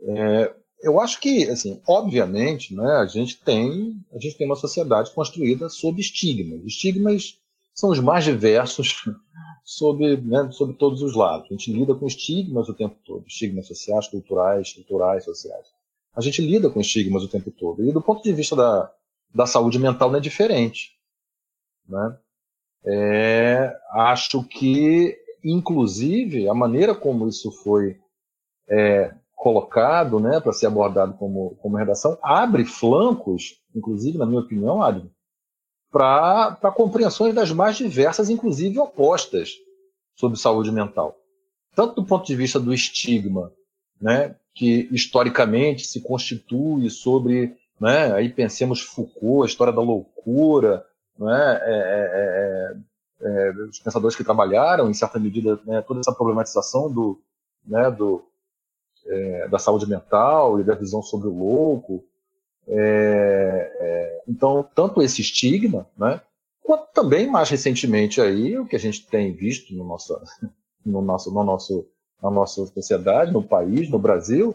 É, 0.00 0.54
eu 0.80 1.00
acho 1.00 1.20
que, 1.20 1.48
assim, 1.48 1.80
obviamente, 1.86 2.74
né, 2.74 2.90
a 2.96 3.06
gente 3.06 3.38
tem 3.38 4.00
a 4.12 4.18
gente 4.18 4.36
tem 4.36 4.46
uma 4.46 4.56
sociedade 4.56 5.12
construída 5.12 5.68
sob 5.68 6.00
estigmas. 6.00 6.64
Estigmas 6.64 7.38
são 7.74 7.90
os 7.90 8.00
mais 8.00 8.24
diversos 8.24 9.04
sobre, 9.64 10.16
né, 10.18 10.50
sobre 10.52 10.76
todos 10.76 11.02
os 11.02 11.14
lados. 11.14 11.46
A 11.50 11.54
gente 11.54 11.72
lida 11.72 11.94
com 11.94 12.06
estigmas 12.06 12.68
o 12.68 12.74
tempo 12.74 12.96
todo, 13.04 13.26
estigmas 13.26 13.66
sociais, 13.66 14.08
culturais, 14.08 14.72
culturais, 14.72 15.24
sociais 15.24 15.78
a 16.18 16.20
gente 16.20 16.42
lida 16.42 16.68
com 16.68 16.80
estigmas 16.80 17.22
o 17.22 17.28
tempo 17.28 17.48
todo. 17.52 17.84
E 17.84 17.92
do 17.92 18.02
ponto 18.02 18.24
de 18.24 18.32
vista 18.32 18.56
da, 18.56 18.92
da 19.32 19.46
saúde 19.46 19.78
mental 19.78 20.10
não 20.10 20.18
é 20.18 20.20
diferente. 20.20 20.98
Né? 21.88 22.18
É, 22.84 23.76
acho 23.92 24.42
que, 24.42 25.16
inclusive, 25.44 26.48
a 26.48 26.54
maneira 26.54 26.92
como 26.92 27.28
isso 27.28 27.52
foi 27.62 28.00
é, 28.68 29.14
colocado 29.38 30.18
né, 30.18 30.40
para 30.40 30.52
ser 30.52 30.66
abordado 30.66 31.14
como, 31.14 31.56
como 31.62 31.76
redação 31.76 32.18
abre 32.20 32.64
flancos, 32.64 33.62
inclusive, 33.74 34.18
na 34.18 34.26
minha 34.26 34.40
opinião, 34.40 34.80
para 35.90 36.72
compreensões 36.74 37.32
das 37.32 37.52
mais 37.52 37.76
diversas, 37.76 38.28
inclusive 38.28 38.80
opostas, 38.80 39.52
sobre 40.16 40.36
saúde 40.36 40.72
mental. 40.72 41.16
Tanto 41.72 41.94
do 41.94 42.04
ponto 42.04 42.26
de 42.26 42.34
vista 42.34 42.58
do 42.58 42.74
estigma, 42.74 43.52
né, 44.00 44.34
que 44.52 44.88
historicamente 44.90 45.86
se 45.86 46.00
constitui 46.00 46.90
sobre, 46.90 47.56
né, 47.80 48.12
aí 48.12 48.28
pensemos 48.28 48.80
Foucault, 48.80 49.44
a 49.44 49.46
história 49.46 49.72
da 49.72 49.80
loucura, 49.80 50.84
né, 51.16 51.60
é, 51.62 52.74
é, 52.74 52.76
é, 53.20 53.52
os 53.70 53.78
pensadores 53.78 54.16
que 54.16 54.24
trabalharam, 54.24 54.90
em 54.90 54.94
certa 54.94 55.20
medida, 55.20 55.60
né, 55.64 55.80
toda 55.82 56.00
essa 56.00 56.12
problematização 56.12 56.92
do, 56.92 57.20
né, 57.64 57.88
do, 57.88 58.27
da 59.50 59.58
saúde 59.58 59.88
mental 59.88 60.60
e 60.60 60.64
da 60.64 60.74
visão 60.74 61.02
sobre 61.02 61.28
o 61.28 61.36
louco. 61.36 62.04
então, 64.26 64.68
tanto 64.74 65.02
esse 65.02 65.22
estigma, 65.22 65.86
né, 65.96 66.20
quanto 66.62 66.86
também 66.92 67.26
mais 67.26 67.48
recentemente 67.48 68.20
aí 68.20 68.58
o 68.58 68.66
que 68.66 68.76
a 68.76 68.78
gente 68.78 69.06
tem 69.06 69.32
visto 69.32 69.74
no 69.74 69.84
nosso, 69.84 70.20
no 70.84 71.00
nosso, 71.00 71.32
no 71.32 71.42
nosso 71.42 71.86
na 72.22 72.30
nossa 72.30 72.66
sociedade, 72.66 73.32
no 73.32 73.42
país, 73.42 73.88
no 73.88 73.98
Brasil, 73.98 74.54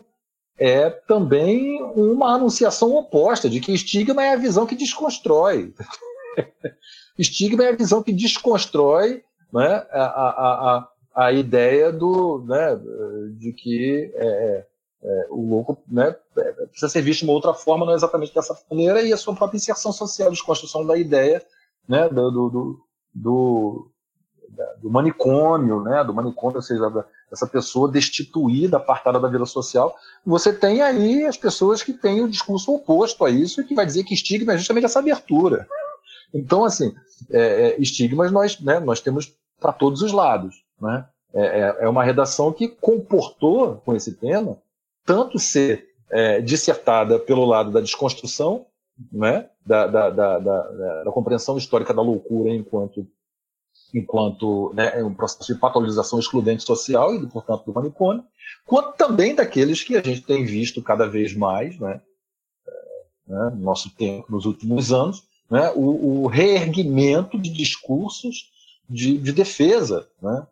é 0.58 0.90
também 0.90 1.82
uma 1.82 2.36
anunciação 2.36 2.94
oposta 2.96 3.50
de 3.50 3.60
que 3.60 3.74
estigma 3.74 4.24
é 4.24 4.34
a 4.34 4.38
visão 4.38 4.66
que 4.66 4.76
desconstrói. 4.76 5.74
estigma 7.18 7.64
é 7.64 7.70
a 7.70 7.76
visão 7.76 8.04
que 8.04 8.12
desconstrói 8.12 9.24
né, 9.52 9.86
a, 9.92 10.04
a, 10.04 10.78
a, 10.78 10.90
a 11.16 11.32
ideia 11.32 11.92
do, 11.92 12.44
né, 12.46 12.80
de 13.38 13.54
que 13.54 14.12
é, 14.16 14.26
é, 14.26 14.68
é 15.04 15.28
o 15.30 15.48
louco 15.48 15.78
né, 15.88 16.16
é, 16.38 16.52
precisa 16.68 16.90
ser 16.90 17.02
visto 17.02 17.20
de 17.20 17.26
uma 17.26 17.34
outra 17.34 17.54
forma, 17.54 17.86
não 17.86 17.94
é 17.94 17.96
exatamente 17.96 18.34
dessa 18.34 18.58
maneira, 18.70 19.02
e 19.02 19.14
a 19.14 19.18
sua 19.18 19.36
própria 19.36 19.58
inserção 19.58 19.92
social, 19.92 20.32
desconstrução 20.32 20.86
da 20.86 20.98
ideia 20.98 21.44
né, 21.88 22.10
do, 22.10 22.32
do, 22.32 22.80
do, 23.14 23.92
do, 24.82 24.90
manicômio, 24.90 25.82
né, 25.82 26.04
do 26.04 26.14
manicômio, 26.14 26.58
ou 26.58 26.62
seja, 26.62 26.90
da, 26.90 27.06
essa 27.32 27.48
pessoa 27.48 27.92
destituída, 27.92 28.78
apartada 28.78 29.20
da 29.20 29.28
vida 29.28 29.46
social. 29.46 29.96
Você 30.26 30.54
tem 30.54 30.82
aí 30.82 31.26
as 31.26 31.38
pessoas 31.38 31.84
que 31.84 31.94
têm 31.94 32.22
o 32.22 32.30
discurso 32.30 32.74
oposto 32.74 33.26
a 33.26 33.30
isso 33.30 33.62
e 33.62 33.66
que 33.66 33.76
vai 33.76 33.86
dizer 33.86 34.04
que 34.04 34.14
estigma 34.14 34.54
é 34.54 34.58
justamente 34.58 34.86
essa 34.86 35.00
abertura. 35.00 35.68
Então, 36.34 36.64
assim, 36.64 36.96
é, 37.30 37.76
estigmas 37.80 38.32
nós, 38.32 38.60
né, 38.60 38.80
nós 38.80 39.00
temos 39.00 39.32
para 39.60 39.74
todos 39.74 40.02
os 40.02 40.12
lados. 40.12 40.63
Né? 40.82 41.08
É, 41.34 41.46
é, 41.46 41.78
é 41.82 41.90
uma 41.90 42.04
redação 42.04 42.52
que 42.52 42.68
comportou 42.68 43.78
com 43.78 43.96
esse 43.96 44.14
tema 44.16 44.58
tanto 45.06 45.40
ser 45.40 45.88
é, 46.10 46.42
dissertada 46.42 47.20
pelo 47.20 47.46
lado 47.46 47.72
da 47.72 47.82
desconstrução, 47.82 48.68
né, 49.12 49.50
da, 49.66 49.88
da, 49.88 50.10
da, 50.10 50.40
da, 50.40 51.04
da 51.04 51.12
compreensão 51.12 51.58
histórica 51.58 51.94
da 51.94 52.02
loucura 52.02 52.52
enquanto 52.52 53.08
enquanto 53.94 54.72
né, 54.74 55.00
é 55.00 55.04
um 55.04 55.14
processo 55.14 55.52
de 55.52 55.60
patologização 55.60 56.20
excludente 56.20 56.64
social 56.64 57.14
e, 57.14 57.28
portanto, 57.28 57.66
do 57.66 57.74
manicômio, 57.74 58.24
quanto 58.66 58.96
também 58.96 59.36
daqueles 59.36 59.84
que 59.84 59.96
a 59.96 60.02
gente 60.02 60.22
tem 60.22 60.46
visto 60.46 60.82
cada 60.82 61.08
vez 61.08 61.36
mais, 61.36 61.80
né, 61.80 62.02
né? 63.28 63.52
No 63.56 63.62
nosso 63.62 63.90
tempo, 63.96 64.32
nos 64.32 64.46
últimos 64.46 64.92
anos, 64.92 65.24
né, 65.50 65.72
o, 65.76 66.24
o 66.24 66.28
reerguimento 66.28 67.40
de 67.40 67.50
discursos 67.50 68.52
de, 68.90 69.18
de 69.18 69.32
defesa 69.32 70.08
né, 70.22 70.48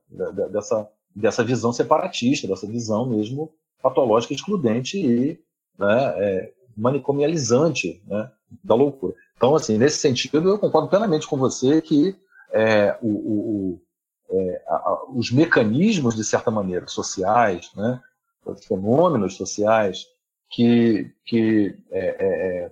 dessa, 0.51 0.89
dessa 1.15 1.43
visão 1.43 1.71
separatista, 1.73 2.47
dessa 2.47 2.67
visão 2.67 3.05
mesmo 3.05 3.51
patológica, 3.82 4.34
excludente 4.34 4.97
e 4.97 5.39
né, 5.77 6.13
é, 6.17 6.53
manicomializante 6.77 8.01
né, 8.07 8.32
da 8.63 8.75
loucura. 8.75 9.13
Então, 9.36 9.55
assim, 9.55 9.77
nesse 9.77 9.97
sentido, 9.97 10.49
eu 10.49 10.59
concordo 10.59 10.88
plenamente 10.88 11.27
com 11.27 11.38
você 11.38 11.82
que 11.82 12.15
é, 12.51 12.97
o, 13.01 13.07
o, 13.07 13.82
é, 14.29 14.63
a, 14.67 15.03
os 15.13 15.32
mecanismos, 15.32 16.15
de 16.15 16.23
certa 16.23 16.51
maneira, 16.51 16.88
sociais, 16.88 17.71
né, 17.75 17.99
os 18.45 18.65
fenômenos 18.65 19.36
sociais 19.36 20.05
que, 20.49 21.11
que, 21.25 21.75
é, 21.91 21.99
é, 21.99 22.65
é 22.65 22.71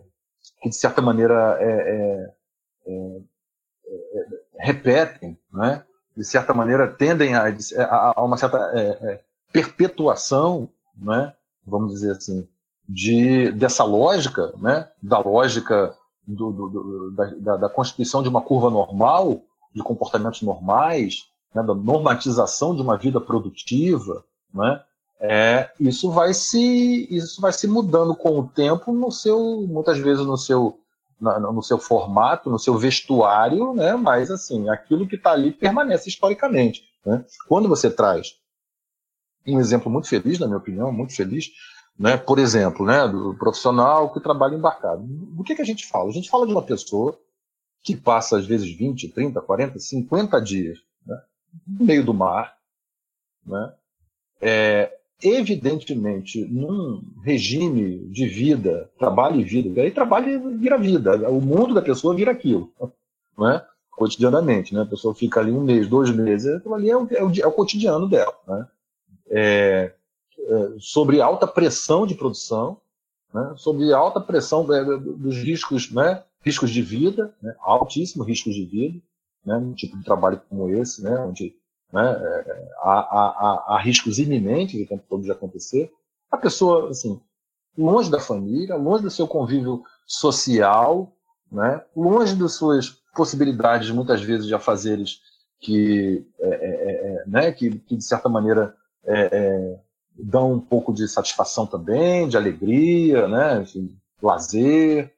que 0.62 0.70
de 0.70 0.76
certa 0.76 1.02
maneira, 1.02 1.58
é, 1.60 2.34
repetem, 4.60 5.38
né, 5.52 5.84
de 6.16 6.24
certa 6.24 6.54
maneira, 6.54 6.88
tendem 6.88 7.34
a, 7.34 7.48
a, 8.16 8.24
uma 8.24 8.38
certa 8.38 8.60
perpetuação, 9.54 10.70
né, 10.96 11.34
vamos 11.66 11.94
dizer 11.94 12.12
assim, 12.12 12.48
de, 12.88 13.52
dessa 13.52 13.84
lógica, 13.84 14.54
né, 14.58 14.90
da 15.02 15.20
lógica 15.20 15.96
do, 16.28 16.52
do, 16.52 16.70
do, 16.70 17.12
da, 17.40 17.58
da, 17.58 17.70
constituição 17.70 18.22
de 18.22 18.30
uma 18.30 18.42
curva 18.42 18.70
normal, 18.70 19.42
de 19.74 19.82
comportamentos 19.82 20.42
normais, 20.42 21.30
né, 21.54 21.64
da 21.64 21.74
normatização 21.74 22.76
de 22.76 22.82
uma 22.82 22.98
vida 22.98 23.22
produtiva, 23.22 24.24
né, 24.54 24.82
é, 25.22 25.70
isso 25.80 26.10
vai 26.12 26.34
se 26.34 27.08
isso 27.14 27.42
vai 27.42 27.52
se 27.52 27.68
mudando 27.68 28.16
com 28.16 28.40
o 28.40 28.48
tempo 28.48 28.94
no 28.94 29.12
seu 29.12 29.68
muitas 29.68 29.98
vezes 29.98 30.26
no 30.26 30.38
seu 30.38 30.80
no 31.20 31.62
seu 31.62 31.78
formato 31.78 32.50
no 32.50 32.60
seu 32.60 32.78
vestuário 32.78 33.74
né? 33.74 33.96
Mas 33.96 34.32
assim 34.32 34.70
aquilo 34.70 35.08
que 35.08 35.16
está 35.16 35.32
ali 35.32 35.52
permanece 35.52 36.10
historicamente 36.10 36.84
né? 37.06 37.26
quando 37.48 37.68
você 37.68 37.90
traz 37.90 38.36
um 39.46 39.60
exemplo 39.60 39.92
muito 39.92 40.08
feliz 40.08 40.40
na 40.40 40.48
minha 40.48 40.58
opinião 40.58 40.92
muito 40.92 41.16
feliz 41.16 41.50
né? 41.98 42.16
Por 42.16 42.40
exemplo 42.40 42.86
né? 42.86 43.08
Do 43.08 43.36
profissional 43.38 44.14
que 44.14 44.22
trabalha 44.22 44.56
embarcado. 44.56 45.04
Do 45.06 45.44
que 45.44 45.56
que 45.56 45.62
a 45.62 45.66
gente 45.66 45.86
fala? 45.86 46.10
A 46.10 46.14
gente 46.14 46.30
fala 46.30 46.46
de 46.46 46.54
uma 46.54 46.64
pessoa 46.64 47.20
que 47.82 47.96
passa 47.96 48.38
às 48.38 48.46
vezes 48.46 48.76
20, 48.76 49.10
30, 49.10 49.42
40, 49.42 49.80
50 49.80 50.42
dias 50.42 50.80
né, 51.06 51.22
no 51.68 51.86
meio 51.86 52.04
do 52.04 52.14
mar, 52.14 52.58
né, 53.46 53.74
é, 54.42 54.99
evidentemente 55.22 56.46
num 56.46 57.02
regime 57.24 58.00
de 58.10 58.28
vida, 58.28 58.90
trabalho 58.98 59.40
e 59.40 59.44
vida, 59.44 59.82
aí 59.82 59.92
trabalho 59.92 60.58
vira 60.58 60.78
vida, 60.78 61.30
o 61.30 61.42
mundo 61.42 61.74
da 61.74 61.82
pessoa 61.82 62.16
vira 62.16 62.32
aquilo, 62.32 62.72
né, 63.38 63.62
cotidianamente, 63.92 64.74
né, 64.74 64.82
a 64.82 64.86
pessoa 64.86 65.14
fica 65.14 65.40
ali 65.40 65.52
um 65.52 65.62
mês, 65.62 65.88
dois 65.88 66.10
meses, 66.10 66.56
aquilo 66.56 66.74
ali 66.74 66.90
é 66.90 66.98
o, 66.98 67.08
é 67.12 67.24
o, 67.24 67.32
é 67.42 67.48
o 67.48 67.52
cotidiano 67.52 68.08
dela, 68.08 68.34
né, 68.48 68.68
é, 69.30 69.94
é, 70.40 70.70
sobre 70.80 71.22
alta 71.22 71.46
pressão 71.46 72.08
de 72.08 72.16
produção, 72.16 72.78
né, 73.34 73.54
sobre 73.58 73.92
alta 73.92 74.22
pressão 74.22 74.66
é, 74.74 74.84
dos 74.98 75.36
riscos, 75.38 75.92
né, 75.92 76.24
riscos 76.42 76.72
de 76.72 76.82
vida, 76.82 77.36
né, 77.42 77.54
altíssimos 77.60 78.26
riscos 78.26 78.56
de 78.56 78.66
vida, 78.66 79.00
né, 79.46 79.58
um 79.58 79.74
tipo 79.74 79.98
de 79.98 80.04
trabalho 80.06 80.42
como 80.48 80.70
esse, 80.70 81.04
né, 81.04 81.18
onde 81.20 81.59
né, 81.92 82.12
é, 82.12 82.72
há, 82.82 83.00
há, 83.00 83.64
há, 83.68 83.82
riscos 83.82 84.20
iminentes 84.20 84.82
o 84.82 84.88
tempo 84.88 85.04
todo 85.10 85.24
de 85.24 85.32
acontecer. 85.32 85.92
A 86.32 86.38
pessoa, 86.38 86.90
assim, 86.90 87.20
longe 87.78 88.10
da 88.10 88.20
família, 88.20 88.76
longe 88.76 89.04
do 89.04 89.10
seu 89.10 89.28
convívio 89.28 89.84
social, 90.06 91.12
né, 91.52 91.84
longe 91.96 92.36
das 92.36 92.54
suas 92.54 92.90
possibilidades, 93.16 93.90
muitas 93.90 94.22
vezes, 94.22 94.46
de 94.46 94.54
afazeres 94.54 95.22
que, 95.60 96.26
é, 96.40 96.48
é, 96.48 96.52
é, 96.52 96.92
é 96.92 97.24
né, 97.28 97.52
que, 97.52 97.80
que, 97.80 97.98
de 97.98 98.04
certa 98.04 98.30
maneira, 98.30 98.76
é, 99.06 99.78
dão 100.16 100.54
um 100.54 100.60
pouco 100.60 100.94
de 100.94 101.08
satisfação 101.08 101.66
também, 101.66 102.28
de 102.28 102.38
alegria, 102.38 103.28
né, 103.28 103.62
de 103.62 103.98
lazer, 104.22 105.14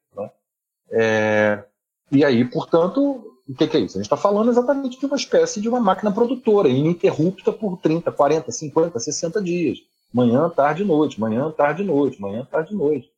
é, 0.92 1.64
e 2.12 2.26
aí, 2.26 2.44
portanto, 2.44 3.31
o 3.52 3.56
que, 3.56 3.68
que, 3.68 3.76
é 3.76 3.82
isso? 3.82 3.98
A 3.98 4.00
gente 4.00 4.06
está 4.06 4.16
falando 4.16 4.50
exatamente 4.50 4.98
de 4.98 5.06
uma 5.06 5.18
espécie 5.18 5.60
de 5.60 5.68
uma 5.68 5.82
máquina 5.82 6.10
produtora, 6.10 6.70
ininterrupta 6.70 7.52
por 7.52 7.78
30, 7.78 8.10
40, 8.10 8.50
50, 8.50 8.98
60 8.98 9.42
dias. 9.42 9.80
Manhã, 10.14 10.50
tarde 10.50 10.86
noite, 10.86 11.20
manhã, 11.20 11.52
tarde 11.52 11.84
noite, 11.84 12.22
manhã, 12.22 12.48
tarde 12.50 12.74
noite. 12.74 13.12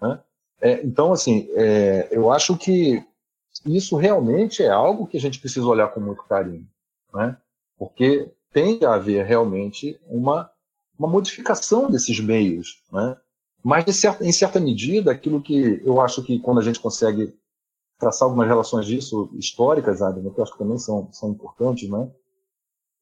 Né? 0.00 0.20
É, 0.60 0.80
então, 0.84 1.12
assim, 1.12 1.48
é, 1.54 2.06
eu 2.12 2.30
acho 2.30 2.56
que 2.56 3.04
isso 3.66 3.96
realmente 3.96 4.62
é 4.62 4.70
algo 4.70 5.08
que 5.08 5.16
a 5.16 5.20
gente 5.20 5.40
precisa 5.40 5.66
olhar 5.66 5.88
com 5.88 5.98
muito 5.98 6.22
carinho. 6.22 6.68
Né? 7.12 7.36
Porque 7.76 8.30
tem 8.52 8.78
a 8.84 8.94
haver 8.94 9.26
realmente 9.26 9.98
uma, 10.06 10.48
uma 10.96 11.08
modificação 11.08 11.90
desses 11.90 12.20
meios. 12.20 12.80
Né? 12.92 13.16
Mas, 13.60 13.96
certa, 13.96 14.24
em 14.24 14.30
certa 14.30 14.60
medida, 14.60 15.10
aquilo 15.10 15.42
que 15.42 15.82
eu 15.84 16.00
acho 16.00 16.22
que 16.22 16.38
quando 16.38 16.60
a 16.60 16.64
gente 16.64 16.78
consegue 16.78 17.34
traçar 18.00 18.26
algumas 18.26 18.48
relações 18.48 18.86
disso 18.86 19.30
históricas, 19.34 20.00
Adam, 20.00 20.32
que 20.32 20.40
eu 20.40 20.42
acho 20.42 20.52
que 20.52 20.58
também 20.58 20.78
são, 20.78 21.08
são 21.12 21.28
importantes, 21.28 21.88
né? 21.88 22.10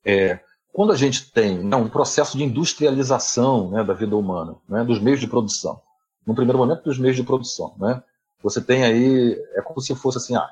É, 0.05 0.40
quando 0.72 0.92
a 0.92 0.96
gente 0.96 1.30
tem 1.32 1.59
né, 1.62 1.76
um 1.76 1.88
processo 1.88 2.36
de 2.36 2.44
industrialização 2.44 3.70
né, 3.70 3.84
da 3.84 3.94
vida 3.94 4.16
humana, 4.16 4.57
né, 4.68 4.84
dos 4.84 5.01
meios 5.01 5.20
de 5.20 5.26
produção, 5.26 5.80
no 6.26 6.34
primeiro 6.34 6.59
momento 6.59 6.82
dos 6.82 6.99
meios 6.99 7.16
de 7.16 7.22
produção, 7.22 7.74
né, 7.78 8.03
você 8.42 8.61
tem 8.61 8.84
aí, 8.84 9.32
é 9.55 9.62
como 9.62 9.80
se 9.80 9.94
fosse 9.94 10.18
assim, 10.18 10.36
ah, 10.36 10.51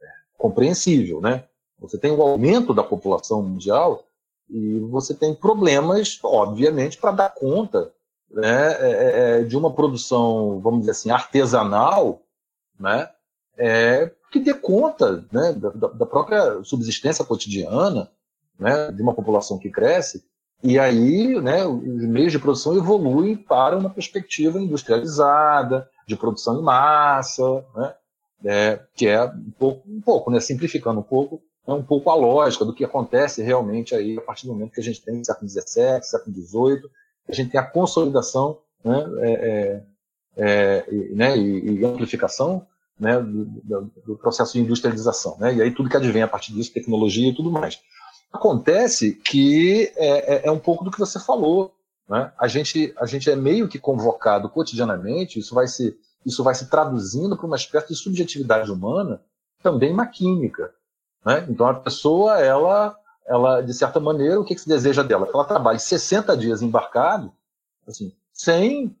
é 0.00 0.06
compreensível, 0.38 1.20
né? 1.20 1.44
Você 1.78 1.98
tem 1.98 2.12
o 2.12 2.22
aumento 2.22 2.72
da 2.72 2.84
população 2.84 3.42
mundial 3.42 4.04
e 4.48 4.78
você 4.90 5.14
tem 5.14 5.34
problemas, 5.34 6.18
obviamente, 6.22 6.96
para 6.98 7.10
dar 7.10 7.34
conta 7.34 7.92
né, 8.30 8.72
é, 8.72 8.90
é, 8.90 9.40
é, 9.40 9.42
de 9.42 9.56
uma 9.56 9.72
produção, 9.72 10.60
vamos 10.60 10.80
dizer 10.80 10.92
assim, 10.92 11.10
artesanal, 11.10 12.22
né, 12.78 13.10
é, 13.56 14.10
que 14.30 14.40
dê 14.40 14.54
conta 14.54 15.24
né, 15.30 15.52
da, 15.52 15.88
da, 15.88 16.06
própria 16.06 16.62
subsistência 16.64 17.24
cotidiana 17.24 18.10
né, 18.58 18.90
de 18.90 19.02
uma 19.02 19.14
população 19.14 19.58
que 19.58 19.70
cresce, 19.70 20.24
e 20.62 20.78
aí 20.78 21.40
né, 21.40 21.66
os 21.66 22.04
meios 22.04 22.32
de 22.32 22.38
produção 22.38 22.76
evoluem 22.76 23.36
para 23.36 23.76
uma 23.76 23.90
perspectiva 23.90 24.60
industrializada, 24.60 25.88
de 26.06 26.16
produção 26.16 26.58
em 26.58 26.62
massa, 26.62 27.64
né, 27.74 27.94
é, 28.44 28.80
que 28.94 29.06
é 29.06 29.24
um 29.24 29.52
pouco, 29.58 29.88
um 29.88 30.00
pouco 30.00 30.30
né, 30.30 30.40
simplificando 30.40 31.00
um 31.00 31.04
pouco, 31.04 31.42
é 31.66 31.72
um 31.72 31.82
pouco 31.82 32.10
a 32.10 32.14
lógica 32.14 32.64
do 32.64 32.74
que 32.74 32.84
acontece 32.84 33.42
realmente 33.42 33.94
aí 33.94 34.18
a 34.18 34.20
partir 34.20 34.46
do 34.46 34.52
momento 34.52 34.72
que 34.72 34.80
a 34.80 34.84
gente 34.84 35.02
tem 35.02 35.22
século 35.22 35.48
XVII, 35.48 36.02
século 36.02 36.34
XVIII, 36.34 36.90
a 37.28 37.32
gente 37.32 37.50
tem 37.50 37.60
a 37.60 37.66
consolidação 37.66 38.58
né, 38.84 39.04
é, 39.20 39.32
é, 39.32 39.82
é 40.36 40.86
né, 41.14 41.36
e, 41.36 41.80
e, 41.80 41.84
amplificação 41.84 42.66
né, 43.02 43.20
do, 43.20 43.90
do, 44.06 44.16
processo 44.16 44.52
de 44.52 44.60
industrialização. 44.60 45.36
Né, 45.38 45.56
e 45.56 45.62
aí 45.62 45.72
tudo 45.72 45.90
que 45.90 45.96
advém 45.96 46.22
a 46.22 46.28
partir 46.28 46.52
disso, 46.52 46.72
tecnologia 46.72 47.28
e 47.28 47.34
tudo 47.34 47.50
mais. 47.50 47.80
Acontece 48.32 49.14
que 49.14 49.92
é, 49.96 50.36
é, 50.36 50.46
é 50.46 50.50
um 50.52 50.58
pouco 50.58 50.84
do 50.84 50.90
que 50.90 51.00
você 51.00 51.18
falou. 51.18 51.74
né, 52.08 52.32
a, 52.38 52.46
gente, 52.46 52.94
a 52.96 53.04
gente 53.04 53.28
é 53.28 53.34
meio 53.34 53.68
que 53.68 53.78
convocado 53.78 54.48
cotidianamente, 54.48 55.40
isso 55.40 55.52
vai 55.52 55.66
se, 55.66 55.98
isso 56.24 56.44
vai 56.44 56.54
se 56.54 56.70
traduzindo 56.70 57.36
para 57.36 57.46
uma 57.46 57.56
espécie 57.56 57.88
de 57.88 57.96
subjetividade 57.96 58.70
humana 58.70 59.20
também 59.60 59.92
maquínica. 59.92 60.72
Né? 61.26 61.44
Então 61.48 61.66
a 61.66 61.74
pessoa, 61.74 62.38
ela, 62.38 62.96
ela, 63.26 63.60
de 63.60 63.74
certa 63.74 63.98
maneira, 63.98 64.40
o 64.40 64.44
que, 64.44 64.54
que 64.54 64.60
se 64.60 64.68
deseja 64.68 65.02
dela? 65.02 65.28
Ela 65.34 65.44
trabalhe 65.44 65.80
60 65.80 66.36
dias 66.36 66.62
embarcado, 66.62 67.32
assim, 67.86 68.14
sem, 68.32 68.96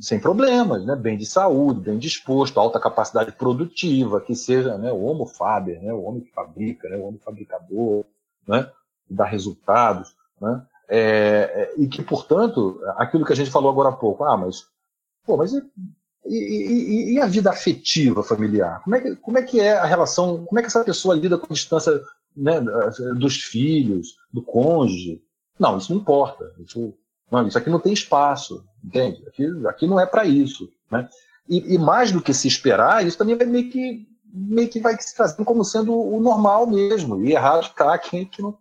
sem 0.00 0.18
problemas, 0.18 0.84
né? 0.84 0.96
bem 0.96 1.16
de 1.16 1.26
saúde, 1.26 1.80
bem 1.80 1.98
disposto, 1.98 2.58
alta 2.58 2.80
capacidade 2.80 3.32
produtiva, 3.32 4.20
que 4.20 4.34
seja 4.34 4.76
né, 4.78 4.90
o 4.92 5.02
homo 5.04 5.26
faber, 5.26 5.80
né? 5.80 5.92
o 5.92 6.02
homem 6.02 6.22
que 6.22 6.32
fabrica, 6.32 6.88
né? 6.88 6.96
o 6.96 7.04
homem 7.04 7.20
fabricador, 7.20 8.04
né? 8.46 8.70
que 9.06 9.14
dá 9.14 9.24
resultados, 9.24 10.14
né? 10.40 10.66
É, 10.92 10.98
é, 10.98 11.74
e 11.80 11.86
que, 11.86 12.02
portanto, 12.02 12.80
aquilo 12.96 13.24
que 13.24 13.32
a 13.32 13.36
gente 13.36 13.50
falou 13.50 13.70
agora 13.70 13.90
há 13.90 13.92
pouco, 13.92 14.24
ah, 14.24 14.36
mas, 14.36 14.64
pô, 15.24 15.36
mas 15.36 15.52
e, 15.52 15.62
e, 16.26 17.12
e, 17.12 17.20
a 17.20 17.26
vida 17.26 17.48
afetiva 17.48 18.24
familiar? 18.24 18.82
Como 18.82 18.96
é, 18.96 19.00
que, 19.00 19.16
como 19.16 19.38
é 19.38 19.42
que 19.42 19.60
é 19.60 19.78
a 19.78 19.84
relação, 19.84 20.44
como 20.44 20.58
é 20.58 20.62
que 20.62 20.66
essa 20.66 20.84
pessoa 20.84 21.14
lida 21.14 21.38
com 21.38 21.46
a 21.46 21.54
distância 21.54 22.00
né, 22.36 22.60
dos 23.16 23.36
filhos, 23.36 24.16
do 24.32 24.42
cônjuge? 24.42 25.22
Não, 25.56 25.78
isso 25.78 25.92
não 25.92 26.00
importa. 26.00 26.52
Isso, 26.58 26.92
isso 27.46 27.58
aqui 27.58 27.70
não 27.70 27.80
tem 27.80 27.92
espaço, 27.92 28.64
entende? 28.84 29.22
Aqui, 29.28 29.46
aqui 29.66 29.86
não 29.86 30.00
é 30.00 30.06
para 30.06 30.24
isso. 30.24 30.68
Né? 30.90 31.08
E, 31.48 31.74
e, 31.74 31.78
mais 31.78 32.12
do 32.12 32.20
que 32.20 32.34
se 32.34 32.48
esperar, 32.48 33.06
isso 33.06 33.18
também 33.18 33.36
vai 33.36 33.46
meio 33.46 33.70
que, 33.70 34.06
meio 34.32 34.68
que 34.68 34.80
vai 34.80 35.00
se 35.00 35.14
trazendo 35.14 35.44
como 35.44 35.64
sendo 35.64 35.92
o 35.92 36.20
normal 36.20 36.66
mesmo. 36.66 37.24
E 37.24 37.32
erradicar 37.32 38.00
quem 38.00 38.24
que 38.24 38.42
não, 38.42 38.56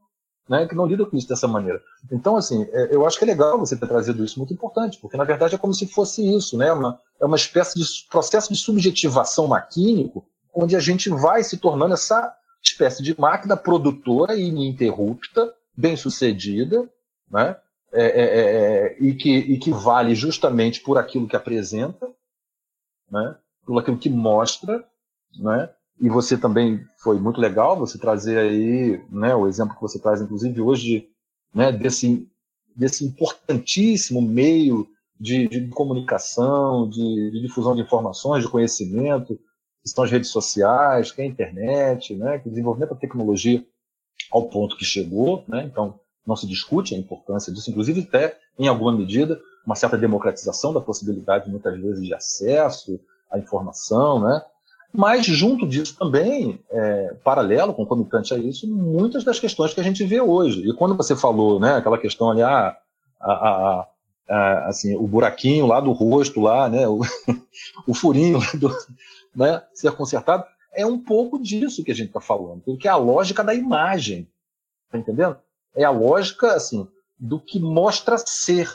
né, 0.49 0.67
que 0.67 0.74
não 0.74 0.88
lida 0.88 1.05
com 1.05 1.15
isso 1.15 1.28
dessa 1.28 1.47
maneira. 1.47 1.80
Então, 2.11 2.36
assim, 2.36 2.67
é, 2.72 2.95
eu 2.95 3.05
acho 3.05 3.17
que 3.20 3.24
é 3.24 3.28
legal 3.28 3.59
você 3.59 3.78
ter 3.78 3.88
trazido 3.88 4.26
isso, 4.26 4.39
muito 4.39 4.53
importante, 4.53 4.97
porque 4.99 5.15
na 5.15 5.24
verdade 5.24 5.53
é 5.53 5.57
como 5.57 5.74
se 5.74 5.86
fosse 5.86 6.28
isso, 6.36 6.57
né, 6.57 6.74
uma, 6.74 6.99
é 7.22 7.26
uma 7.26 7.36
espécie 7.36 7.80
de 7.80 7.86
processo 8.09 8.51
de 8.51 8.59
subjetivação 8.59 9.47
maquínico, 9.47 10.26
onde 10.53 10.76
a 10.76 10.80
gente 10.80 11.09
vai 11.09 11.43
se 11.43 11.57
tornando 11.57 11.93
essa 11.93 12.34
espécie 12.63 13.03
de 13.03 13.17
máquina 13.20 13.55
produtora 13.55 14.36
e 14.36 14.47
ininterrupta, 14.47 15.53
bem 15.78 15.95
sucedida, 15.95 16.89
né, 17.30 17.55
é, 17.92 18.04
é, 18.04 18.22
é, 18.22 18.86
é, 18.86 18.98
e, 19.00 19.14
que, 19.14 19.36
e 19.36 19.58
que 19.58 19.72
vale 19.72 20.14
justamente 20.14 20.82
por 20.82 20.98
aquilo 20.98 21.28
que 21.28 21.36
apresenta, 21.36 22.08
né, 23.10 23.36
por 23.66 23.80
aquilo 23.80 23.98
que 23.98 24.10
mostra, 24.10 24.86
né, 25.40 25.70
e 26.00 26.08
você 26.08 26.38
também 26.38 26.86
foi 26.98 27.20
muito 27.20 27.42
legal 27.42 27.78
você 27.78 27.98
trazer 27.98 28.38
aí 28.38 29.04
né, 29.10 29.36
o 29.36 29.48
exemplo 29.48 29.76
que 29.76 29.82
você 29.82 30.00
traz, 30.00 30.22
inclusive 30.22 30.62
hoje, 30.62 31.10
né, 31.54 31.72
desse, 31.72 32.30
desse 32.76 33.04
importantíssimo 33.04 34.22
meio 34.22 34.88
de, 35.20 35.48
de 35.48 35.68
comunicação, 35.70 36.88
de, 36.88 37.32
de, 37.32 37.42
difusão 37.42 37.76
de 37.76 37.82
informações, 37.82 38.44
de 38.44 38.50
conhecimento, 38.50 39.36
que 39.82 39.90
são 39.90 40.04
as 40.04 40.12
redes 40.12 40.30
sociais, 40.30 41.12
que 41.12 41.22
é 41.22 41.26
a 41.26 41.28
internet, 41.28 42.16
né, 42.16 42.40
que 42.40 42.48
o 42.48 42.52
desenvolvimento 42.52 42.92
da 42.92 43.00
tecnologia 43.00 43.66
ao 44.32 44.48
ponto 44.48 44.78
que 44.78 44.86
chegou, 44.86 45.44
né, 45.48 45.64
então 45.64 46.00
não 46.26 46.36
se 46.36 46.47
discute 46.47 46.93
a 46.93 46.97
importância 46.97 47.51
disso, 47.51 47.70
inclusive 47.70 48.01
até, 48.01 48.38
em 48.57 48.67
alguma 48.67 48.91
medida, 48.91 49.39
uma 49.65 49.76
certa 49.76 49.97
democratização 49.97 50.74
da 50.74 50.82
possibilidade, 50.82 51.49
muitas 51.49 51.80
vezes, 51.80 52.05
de 52.05 52.13
acesso 52.13 52.99
à 53.32 53.38
informação, 53.38 54.20
né, 54.22 54.41
mas, 54.91 55.26
junto 55.26 55.67
disso 55.67 55.95
também, 55.97 56.59
é, 56.72 57.13
paralelo, 57.24 57.74
concomitante 57.74 58.34
a 58.34 58.38
isso, 58.38 58.67
muitas 58.67 59.24
das 59.24 59.39
questões 59.39 59.74
que 59.74 59.80
a 59.80 59.84
gente 59.84 60.03
vê 60.03 60.20
hoje. 60.20 60.67
E 60.67 60.74
quando 60.74 60.97
você 60.97 61.15
falou, 61.15 61.59
né, 61.59 61.76
aquela 61.76 61.97
questão 61.97 62.32
ali, 62.32 62.41
ah, 62.41 62.76
a, 63.20 63.32
a, 63.32 63.88
a, 64.28 64.67
assim, 64.67 64.95
o 64.95 65.07
buraquinho 65.07 65.67
lá 65.67 65.80
do 65.80 65.91
rosto, 65.91 66.41
lá, 66.41 66.67
né, 66.67 66.88
o, 66.88 67.01
o 67.88 67.93
furinho 67.93 68.39
do, 68.55 68.76
né, 69.36 69.61
ser 69.74 69.91
consertado, 69.91 70.43
é 70.74 70.86
um 70.86 70.99
pouco 70.99 71.39
disso 71.39 71.84
que 71.84 71.91
a 71.91 71.95
gente 71.95 72.07
está 72.07 72.22
falando, 72.22 72.61
porque 72.61 72.88
é 72.88 72.91
a 72.91 72.95
lógica 72.95 73.43
da 73.43 73.53
imagem, 73.53 74.28
tá 74.91 74.97
entendendo? 74.97 75.38
É 75.76 75.84
a 75.84 75.91
lógica, 75.91 76.53
assim, 76.53 76.88
do 77.17 77.39
que 77.39 77.59
mostra 77.59 78.17
ser, 78.17 78.70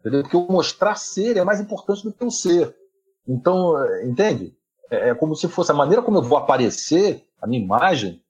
entendeu? 0.00 0.22
Porque 0.22 0.36
o 0.36 0.46
mostrar 0.50 0.96
ser 0.96 1.36
é 1.36 1.44
mais 1.44 1.60
importante 1.60 2.02
do 2.02 2.12
que 2.12 2.24
o 2.24 2.30
ser. 2.30 2.74
Então, 3.26 3.74
entende? 4.04 4.54
É, 4.90 5.10
é 5.10 5.14
como 5.14 5.34
se 5.34 5.48
fosse 5.48 5.70
a 5.70 5.74
maneira 5.74 6.02
como 6.02 6.18
eu 6.18 6.22
vou 6.22 6.38
aparecer, 6.38 7.24
a 7.40 7.46
minha 7.46 7.62
imagem, 7.62 8.22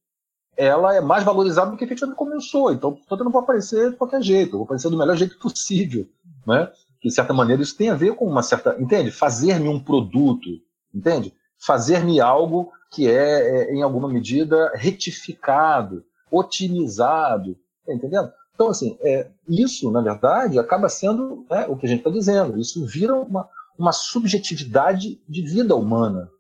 ela 0.57 0.95
é 0.95 1.01
mais 1.01 1.25
valorizada 1.25 1.71
do 1.71 1.77
que 1.77 1.85
efetivamente 1.85 2.17
como 2.17 2.35
eu 2.35 2.41
sou. 2.41 2.73
Então, 2.73 2.93
portanto, 2.93 3.21
eu 3.21 3.25
não 3.25 3.33
vou 3.33 3.43
aparecer 3.43 3.91
de 3.91 3.97
qualquer 3.97 4.23
jeito, 4.23 4.55
eu 4.55 4.59
vou 4.59 4.65
aparecer 4.65 4.91
do 4.91 4.99
melhor 4.99 5.17
jeito 5.17 5.39
possível. 5.39 6.07
Né? 6.47 6.71
De 7.03 7.11
certa 7.11 7.33
maneira, 7.33 7.63
isso 7.63 7.77
tem 7.77 7.91
a 7.91 7.95
ver 7.95 8.15
com 8.15 8.27
uma 8.27 8.43
certa. 8.43 8.77
Entende? 8.79 9.11
Fazer-me 9.11 9.69
um 9.69 9.81
produto, 9.81 10.49
entende? 10.95 11.35
Fazer-me 11.59 12.21
algo 12.21 12.71
que 12.91 13.09
é, 13.09 13.71
é, 13.71 13.75
em 13.75 13.83
alguma 13.83 14.09
medida, 14.09 14.71
retificado, 14.75 16.05
otimizado. 16.31 17.57
Tá 17.87 17.93
entendendo? 17.93 18.33
Então, 18.55 18.69
assim, 18.69 18.97
é, 19.01 19.31
isso, 19.49 19.91
na 19.91 20.01
verdade, 20.01 20.59
acaba 20.59 20.89
sendo 20.89 21.47
né, 21.51 21.67
o 21.67 21.77
que 21.77 21.87
a 21.87 21.89
gente 21.89 21.99
está 21.99 22.11
dizendo. 22.11 22.59
Isso 22.59 22.85
vira 22.87 23.15
uma, 23.15 23.49
uma 23.79 23.93
subjetividade 23.93 25.21
de 25.29 25.43
vida 25.43 25.75
humana. 25.75 26.31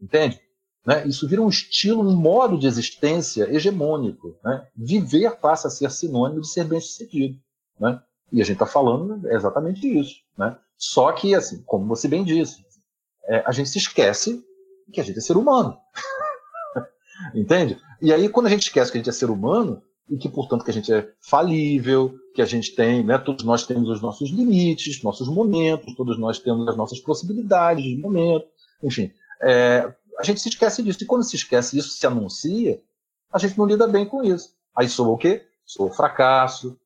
Entende? 0.00 0.40
Né? 0.86 1.06
Isso 1.06 1.28
vira 1.28 1.40
um 1.40 1.48
estilo, 1.48 2.02
um 2.02 2.16
modo 2.16 2.58
de 2.58 2.66
existência 2.66 3.44
hegemônico. 3.44 4.36
Né? 4.44 4.66
Viver 4.76 5.36
passa 5.38 5.68
a 5.68 5.70
ser 5.70 5.90
sinônimo 5.90 6.40
de 6.40 6.48
ser 6.48 6.64
bem-sucedido. 6.64 7.38
Né? 7.78 8.00
E 8.30 8.40
a 8.40 8.44
gente 8.44 8.54
está 8.54 8.66
falando 8.66 9.28
exatamente 9.30 9.86
isso. 9.86 10.16
Né? 10.36 10.56
Só 10.76 11.12
que, 11.12 11.34
assim, 11.34 11.62
como 11.62 11.86
você 11.86 12.08
bem 12.08 12.24
disse, 12.24 12.64
é, 13.26 13.42
a 13.46 13.52
gente 13.52 13.68
se 13.68 13.78
esquece 13.78 14.44
que 14.92 15.00
a 15.00 15.04
gente 15.04 15.18
é 15.18 15.22
ser 15.22 15.36
humano. 15.36 15.78
Entende? 17.34 17.78
E 18.00 18.12
aí, 18.12 18.28
quando 18.28 18.46
a 18.46 18.50
gente 18.50 18.62
esquece 18.62 18.90
que 18.90 18.98
a 18.98 19.00
gente 19.00 19.10
é 19.10 19.12
ser 19.12 19.30
humano, 19.30 19.82
e 20.08 20.16
que, 20.16 20.28
portanto, 20.28 20.64
que 20.64 20.70
a 20.70 20.74
gente 20.74 20.92
é 20.92 21.08
falível, 21.20 22.14
que 22.34 22.42
a 22.42 22.46
gente 22.46 22.74
tem, 22.74 23.04
né, 23.04 23.18
todos 23.18 23.44
nós 23.44 23.66
temos 23.66 23.88
os 23.88 24.00
nossos 24.00 24.30
limites, 24.30 25.02
nossos 25.02 25.28
momentos, 25.28 25.94
todos 25.94 26.18
nós 26.18 26.38
temos 26.38 26.66
as 26.68 26.76
nossas 26.76 27.00
possibilidades 27.00 27.84
de 27.84 27.96
momento, 27.96 28.46
enfim, 28.82 29.12
é, 29.42 29.92
a 30.18 30.24
gente 30.24 30.40
se 30.40 30.48
esquece 30.48 30.82
disso. 30.82 31.02
E 31.02 31.06
quando 31.06 31.24
se 31.24 31.36
esquece 31.36 31.76
disso, 31.76 31.90
se 31.90 32.06
anuncia, 32.06 32.80
a 33.32 33.38
gente 33.38 33.58
não 33.58 33.66
lida 33.66 33.86
bem 33.86 34.06
com 34.06 34.22
isso. 34.22 34.54
Aí 34.76 34.88
soa 34.88 35.08
o 35.08 35.18
quê? 35.18 35.44
Soa 35.64 35.90
fracasso, 35.90 36.78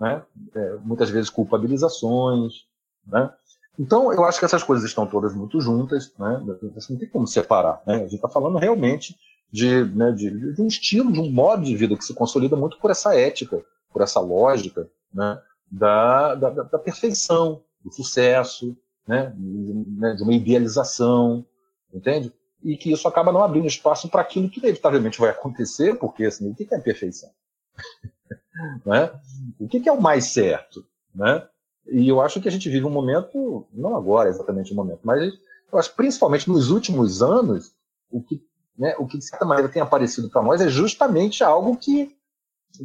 né? 0.00 0.22
É, 0.54 0.76
muitas 0.84 1.10
vezes 1.10 1.30
culpabilizações. 1.30 2.66
Né? 3.06 3.30
Então, 3.78 4.12
eu 4.12 4.24
acho 4.24 4.38
que 4.38 4.44
essas 4.44 4.62
coisas 4.62 4.84
estão 4.88 5.06
todas 5.06 5.34
muito 5.34 5.60
juntas. 5.60 6.12
Né? 6.18 6.42
Não 6.90 6.98
tem 6.98 7.08
como 7.08 7.26
separar. 7.26 7.82
Né? 7.86 7.96
A 7.96 7.98
gente 8.00 8.16
está 8.16 8.28
falando 8.28 8.58
realmente 8.58 9.16
de, 9.54 9.84
né, 9.84 10.10
de, 10.10 10.52
de, 10.52 10.60
um 10.60 10.66
estilo, 10.66 11.12
de 11.12 11.20
um 11.20 11.30
modo 11.30 11.64
de 11.64 11.76
vida 11.76 11.96
que 11.96 12.04
se 12.04 12.12
consolida 12.12 12.56
muito 12.56 12.76
por 12.80 12.90
essa 12.90 13.16
ética, 13.16 13.64
por 13.92 14.02
essa 14.02 14.18
lógica 14.18 14.90
né? 15.12 15.40
da, 15.70 16.34
da, 16.34 16.50
da 16.50 16.76
perfeição, 16.76 17.62
do 17.84 17.92
sucesso, 17.92 18.76
né? 19.06 19.32
de 19.36 20.22
uma 20.24 20.34
idealização, 20.34 21.46
entende? 21.92 22.32
E 22.64 22.76
que 22.76 22.90
isso 22.90 23.06
acaba 23.06 23.30
não 23.30 23.44
abrindo 23.44 23.68
espaço 23.68 24.08
para 24.08 24.22
aquilo 24.22 24.50
que 24.50 24.58
inevitavelmente 24.58 25.20
vai 25.20 25.30
acontecer, 25.30 25.94
porque 26.00 26.24
assim, 26.24 26.50
o 26.50 26.54
que 26.56 26.66
é 26.74 26.80
perfeição? 26.80 27.30
né? 28.84 29.12
O 29.60 29.68
que 29.68 29.88
é 29.88 29.92
o 29.92 30.02
mais 30.02 30.24
certo? 30.24 30.84
Né? 31.14 31.46
E 31.92 32.08
eu 32.08 32.20
acho 32.20 32.40
que 32.40 32.48
a 32.48 32.50
gente 32.50 32.68
vive 32.68 32.86
um 32.86 32.90
momento, 32.90 33.68
não 33.72 33.94
agora 33.94 34.28
exatamente 34.28 34.72
o 34.72 34.74
um 34.74 34.78
momento, 34.78 35.02
mas 35.04 35.32
eu 35.72 35.78
acho 35.78 35.94
principalmente 35.94 36.50
nos 36.50 36.70
últimos 36.70 37.22
anos, 37.22 37.72
o 38.10 38.20
que, 38.20 38.42
né, 38.76 38.94
o 38.98 39.06
que 39.06 39.18
de 39.18 39.24
certa 39.24 39.44
maneira 39.44 39.70
tem 39.70 39.82
aparecido 39.82 40.28
para 40.28 40.42
nós 40.42 40.60
é 40.60 40.68
justamente 40.68 41.44
algo 41.44 41.76
que, 41.76 42.14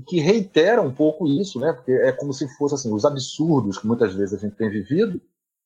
que 0.08 0.20
reitera 0.20 0.82
um 0.82 0.94
pouco 0.94 1.28
isso, 1.28 1.60
né? 1.60 1.74
porque 1.74 1.92
é 1.92 2.12
como 2.12 2.34
se 2.34 2.48
fosse 2.58 2.76
assim, 2.76 2.94
os 2.94 3.06
absurdos 3.06 3.78
que 3.78 3.88
muitas 3.88 4.14
vezes 4.14 4.36
a 4.36 4.38
gente 4.38 4.56
tem 4.56 4.70
vivido, 4.70 5.20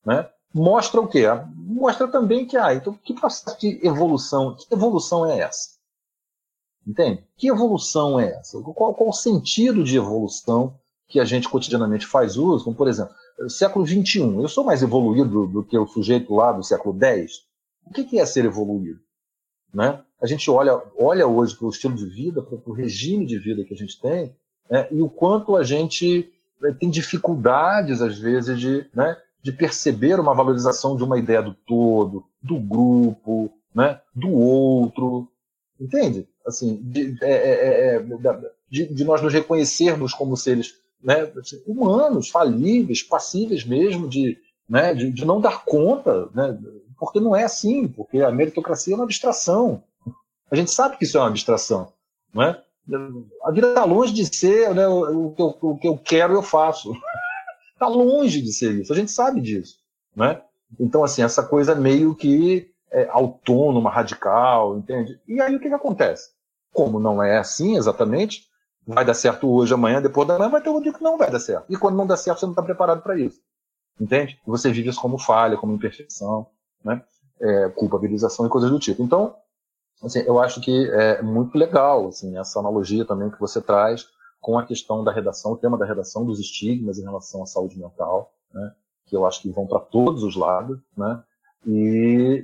né? 0.05 0.29
mostra 0.53 1.01
o 1.01 1.07
quê? 1.07 1.25
Mostra 1.55 2.07
também 2.07 2.45
que, 2.45 2.55
ah, 2.55 2.73
então 2.73 2.93
que 2.93 3.13
processo 3.13 3.59
de 3.59 3.85
evolução, 3.85 4.55
que 4.55 4.73
evolução 4.73 5.25
é 5.25 5.39
essa? 5.39 5.73
Entende? 6.85 7.25
Que 7.37 7.47
evolução 7.47 8.19
é 8.19 8.27
essa? 8.39 8.59
Qual, 8.61 8.93
qual 8.93 9.09
o 9.09 9.13
sentido 9.13 9.83
de 9.83 9.97
evolução 9.97 10.77
que 11.07 11.19
a 11.19 11.25
gente 11.25 11.49
cotidianamente 11.49 12.05
faz 12.05 12.37
uso? 12.37 12.65
Como, 12.65 12.75
por 12.75 12.87
exemplo, 12.87 13.13
século 13.49 13.85
XXI, 13.85 14.19
eu 14.41 14.47
sou 14.47 14.63
mais 14.63 14.83
evoluído 14.83 15.47
do 15.47 15.63
que 15.63 15.77
o 15.77 15.87
sujeito 15.87 16.33
lá 16.33 16.51
do 16.51 16.63
século 16.63 16.97
X? 17.01 17.43
O 17.85 17.91
que 17.91 18.19
é 18.19 18.25
ser 18.25 18.45
evoluído? 18.45 18.99
Né? 19.73 20.03
A 20.23 20.27
gente 20.27 20.49
olha, 20.49 20.81
olha 20.97 21.27
hoje 21.27 21.55
para 21.55 21.67
o 21.67 21.69
estilo 21.69 21.95
de 21.95 22.05
vida, 22.05 22.41
para 22.41 22.57
o 22.65 22.73
regime 22.73 23.25
de 23.25 23.37
vida 23.37 23.63
que 23.65 23.73
a 23.73 23.77
gente 23.77 23.99
tem, 23.99 24.33
né? 24.69 24.87
e 24.89 25.01
o 25.01 25.09
quanto 25.09 25.57
a 25.57 25.63
gente 25.63 26.31
eh, 26.63 26.71
tem 26.71 26.89
dificuldades, 26.89 28.01
às 28.01 28.17
vezes, 28.17 28.57
de, 28.57 28.85
né? 28.93 29.17
de 29.43 29.51
perceber 29.51 30.19
uma 30.21 30.33
valorização 30.33 30.95
de 30.95 31.03
uma 31.03 31.19
ideia 31.19 31.41
do 31.41 31.53
todo, 31.53 32.23
do 32.41 32.57
grupo, 32.57 33.51
né, 33.75 33.99
do 34.15 34.31
outro, 34.31 35.27
entende? 35.79 36.27
Assim, 36.47 36.79
de, 36.81 37.17
é, 37.21 37.31
é, 37.31 37.95
é, 37.95 37.95
é 37.97 38.51
de, 38.69 38.85
de 38.87 39.03
nós 39.03 39.21
nos 39.21 39.33
reconhecermos 39.33 40.13
como 40.13 40.37
seres 40.37 40.75
né, 41.03 41.29
humanos, 41.67 42.29
falíveis, 42.29 43.03
passíveis 43.03 43.65
mesmo 43.65 44.07
de, 44.07 44.37
né, 44.67 44.93
de, 44.93 45.11
de, 45.11 45.25
não 45.25 45.41
dar 45.41 45.65
conta, 45.65 46.29
né, 46.33 46.57
porque 46.97 47.19
não 47.19 47.35
é 47.35 47.43
assim, 47.43 47.85
porque 47.85 48.21
a 48.21 48.31
meritocracia 48.31 48.93
é 48.93 48.95
uma 48.95 49.03
abstração. 49.03 49.83
A 50.53 50.55
gente 50.55 50.69
sabe 50.69 50.97
que 50.97 51.03
isso 51.03 51.17
é 51.17 51.19
uma 51.19 51.29
abstração. 51.29 51.91
Né? 52.31 52.55
A 53.43 53.49
vida 53.49 53.69
está 53.69 53.83
longe 53.85 54.13
de 54.13 54.23
ser 54.23 54.71
né, 54.75 54.87
o, 54.87 55.31
que 55.31 55.41
eu, 55.41 55.57
o 55.59 55.77
que 55.79 55.87
eu 55.87 55.97
quero, 55.97 56.35
eu 56.35 56.43
faço. 56.43 56.93
Está 57.73 57.87
longe 57.89 58.39
de 58.39 58.53
ser 58.53 58.71
isso, 58.75 58.93
a 58.93 58.95
gente 58.95 59.11
sabe 59.11 59.41
disso. 59.41 59.77
Né? 60.15 60.39
Então, 60.79 61.03
assim, 61.03 61.23
essa 61.23 61.41
coisa 61.41 61.73
meio 61.73 62.13
que 62.13 62.71
é, 62.91 63.07
autônoma, 63.09 63.89
radical, 63.89 64.77
entende? 64.77 65.19
E 65.27 65.41
aí 65.41 65.55
o 65.55 65.59
que, 65.59 65.69
que 65.69 65.73
acontece? 65.73 66.29
Como 66.71 66.99
não 66.99 67.23
é 67.23 67.39
assim 67.39 67.75
exatamente, 67.75 68.43
vai 68.85 69.03
dar 69.03 69.15
certo 69.15 69.49
hoje, 69.49 69.73
amanhã, 69.73 70.03
depois 70.03 70.27
da 70.27 70.37
manhã, 70.37 70.51
vai 70.51 70.61
ter 70.61 70.69
um 70.69 70.79
dia 70.79 70.93
que 70.93 71.01
não 71.01 71.17
vai 71.17 71.31
dar 71.31 71.39
certo. 71.39 71.65
E 71.67 71.75
quando 71.75 71.97
não 71.97 72.05
dá 72.05 72.15
certo, 72.15 72.41
você 72.41 72.45
não 72.45 72.53
está 72.53 72.61
preparado 72.61 73.01
para 73.01 73.17
isso. 73.17 73.41
Entende? 73.99 74.39
Você 74.45 74.71
vive 74.71 74.89
isso 74.89 75.01
como 75.01 75.17
falha, 75.17 75.57
como 75.57 75.73
imperfeição, 75.73 76.45
né? 76.85 77.01
É, 77.41 77.69
culpabilização 77.69 78.45
e 78.45 78.49
coisas 78.49 78.69
do 78.69 78.77
tipo. 78.77 79.01
Então, 79.01 79.35
assim, 80.03 80.19
eu 80.19 80.39
acho 80.39 80.61
que 80.61 80.89
é 80.91 81.21
muito 81.21 81.57
legal 81.57 82.07
assim, 82.07 82.37
essa 82.37 82.59
analogia 82.59 83.05
também 83.05 83.29
que 83.29 83.39
você 83.39 83.61
traz 83.61 84.07
com 84.41 84.59
a 84.59 84.65
questão 84.65 85.03
da 85.03 85.11
redação, 85.11 85.53
o 85.53 85.57
tema 85.57 85.77
da 85.77 85.85
redação 85.85 86.25
dos 86.25 86.39
estigmas 86.39 86.99
em 86.99 87.03
relação 87.03 87.43
à 87.43 87.45
saúde 87.45 87.79
mental, 87.79 88.33
né? 88.53 88.73
que 89.05 89.15
eu 89.15 89.25
acho 89.25 89.41
que 89.41 89.49
vão 89.49 89.67
para 89.67 89.79
todos 89.79 90.23
os 90.23 90.35
lados, 90.35 90.79
né? 90.97 91.21
E, 91.65 92.43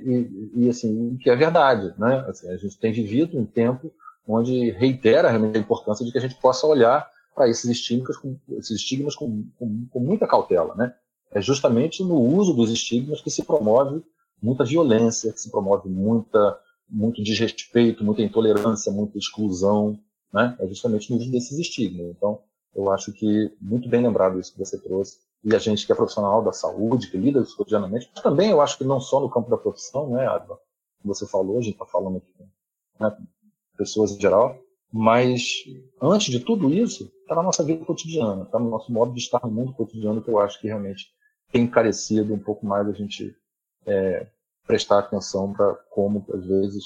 e, 0.56 0.64
e, 0.64 0.68
assim, 0.68 1.18
que 1.20 1.28
é 1.28 1.36
verdade, 1.36 1.92
né? 1.98 2.24
Assim, 2.28 2.48
a 2.48 2.56
gente 2.56 2.78
tem 2.78 2.92
vivido 2.92 3.38
um 3.38 3.44
tempo 3.44 3.92
onde 4.26 4.70
reitera 4.70 5.28
realmente 5.28 5.58
a 5.58 5.60
importância 5.60 6.04
de 6.04 6.12
que 6.12 6.18
a 6.18 6.20
gente 6.20 6.36
possa 6.36 6.66
olhar 6.66 7.06
para 7.34 7.48
esses 7.48 7.68
estigmas, 7.68 8.16
com, 8.16 8.36
esses 8.50 8.70
estigmas 8.70 9.14
com, 9.14 9.44
com, 9.58 9.86
com, 9.90 10.00
muita 10.00 10.26
cautela, 10.26 10.74
né? 10.74 10.94
É 11.32 11.40
justamente 11.40 12.02
no 12.02 12.18
uso 12.20 12.54
dos 12.54 12.70
estigmas 12.70 13.20
que 13.20 13.30
se 13.30 13.44
promove 13.44 14.02
muita 14.42 14.64
violência, 14.64 15.32
que 15.32 15.40
se 15.40 15.50
promove 15.50 15.88
muita, 15.88 16.58
muito 16.90 17.22
desrespeito, 17.22 18.04
muita 18.04 18.22
intolerância, 18.22 18.92
muita 18.92 19.18
exclusão, 19.18 19.98
né? 20.32 20.56
É 20.58 20.66
justamente 20.66 21.10
no 21.10 21.18
uso 21.18 21.30
desses 21.30 21.58
estigmas. 21.58 22.06
Então, 22.08 22.40
eu 22.74 22.90
acho 22.90 23.12
que 23.12 23.52
muito 23.60 23.88
bem 23.88 24.02
lembrado 24.02 24.38
isso 24.38 24.52
que 24.52 24.58
você 24.58 24.78
trouxe 24.78 25.18
e 25.42 25.54
a 25.54 25.58
gente 25.58 25.86
que 25.86 25.92
é 25.92 25.94
profissional 25.94 26.42
da 26.42 26.52
saúde, 26.52 27.10
que 27.10 27.16
lida 27.16 27.40
isso 27.40 27.56
cotidianamente, 27.56 28.10
mas 28.14 28.22
também 28.22 28.50
eu 28.50 28.60
acho 28.60 28.76
que 28.76 28.84
não 28.84 29.00
só 29.00 29.20
no 29.20 29.30
campo 29.30 29.50
da 29.50 29.56
profissão, 29.56 30.10
né, 30.10 30.26
Adva, 30.26 30.58
você 31.02 31.26
falou, 31.26 31.58
a 31.58 31.62
gente 31.62 31.72
está 31.72 31.86
falando 31.86 32.18
aqui 32.18 32.30
né, 32.98 33.16
pessoas 33.76 34.12
em 34.12 34.20
geral, 34.20 34.58
mas 34.92 35.64
antes 36.00 36.30
de 36.30 36.40
tudo 36.40 36.72
isso, 36.72 37.10
está 37.22 37.34
na 37.34 37.42
nossa 37.42 37.64
vida 37.64 37.84
cotidiana, 37.84 38.42
está 38.42 38.58
no 38.58 38.68
nosso 38.68 38.92
modo 38.92 39.12
de 39.12 39.20
estar 39.20 39.40
no 39.42 39.50
mundo 39.50 39.72
cotidiano, 39.72 40.22
que 40.22 40.28
eu 40.28 40.38
acho 40.38 40.60
que 40.60 40.66
realmente 40.66 41.06
tem 41.50 41.62
encarecido 41.62 42.34
um 42.34 42.38
pouco 42.38 42.66
mais 42.66 42.86
a 42.86 42.92
gente 42.92 43.34
é, 43.86 44.26
prestar 44.70 45.00
atenção 45.00 45.52
para 45.52 45.74
como, 45.90 46.24
às 46.32 46.46
vezes, 46.46 46.84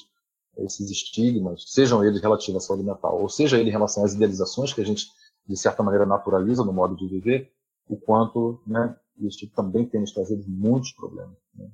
esses 0.56 0.90
estigmas, 0.90 1.64
sejam 1.66 2.02
eles 2.02 2.20
relativos 2.22 2.64
à 2.64 2.66
saúde 2.66 2.82
mental, 2.82 3.20
ou 3.20 3.28
seja 3.28 3.58
ele 3.58 3.68
em 3.68 3.72
relação 3.72 4.04
às 4.04 4.14
idealizações 4.14 4.72
que 4.72 4.80
a 4.80 4.86
gente, 4.86 5.06
de 5.46 5.56
certa 5.56 5.82
maneira, 5.82 6.06
naturaliza 6.06 6.64
no 6.64 6.72
modo 6.72 6.96
de 6.96 7.06
viver, 7.06 7.52
o 7.86 7.96
quanto 7.96 8.62
né, 8.66 8.96
isso 9.20 9.46
também 9.54 9.84
tem 9.84 10.00
nos 10.00 10.12
trazido 10.12 10.42
muitos 10.48 10.92
problemas. 10.92 11.36
Né? 11.54 11.66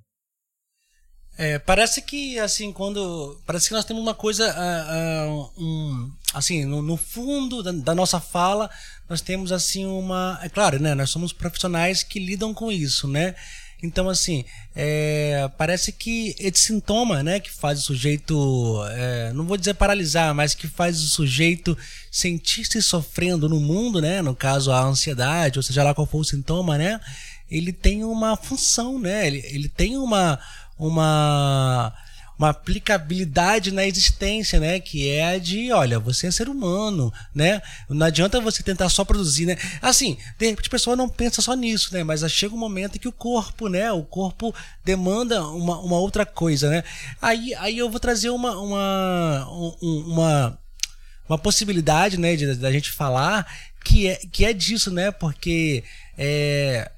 É, 1.39 1.59
parece 1.61 2.03
que 2.03 2.39
assim 2.41 2.73
quando 2.73 3.41
parece 3.47 3.69
que 3.69 3.75
nós 3.75 3.85
temos 3.85 4.03
uma 4.03 4.15
coisa 4.15 4.53
uh, 4.53 5.31
uh, 5.31 5.65
um, 5.65 6.13
assim 6.35 6.65
no, 6.65 6.83
no 6.83 6.97
fundo 6.97 7.63
da, 7.63 7.71
da, 7.71 7.95
nossa 7.95 8.21
fala 8.21 8.69
nós 9.09 9.23
temos 9.23 9.53
assim 9.53 9.87
uma 9.87 10.39
é 10.43 10.49
claro 10.49 10.79
né 10.81 10.93
nós 10.95 11.09
somos 11.09 11.33
profissionais 11.33 12.03
que 12.03 12.19
lidam 12.19 12.53
com 12.53 12.71
isso 12.71 13.07
né 13.09 13.37
então, 13.83 14.09
assim, 14.09 14.45
é, 14.77 15.51
parece 15.57 15.93
que 15.93 16.35
esse 16.39 16.67
sintoma, 16.67 17.23
né, 17.23 17.41
que 17.41 17.51
faz 17.51 17.81
o 17.81 17.83
sujeito, 17.83 18.83
é, 18.91 19.33
não 19.33 19.47
vou 19.47 19.57
dizer 19.57 19.75
paralisar, 19.75 20.35
mas 20.35 20.55
que 20.55 20.69
faz 20.69 21.01
o 21.01 21.09
sujeito 21.09 21.77
sentir-se 22.11 22.83
sofrendo 22.83 23.49
no 23.49 23.59
mundo, 23.59 24.01
né, 24.01 24.21
no 24.21 24.35
caso 24.35 24.71
a 24.71 24.83
ansiedade, 24.83 25.59
ou 25.59 25.63
seja 25.63 25.83
lá 25.83 25.95
qual 25.95 26.07
for 26.07 26.19
o 26.19 26.25
sintoma, 26.25 26.77
né, 26.77 27.01
ele 27.51 27.73
tem 27.73 28.05
uma 28.05 28.37
função, 28.37 28.99
né, 28.99 29.27
ele, 29.27 29.43
ele 29.47 29.69
tem 29.69 29.97
uma, 29.97 30.39
uma 30.79 31.93
uma 32.41 32.49
aplicabilidade 32.49 33.71
na 33.71 33.87
existência, 33.87 34.59
né? 34.59 34.81
Que 34.81 35.11
é 35.11 35.35
a 35.35 35.39
de, 35.39 35.71
olha, 35.73 36.01
você 36.01 36.27
é 36.27 36.31
ser 36.31 36.49
humano, 36.49 37.13
né? 37.35 37.61
Não 37.87 38.07
adianta 38.07 38.41
você 38.41 38.63
tentar 38.63 38.89
só 38.89 39.05
produzir, 39.05 39.45
né? 39.45 39.59
Assim, 39.83 40.17
de 40.39 40.49
repente 40.49 40.69
a 40.69 40.71
pessoa 40.71 40.97
não 40.97 41.07
pensa 41.07 41.43
só 41.43 41.53
nisso, 41.53 41.93
né? 41.93 42.03
Mas 42.03 42.23
chega 42.33 42.55
um 42.55 42.59
momento 42.59 42.99
que 42.99 43.07
o 43.07 43.13
corpo, 43.13 43.69
né? 43.69 43.93
O 43.93 44.03
corpo 44.03 44.55
demanda 44.83 45.45
uma, 45.49 45.81
uma 45.81 45.99
outra 45.99 46.25
coisa, 46.25 46.71
né? 46.71 46.83
Aí, 47.21 47.55
aí 47.57 47.77
eu 47.77 47.91
vou 47.91 48.01
trazer 48.01 48.31
uma, 48.31 48.59
uma, 48.59 49.47
uma, 49.83 50.59
uma 51.29 51.39
possibilidade, 51.39 52.17
né? 52.17 52.35
Da 52.55 52.73
gente 52.73 52.91
falar 52.91 53.47
que 53.85 54.09
é, 54.09 54.17
que 54.17 54.47
é 54.47 54.55
disso, 54.55 54.91
né? 54.91 55.11
Porque 55.11 55.85
é, 56.17 56.91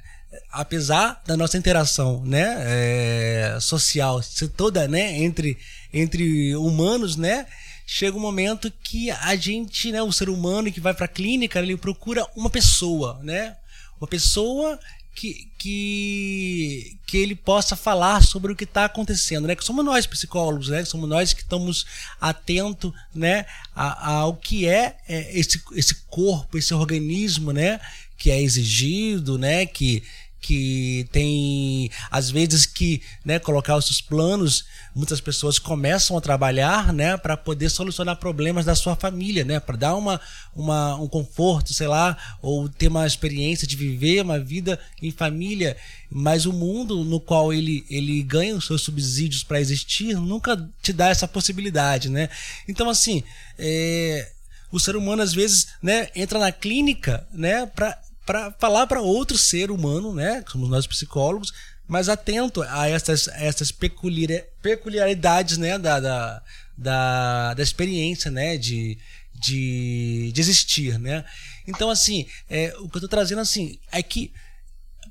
apesar 0.51 1.21
da 1.27 1.37
nossa 1.37 1.59
interação 1.59 2.23
né, 2.25 2.57
é, 2.61 3.59
social 3.61 4.23
ser 4.23 4.49
toda 4.49 4.89
né, 4.89 5.19
entre, 5.19 5.59
entre 5.93 6.57
humanos, 6.57 7.17
né, 7.17 7.47
chega 7.87 8.17
um 8.17 8.21
momento 8.21 8.73
que 8.83 9.11
a 9.11 9.35
gente, 9.37 9.93
né, 9.93 10.03
o 10.03 10.13
ser 10.13 10.29
humano 10.29 10.73
que 10.73 10.81
vai 10.81 10.95
para 10.95 11.07
a 11.07 11.09
clínica, 11.09 11.59
ele 11.59 11.77
procura 11.77 12.27
uma 12.35 12.51
pessoa, 12.51 13.21
né, 13.23 13.57
uma 14.01 14.09
pessoa 14.09 14.79
que, 15.15 15.49
que, 15.59 16.99
que 17.07 17.19
ele 17.19 17.35
possa 17.35 17.77
falar 17.77 18.23
sobre 18.23 18.53
o 18.53 18.57
que 18.57 18.65
está 18.65 18.87
acontecendo, 18.87 19.47
né? 19.47 19.55
Que 19.55 19.65
somos 19.65 19.85
nós 19.85 20.07
psicólogos, 20.07 20.69
né? 20.69 20.85
Somos 20.85 21.09
nós 21.09 21.33
que 21.33 21.43
estamos 21.43 21.87
atentos, 22.21 22.93
né? 23.15 23.45
ao 23.75 24.35
que 24.35 24.67
é, 24.67 24.97
é 25.07 25.39
esse, 25.39 25.63
esse 25.75 25.95
corpo, 26.09 26.57
esse 26.57 26.73
organismo, 26.73 27.53
né? 27.53 27.79
Que 28.17 28.31
é 28.31 28.41
exigido, 28.41 29.37
né? 29.37 29.67
Que, 29.67 30.03
que 30.43 31.09
tem 31.13 31.91
às 32.11 32.31
vezes 32.31 32.67
que 32.67 33.01
né, 33.25 33.39
colocar 33.39 33.77
os 33.77 33.87
seus 33.87 34.01
planos 34.01 34.65
muitas 34.95 35.21
pessoas 35.21 35.59
começam 35.59 36.19
a 36.19 36.21
trabalhar 36.21 36.93
né 36.93 37.17
para 37.17 37.37
poder 37.37 37.71
solucionar 37.71 38.17
problemas 38.17 38.65
da 38.65 38.75
sua 38.75 38.97
família 38.97 39.45
né 39.45 39.61
para 39.61 39.77
dar 39.77 39.95
uma, 39.95 40.21
uma 40.55 40.97
um 40.97 41.07
conforto 41.07 41.73
sei 41.73 41.87
lá 41.87 42.17
ou 42.43 42.69
ter 42.69 42.89
uma 42.89 43.07
experiência 43.07 43.67
de 43.67 43.77
viver 43.77 44.23
uma 44.23 44.39
vida 44.39 44.79
em 45.01 45.11
família. 45.11 45.77
Mas 46.11 46.45
o 46.45 46.53
mundo 46.53 47.05
no 47.05 47.21
qual 47.21 47.53
ele 47.53 47.85
ele 47.89 48.23
ganha 48.23 48.57
os 48.57 48.67
seus 48.67 48.83
subsídios 48.83 49.45
para 49.45 49.61
existir 49.61 50.15
nunca 50.15 50.57
te 50.83 50.93
dá 50.93 51.09
essa 51.09 51.29
possibilidade 51.29 52.09
né. 52.09 52.29
Então 52.69 52.89
assim 52.91 53.23
é, 53.59 54.31
o 54.71 54.81
ser 54.81 54.97
humano 54.97 55.23
às 55.23 55.33
vezes 55.33 55.69
né 55.81 56.09
entra 56.15 56.39
na 56.39 56.53
clínica 56.53 57.27
né 57.33 57.67
para 57.67 57.99
para 58.25 58.53
falar 58.53 58.87
para 58.87 59.01
outro 59.01 59.37
ser 59.37 59.71
humano, 59.71 60.15
né? 60.15 60.45
Somos 60.49 60.69
nós 60.69 60.87
psicólogos, 60.87 61.53
mas 61.87 62.09
atento 62.09 62.63
a 62.63 62.89
essas, 62.89 63.29
essas 63.29 63.73
peculiaridades, 63.73 65.59
né? 65.59 65.79
Da, 65.79 66.01
da, 66.01 66.43
da, 66.77 67.55
da 67.55 67.63
experiência, 67.63 68.31
né? 68.31 68.57
De, 68.57 68.99
de, 69.35 70.31
de 70.33 70.41
existir, 70.41 70.99
né? 70.99 71.25
Então, 71.67 71.91
assim, 71.91 72.27
é, 72.49 72.75
o 72.79 72.89
que 72.89 72.97
eu 72.97 72.99
estou 72.99 73.09
trazendo, 73.09 73.41
assim, 73.41 73.79
é 73.91 74.03
que 74.03 74.33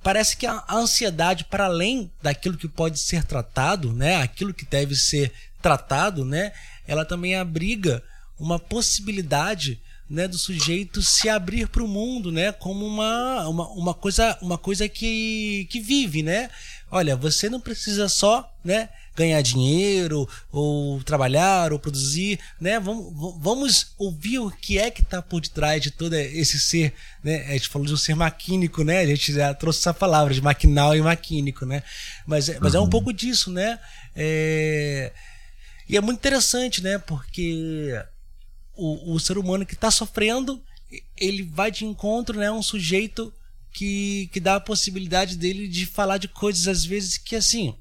parece 0.03 0.35
que 0.35 0.45
a 0.45 0.63
ansiedade, 0.69 1.45
para 1.45 1.65
além 1.65 2.11
daquilo 2.21 2.57
que 2.57 2.67
pode 2.67 2.99
ser 2.99 3.23
tratado, 3.23 3.93
né? 3.93 4.17
Aquilo 4.17 4.53
que 4.53 4.65
deve 4.65 4.95
ser 4.95 5.31
tratado, 5.61 6.25
né? 6.25 6.51
Ela 6.87 7.05
também 7.05 7.35
abriga 7.35 8.03
uma 8.39 8.57
possibilidade 8.57 9.79
né, 10.11 10.27
do 10.27 10.37
sujeito 10.37 11.01
se 11.01 11.29
abrir 11.29 11.67
para 11.69 11.81
o 11.81 11.87
mundo, 11.87 12.31
né, 12.31 12.51
como 12.51 12.85
uma, 12.85 13.47
uma, 13.47 13.67
uma, 13.69 13.93
coisa, 13.93 14.37
uma 14.41 14.57
coisa 14.57 14.89
que, 14.89 15.65
que 15.69 15.79
vive, 15.79 16.21
né? 16.21 16.49
Olha, 16.91 17.15
você 17.15 17.49
não 17.49 17.61
precisa 17.61 18.09
só, 18.09 18.53
né, 18.61 18.89
ganhar 19.15 19.41
dinheiro 19.41 20.27
ou 20.51 21.01
trabalhar 21.03 21.71
ou 21.71 21.79
produzir, 21.79 22.39
né? 22.59 22.79
Vamos, 22.79 23.37
vamos 23.39 23.93
ouvir 23.97 24.39
o 24.39 24.51
que 24.51 24.77
é 24.77 24.91
que 24.91 25.01
está 25.01 25.21
por 25.21 25.39
detrás 25.39 25.81
de 25.81 25.91
todo 25.91 26.13
esse 26.13 26.59
ser, 26.59 26.93
né? 27.23 27.45
A 27.47 27.53
gente 27.53 27.69
falou 27.69 27.87
de 27.87 27.93
um 27.93 27.97
ser 27.97 28.15
maquínico, 28.15 28.83
né? 28.83 28.99
A 28.99 29.05
gente 29.05 29.33
já 29.33 29.53
trouxe 29.53 29.79
essa 29.79 29.93
palavra 29.93 30.33
de 30.33 30.41
maquinal 30.41 30.95
e 30.95 31.01
maquínico, 31.01 31.65
né? 31.65 31.83
Mas, 32.25 32.49
é, 32.49 32.57
mas 32.59 32.75
é 32.75 32.79
um 32.79 32.83
uhum. 32.83 32.89
pouco 32.89 33.13
disso, 33.13 33.51
né? 33.51 33.79
É... 34.15 35.11
E 35.87 35.97
é 35.97 36.01
muito 36.01 36.19
interessante, 36.19 36.81
né? 36.81 36.97
Porque 36.97 38.01
o, 38.81 39.13
o 39.13 39.19
ser 39.19 39.37
humano 39.37 39.65
que 39.65 39.75
está 39.75 39.91
sofrendo, 39.91 40.61
ele 41.15 41.43
vai 41.43 41.69
de 41.69 41.85
encontro, 41.85 42.39
né, 42.39 42.51
um 42.51 42.63
sujeito 42.63 43.31
que, 43.71 44.29
que 44.33 44.39
dá 44.39 44.55
a 44.55 44.59
possibilidade 44.59 45.37
dele 45.37 45.67
de 45.67 45.85
falar 45.85 46.17
de 46.17 46.27
coisas 46.27 46.67
às 46.67 46.83
vezes 46.83 47.17
que 47.17 47.35
assim 47.35 47.73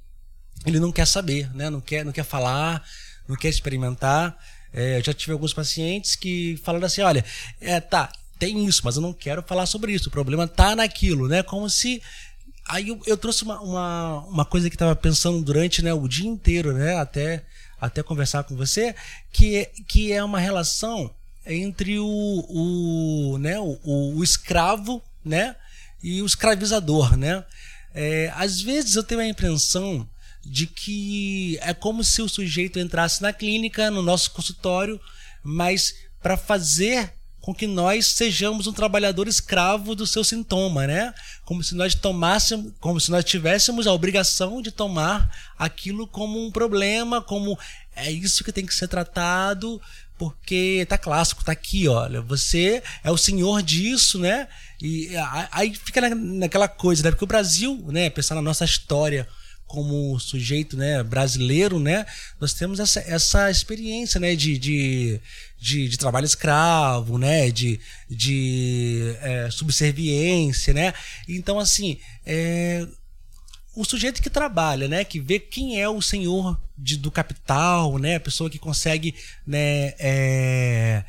ele 0.66 0.78
não 0.78 0.92
quer 0.92 1.06
saber, 1.06 1.52
né, 1.54 1.70
não 1.70 1.80
quer, 1.80 2.04
não 2.04 2.12
quer 2.12 2.24
falar, 2.24 2.84
não 3.26 3.34
quer 3.34 3.48
experimentar. 3.48 4.36
É, 4.72 4.98
eu 4.98 5.02
já 5.02 5.14
tive 5.14 5.32
alguns 5.32 5.54
pacientes 5.54 6.14
que 6.14 6.60
falaram 6.62 6.86
assim, 6.86 7.00
olha, 7.00 7.24
é, 7.60 7.80
tá, 7.80 8.12
tem 8.38 8.66
isso, 8.66 8.82
mas 8.84 8.96
eu 8.96 9.02
não 9.02 9.12
quero 9.12 9.42
falar 9.42 9.66
sobre 9.66 9.92
isso. 9.92 10.08
O 10.08 10.12
problema 10.12 10.46
tá 10.46 10.76
naquilo, 10.76 11.26
né? 11.26 11.42
Como 11.42 11.68
se 11.70 12.02
aí 12.68 12.88
eu, 12.88 13.00
eu 13.06 13.16
trouxe 13.16 13.42
uma, 13.42 13.58
uma, 13.60 14.18
uma, 14.26 14.44
coisa 14.44 14.68
que 14.68 14.76
estava 14.76 14.94
pensando 14.94 15.42
durante 15.42 15.82
né, 15.82 15.92
o 15.92 16.06
dia 16.06 16.28
inteiro, 16.28 16.72
né? 16.72 16.96
Até 16.96 17.42
até 17.80 18.02
conversar 18.02 18.44
com 18.44 18.56
você, 18.56 18.94
que, 19.32 19.66
que 19.88 20.12
é 20.12 20.22
uma 20.22 20.38
relação 20.38 21.10
entre 21.46 21.98
o, 21.98 22.06
o, 22.06 23.38
né, 23.38 23.58
o, 23.58 23.78
o 24.16 24.22
escravo 24.22 25.02
né, 25.24 25.56
e 26.02 26.20
o 26.22 26.26
escravizador. 26.26 27.16
Né? 27.16 27.44
É, 27.94 28.32
às 28.36 28.60
vezes 28.60 28.96
eu 28.96 29.02
tenho 29.02 29.20
a 29.20 29.26
impressão 29.26 30.06
de 30.44 30.66
que 30.66 31.58
é 31.60 31.74
como 31.74 32.02
se 32.02 32.22
o 32.22 32.28
sujeito 32.28 32.78
entrasse 32.78 33.22
na 33.22 33.32
clínica, 33.32 33.90
no 33.90 34.02
nosso 34.02 34.30
consultório, 34.30 35.00
mas 35.42 35.94
para 36.22 36.36
fazer 36.36 37.12
com 37.40 37.54
que 37.54 37.66
nós 37.66 38.06
sejamos 38.06 38.66
um 38.66 38.72
trabalhador 38.72 39.26
escravo 39.26 39.94
do 39.94 40.06
seu 40.06 40.22
sintoma, 40.22 40.86
né? 40.86 41.14
Como 41.50 41.64
se 41.64 41.74
nós 41.74 41.96
tomássemos, 41.96 42.72
como 42.78 43.00
se 43.00 43.10
nós 43.10 43.24
tivéssemos 43.24 43.84
a 43.84 43.92
obrigação 43.92 44.62
de 44.62 44.70
tomar 44.70 45.28
aquilo 45.58 46.06
como 46.06 46.46
um 46.46 46.48
problema, 46.48 47.20
como 47.20 47.58
é 47.96 48.08
isso 48.08 48.44
que 48.44 48.52
tem 48.52 48.64
que 48.64 48.72
ser 48.72 48.86
tratado, 48.86 49.82
porque 50.16 50.86
tá 50.88 50.96
clássico, 50.96 51.44
tá 51.44 51.50
aqui, 51.50 51.88
olha, 51.88 52.22
você 52.22 52.80
é 53.02 53.10
o 53.10 53.16
senhor 53.16 53.64
disso, 53.64 54.16
né? 54.16 54.46
E 54.80 55.10
aí 55.50 55.74
fica 55.74 56.00
naquela 56.14 56.68
coisa, 56.68 57.02
né? 57.02 57.10
Porque 57.10 57.24
o 57.24 57.26
Brasil, 57.26 57.84
né, 57.88 58.08
pensar 58.10 58.36
na 58.36 58.42
nossa 58.42 58.64
história, 58.64 59.26
como 59.70 60.18
sujeito 60.18 60.76
né, 60.76 61.00
brasileiro, 61.00 61.78
né, 61.78 62.04
nós 62.40 62.52
temos 62.52 62.80
essa, 62.80 62.98
essa 63.06 63.48
experiência 63.48 64.18
né, 64.18 64.34
de, 64.34 64.58
de, 64.58 65.20
de, 65.56 65.88
de 65.88 65.96
trabalho 65.96 66.24
escravo, 66.24 67.16
né, 67.16 67.52
de, 67.52 67.78
de 68.08 69.14
é, 69.20 69.48
subserviência. 69.48 70.74
Né? 70.74 70.92
Então, 71.28 71.56
assim, 71.60 72.00
é, 72.26 72.84
o 73.72 73.84
sujeito 73.84 74.20
que 74.20 74.28
trabalha, 74.28 74.88
né, 74.88 75.04
que 75.04 75.20
vê 75.20 75.38
quem 75.38 75.80
é 75.80 75.88
o 75.88 76.02
senhor 76.02 76.60
de, 76.76 76.96
do 76.96 77.10
capital, 77.10 77.96
né, 77.96 78.16
a 78.16 78.20
pessoa 78.20 78.50
que 78.50 78.58
consegue 78.58 79.14
né, 79.46 79.94
é, 80.00 81.04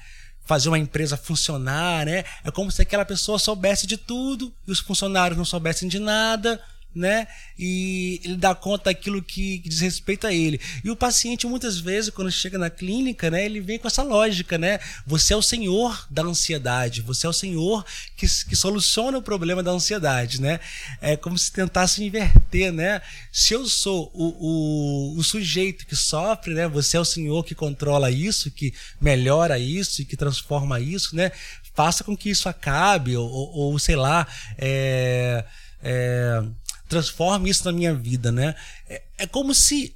fazer 0.46 0.70
uma 0.70 0.78
empresa 0.78 1.18
funcionar, 1.18 2.06
né, 2.06 2.24
é 2.44 2.52
como 2.52 2.70
se 2.70 2.84
aquela 2.84 3.06
pessoa 3.06 3.40
soubesse 3.40 3.88
de 3.88 3.98
tudo 3.98 4.54
e 4.68 4.72
os 4.72 4.80
funcionários 4.80 5.36
não 5.36 5.46
soubessem 5.46 5.90
de 5.90 5.98
nada 5.98 6.62
né? 6.94 7.28
E 7.58 8.20
ele 8.24 8.36
dá 8.36 8.54
conta 8.54 8.86
daquilo 8.86 9.22
que, 9.22 9.60
diz 9.60 9.80
respeito 9.80 10.28
a 10.28 10.34
ele. 10.34 10.60
E 10.84 10.90
o 10.90 10.96
paciente, 10.96 11.48
muitas 11.48 11.80
vezes, 11.80 12.10
quando 12.10 12.32
chega 12.32 12.58
na 12.58 12.70
clínica, 12.70 13.30
né, 13.30 13.46
ele 13.46 13.60
vem 13.60 13.80
com 13.80 13.88
essa 13.88 14.04
lógica, 14.04 14.58
né? 14.58 14.80
Você 15.06 15.34
é 15.34 15.38
o 15.38 15.42
senhor 15.42 16.06
da 16.10 16.24
ansiedade, 16.24 17.02
você 17.02 17.26
é 17.26 17.30
o 17.30 17.34
senhor 17.34 17.86
que, 18.16 18.28
que 18.28 18.56
soluciona 18.56 19.18
o 19.18 19.22
problema 19.22 19.64
da 19.64 19.72
ansiedade, 19.72 20.42
né? 20.42 20.60
É 21.02 21.16
como 21.16 21.38
se 21.38 21.52
tentasse 21.52 22.04
inverter, 22.04 22.72
né? 22.72 23.02
Se 23.32 23.54
eu 23.54 23.66
sou 23.66 24.12
o, 24.14 25.16
o, 25.16 25.20
o 25.20 25.24
sujeito 25.24 25.86
que 25.86 25.96
sofre, 25.96 26.54
né? 26.54 26.68
Você 26.68 26.98
é 26.98 27.00
o 27.00 27.06
senhor 27.06 27.44
que 27.44 27.56
controla 27.56 28.12
isso, 28.12 28.52
que 28.52 28.74
melhora 29.00 29.58
isso 29.58 30.02
e 30.02 30.06
que 30.06 30.18
transforma 30.18 30.80
isso, 30.80 31.16
né? 31.16 31.32
Faça 31.74 32.04
com 32.04 32.18
que 32.18 32.30
isso 32.30 32.50
acabe, 32.50 33.16
ou, 33.16 33.30
ou, 33.30 33.50
ou 33.72 33.80
sei 33.80 33.96
lá, 33.96 34.28
é, 34.58 35.46
é 35.82 36.44
transforme 36.92 37.50
isso 37.50 37.64
na 37.64 37.72
minha 37.72 37.94
vida, 37.96 38.34
né? 38.34 38.54
É, 38.90 39.02
é 39.20 39.26
como 39.26 39.56
se 39.56 39.96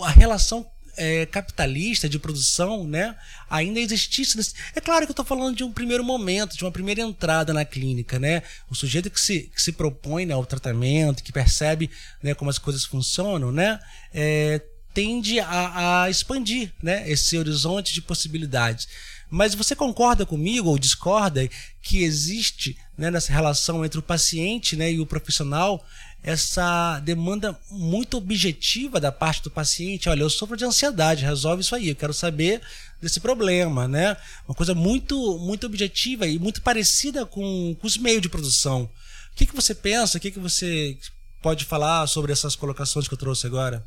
a 0.00 0.10
relação 0.10 0.66
é, 0.96 1.24
capitalista 1.24 2.08
de 2.08 2.18
produção, 2.18 2.84
né, 2.84 3.16
ainda 3.48 3.78
existisse. 3.78 4.36
Nesse... 4.36 4.54
É 4.74 4.80
claro 4.80 5.06
que 5.06 5.10
eu 5.10 5.14
estou 5.14 5.24
falando 5.24 5.56
de 5.56 5.62
um 5.62 5.72
primeiro 5.72 6.02
momento, 6.02 6.56
de 6.56 6.64
uma 6.64 6.72
primeira 6.72 7.00
entrada 7.00 7.54
na 7.54 7.64
clínica, 7.64 8.18
né? 8.18 8.42
O 8.68 8.74
sujeito 8.74 9.08
que 9.08 9.20
se, 9.20 9.50
que 9.54 9.62
se 9.62 9.72
propõe 9.72 10.26
né, 10.26 10.34
ao 10.34 10.44
tratamento, 10.44 11.22
que 11.22 11.32
percebe 11.32 11.88
né, 12.20 12.34
como 12.34 12.50
as 12.50 12.58
coisas 12.58 12.84
funcionam, 12.84 13.52
né, 13.52 13.78
é, 14.12 14.60
tende 14.92 15.38
a, 15.38 16.02
a 16.02 16.10
expandir, 16.10 16.72
né, 16.82 17.08
esse 17.08 17.38
horizonte 17.38 17.94
de 17.94 18.02
possibilidades. 18.02 18.88
Mas 19.30 19.54
você 19.54 19.74
concorda 19.74 20.26
comigo 20.26 20.68
ou 20.68 20.78
discorda 20.78 21.48
que 21.80 22.02
existe 22.02 22.76
né, 22.98 23.10
nessa 23.10 23.32
relação 23.32 23.82
entre 23.82 23.98
o 23.98 24.02
paciente 24.02 24.76
né, 24.76 24.92
e 24.92 25.00
o 25.00 25.06
profissional 25.06 25.82
essa 26.22 27.00
demanda 27.00 27.58
muito 27.70 28.16
objetiva 28.16 29.00
da 29.00 29.10
parte 29.10 29.42
do 29.42 29.50
paciente. 29.50 30.08
Olha, 30.08 30.22
eu 30.22 30.30
sofro 30.30 30.56
de 30.56 30.64
ansiedade, 30.64 31.24
resolve 31.24 31.62
isso 31.62 31.74
aí, 31.74 31.88
eu 31.88 31.96
quero 31.96 32.14
saber 32.14 32.60
desse 33.00 33.18
problema, 33.18 33.88
né? 33.88 34.16
Uma 34.46 34.54
coisa 34.54 34.74
muito, 34.74 35.38
muito 35.38 35.66
objetiva 35.66 36.26
e 36.26 36.38
muito 36.38 36.62
parecida 36.62 37.26
com, 37.26 37.76
com 37.80 37.86
os 37.86 37.96
meios 37.96 38.22
de 38.22 38.28
produção. 38.28 38.88
O 39.32 39.34
que, 39.34 39.46
que 39.46 39.56
você 39.56 39.74
pensa? 39.74 40.18
O 40.18 40.20
que, 40.20 40.30
que 40.30 40.38
você 40.38 40.96
pode 41.42 41.64
falar 41.64 42.06
sobre 42.06 42.32
essas 42.32 42.54
colocações 42.54 43.08
que 43.08 43.14
eu 43.14 43.18
trouxe 43.18 43.46
agora? 43.46 43.84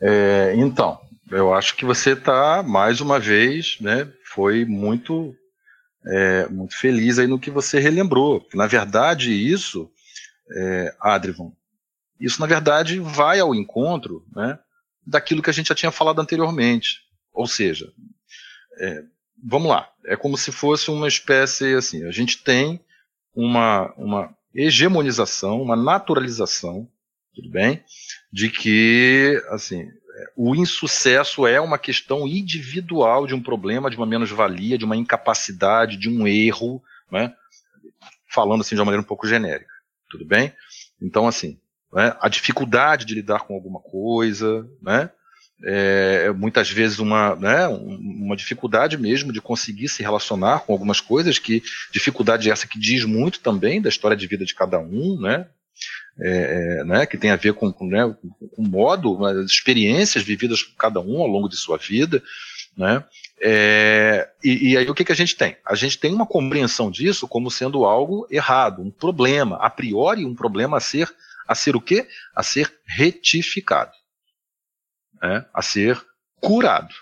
É, 0.00 0.54
então, 0.56 1.00
eu 1.30 1.52
acho 1.52 1.74
que 1.74 1.84
você 1.84 2.12
está, 2.12 2.62
mais 2.62 3.00
uma 3.00 3.18
vez, 3.18 3.76
né, 3.80 4.08
foi 4.32 4.64
muito, 4.64 5.34
é, 6.06 6.46
muito 6.48 6.76
feliz 6.76 7.18
aí 7.18 7.26
no 7.26 7.40
que 7.40 7.50
você 7.50 7.80
relembrou. 7.80 8.46
Na 8.54 8.68
verdade, 8.68 9.32
isso 9.32 9.90
é, 10.54 10.96
Adrivon. 11.00 11.52
Isso, 12.22 12.40
na 12.40 12.46
verdade, 12.46 13.00
vai 13.00 13.40
ao 13.40 13.54
encontro 13.54 14.24
né, 14.34 14.58
daquilo 15.04 15.42
que 15.42 15.50
a 15.50 15.52
gente 15.52 15.68
já 15.68 15.74
tinha 15.74 15.90
falado 15.90 16.20
anteriormente. 16.20 17.00
Ou 17.32 17.46
seja, 17.46 17.92
é, 18.78 19.02
vamos 19.42 19.68
lá, 19.68 19.90
é 20.06 20.16
como 20.16 20.36
se 20.36 20.52
fosse 20.52 20.90
uma 20.90 21.08
espécie 21.08 21.74
assim: 21.74 22.04
a 22.04 22.12
gente 22.12 22.38
tem 22.44 22.80
uma, 23.34 23.92
uma 23.96 24.32
hegemonização, 24.54 25.60
uma 25.60 25.74
naturalização, 25.74 26.88
tudo 27.34 27.50
bem, 27.50 27.82
de 28.32 28.50
que 28.50 29.42
assim 29.48 29.90
o 30.36 30.54
insucesso 30.54 31.46
é 31.46 31.58
uma 31.58 31.78
questão 31.78 32.28
individual 32.28 33.26
de 33.26 33.34
um 33.34 33.42
problema, 33.42 33.90
de 33.90 33.96
uma 33.96 34.06
menos-valia, 34.06 34.76
de 34.76 34.84
uma 34.84 34.96
incapacidade, 34.96 35.96
de 35.96 36.08
um 36.08 36.26
erro, 36.28 36.82
né? 37.10 37.34
falando 38.30 38.60
assim 38.60 38.74
de 38.74 38.80
uma 38.80 38.84
maneira 38.84 39.02
um 39.02 39.06
pouco 39.06 39.26
genérica 39.26 39.71
tudo 40.12 40.26
bem? 40.26 40.52
Então, 41.00 41.26
assim, 41.26 41.58
né, 41.92 42.14
a 42.20 42.28
dificuldade 42.28 43.06
de 43.06 43.14
lidar 43.14 43.40
com 43.40 43.54
alguma 43.54 43.80
coisa, 43.80 44.68
né? 44.80 45.10
É, 45.64 46.32
muitas 46.32 46.68
vezes 46.68 46.98
uma, 46.98 47.36
né, 47.36 47.68
uma 47.68 48.34
dificuldade 48.34 48.98
mesmo 48.98 49.32
de 49.32 49.40
conseguir 49.40 49.88
se 49.88 50.02
relacionar 50.02 50.60
com 50.60 50.72
algumas 50.72 51.00
coisas, 51.00 51.38
que 51.38 51.62
dificuldade 51.92 52.50
essa 52.50 52.66
que 52.66 52.80
diz 52.80 53.04
muito 53.04 53.38
também 53.38 53.80
da 53.80 53.88
história 53.88 54.16
de 54.16 54.26
vida 54.26 54.44
de 54.44 54.56
cada 54.56 54.80
um, 54.80 55.20
né, 55.20 55.46
é, 56.20 56.80
é, 56.80 56.84
né, 56.84 57.06
que 57.06 57.16
tem 57.16 57.30
a 57.30 57.36
ver 57.36 57.54
com, 57.54 57.72
né, 57.86 58.12
com 58.56 58.62
o 58.62 58.68
modo, 58.68 59.24
as 59.24 59.46
experiências 59.46 60.24
vividas 60.24 60.64
por 60.64 60.74
cada 60.76 61.00
um 61.00 61.20
ao 61.20 61.28
longo 61.28 61.48
de 61.48 61.56
sua 61.56 61.78
vida, 61.78 62.20
né, 62.76 63.04
é, 63.44 64.30
e, 64.44 64.70
e, 64.70 64.76
aí 64.76 64.88
o 64.88 64.94
que, 64.94 65.04
que 65.04 65.10
a 65.10 65.16
gente 65.16 65.34
tem? 65.34 65.56
A 65.66 65.74
gente 65.74 65.98
tem 65.98 66.14
uma 66.14 66.24
compreensão 66.24 66.92
disso 66.92 67.26
como 67.26 67.50
sendo 67.50 67.84
algo 67.84 68.24
errado, 68.30 68.80
um 68.80 68.90
problema, 68.90 69.56
a 69.56 69.68
priori 69.68 70.24
um 70.24 70.32
problema 70.34 70.76
a 70.76 70.80
ser, 70.80 71.12
a 71.48 71.52
ser 71.52 71.74
o 71.74 71.80
quê? 71.80 72.08
A 72.36 72.44
ser 72.44 72.72
retificado, 72.86 73.90
né? 75.20 75.44
a 75.52 75.60
ser 75.60 76.00
curado. 76.40 76.94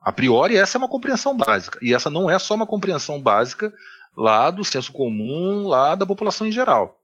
A 0.00 0.10
priori 0.10 0.56
essa 0.56 0.76
é 0.76 0.80
uma 0.80 0.88
compreensão 0.88 1.36
básica, 1.36 1.78
e 1.80 1.94
essa 1.94 2.10
não 2.10 2.28
é 2.28 2.36
só 2.36 2.54
uma 2.54 2.66
compreensão 2.66 3.22
básica 3.22 3.72
lá 4.16 4.50
do 4.50 4.64
senso 4.64 4.92
comum, 4.92 5.68
lá 5.68 5.94
da 5.94 6.04
população 6.04 6.44
em 6.44 6.52
geral. 6.52 7.00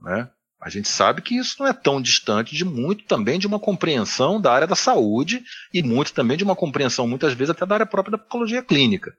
Né? 0.00 0.30
A 0.64 0.70
gente 0.70 0.88
sabe 0.88 1.20
que 1.20 1.36
isso 1.36 1.56
não 1.58 1.66
é 1.66 1.74
tão 1.74 2.00
distante 2.00 2.56
de 2.56 2.64
muito 2.64 3.04
também 3.04 3.38
de 3.38 3.46
uma 3.46 3.60
compreensão 3.60 4.40
da 4.40 4.50
área 4.50 4.66
da 4.66 4.74
saúde 4.74 5.44
e 5.74 5.82
muito 5.82 6.14
também 6.14 6.38
de 6.38 6.42
uma 6.42 6.56
compreensão, 6.56 7.06
muitas 7.06 7.34
vezes, 7.34 7.50
até 7.50 7.66
da 7.66 7.74
área 7.74 7.84
própria 7.84 8.12
da 8.12 8.18
psicologia 8.18 8.62
clínica. 8.62 9.14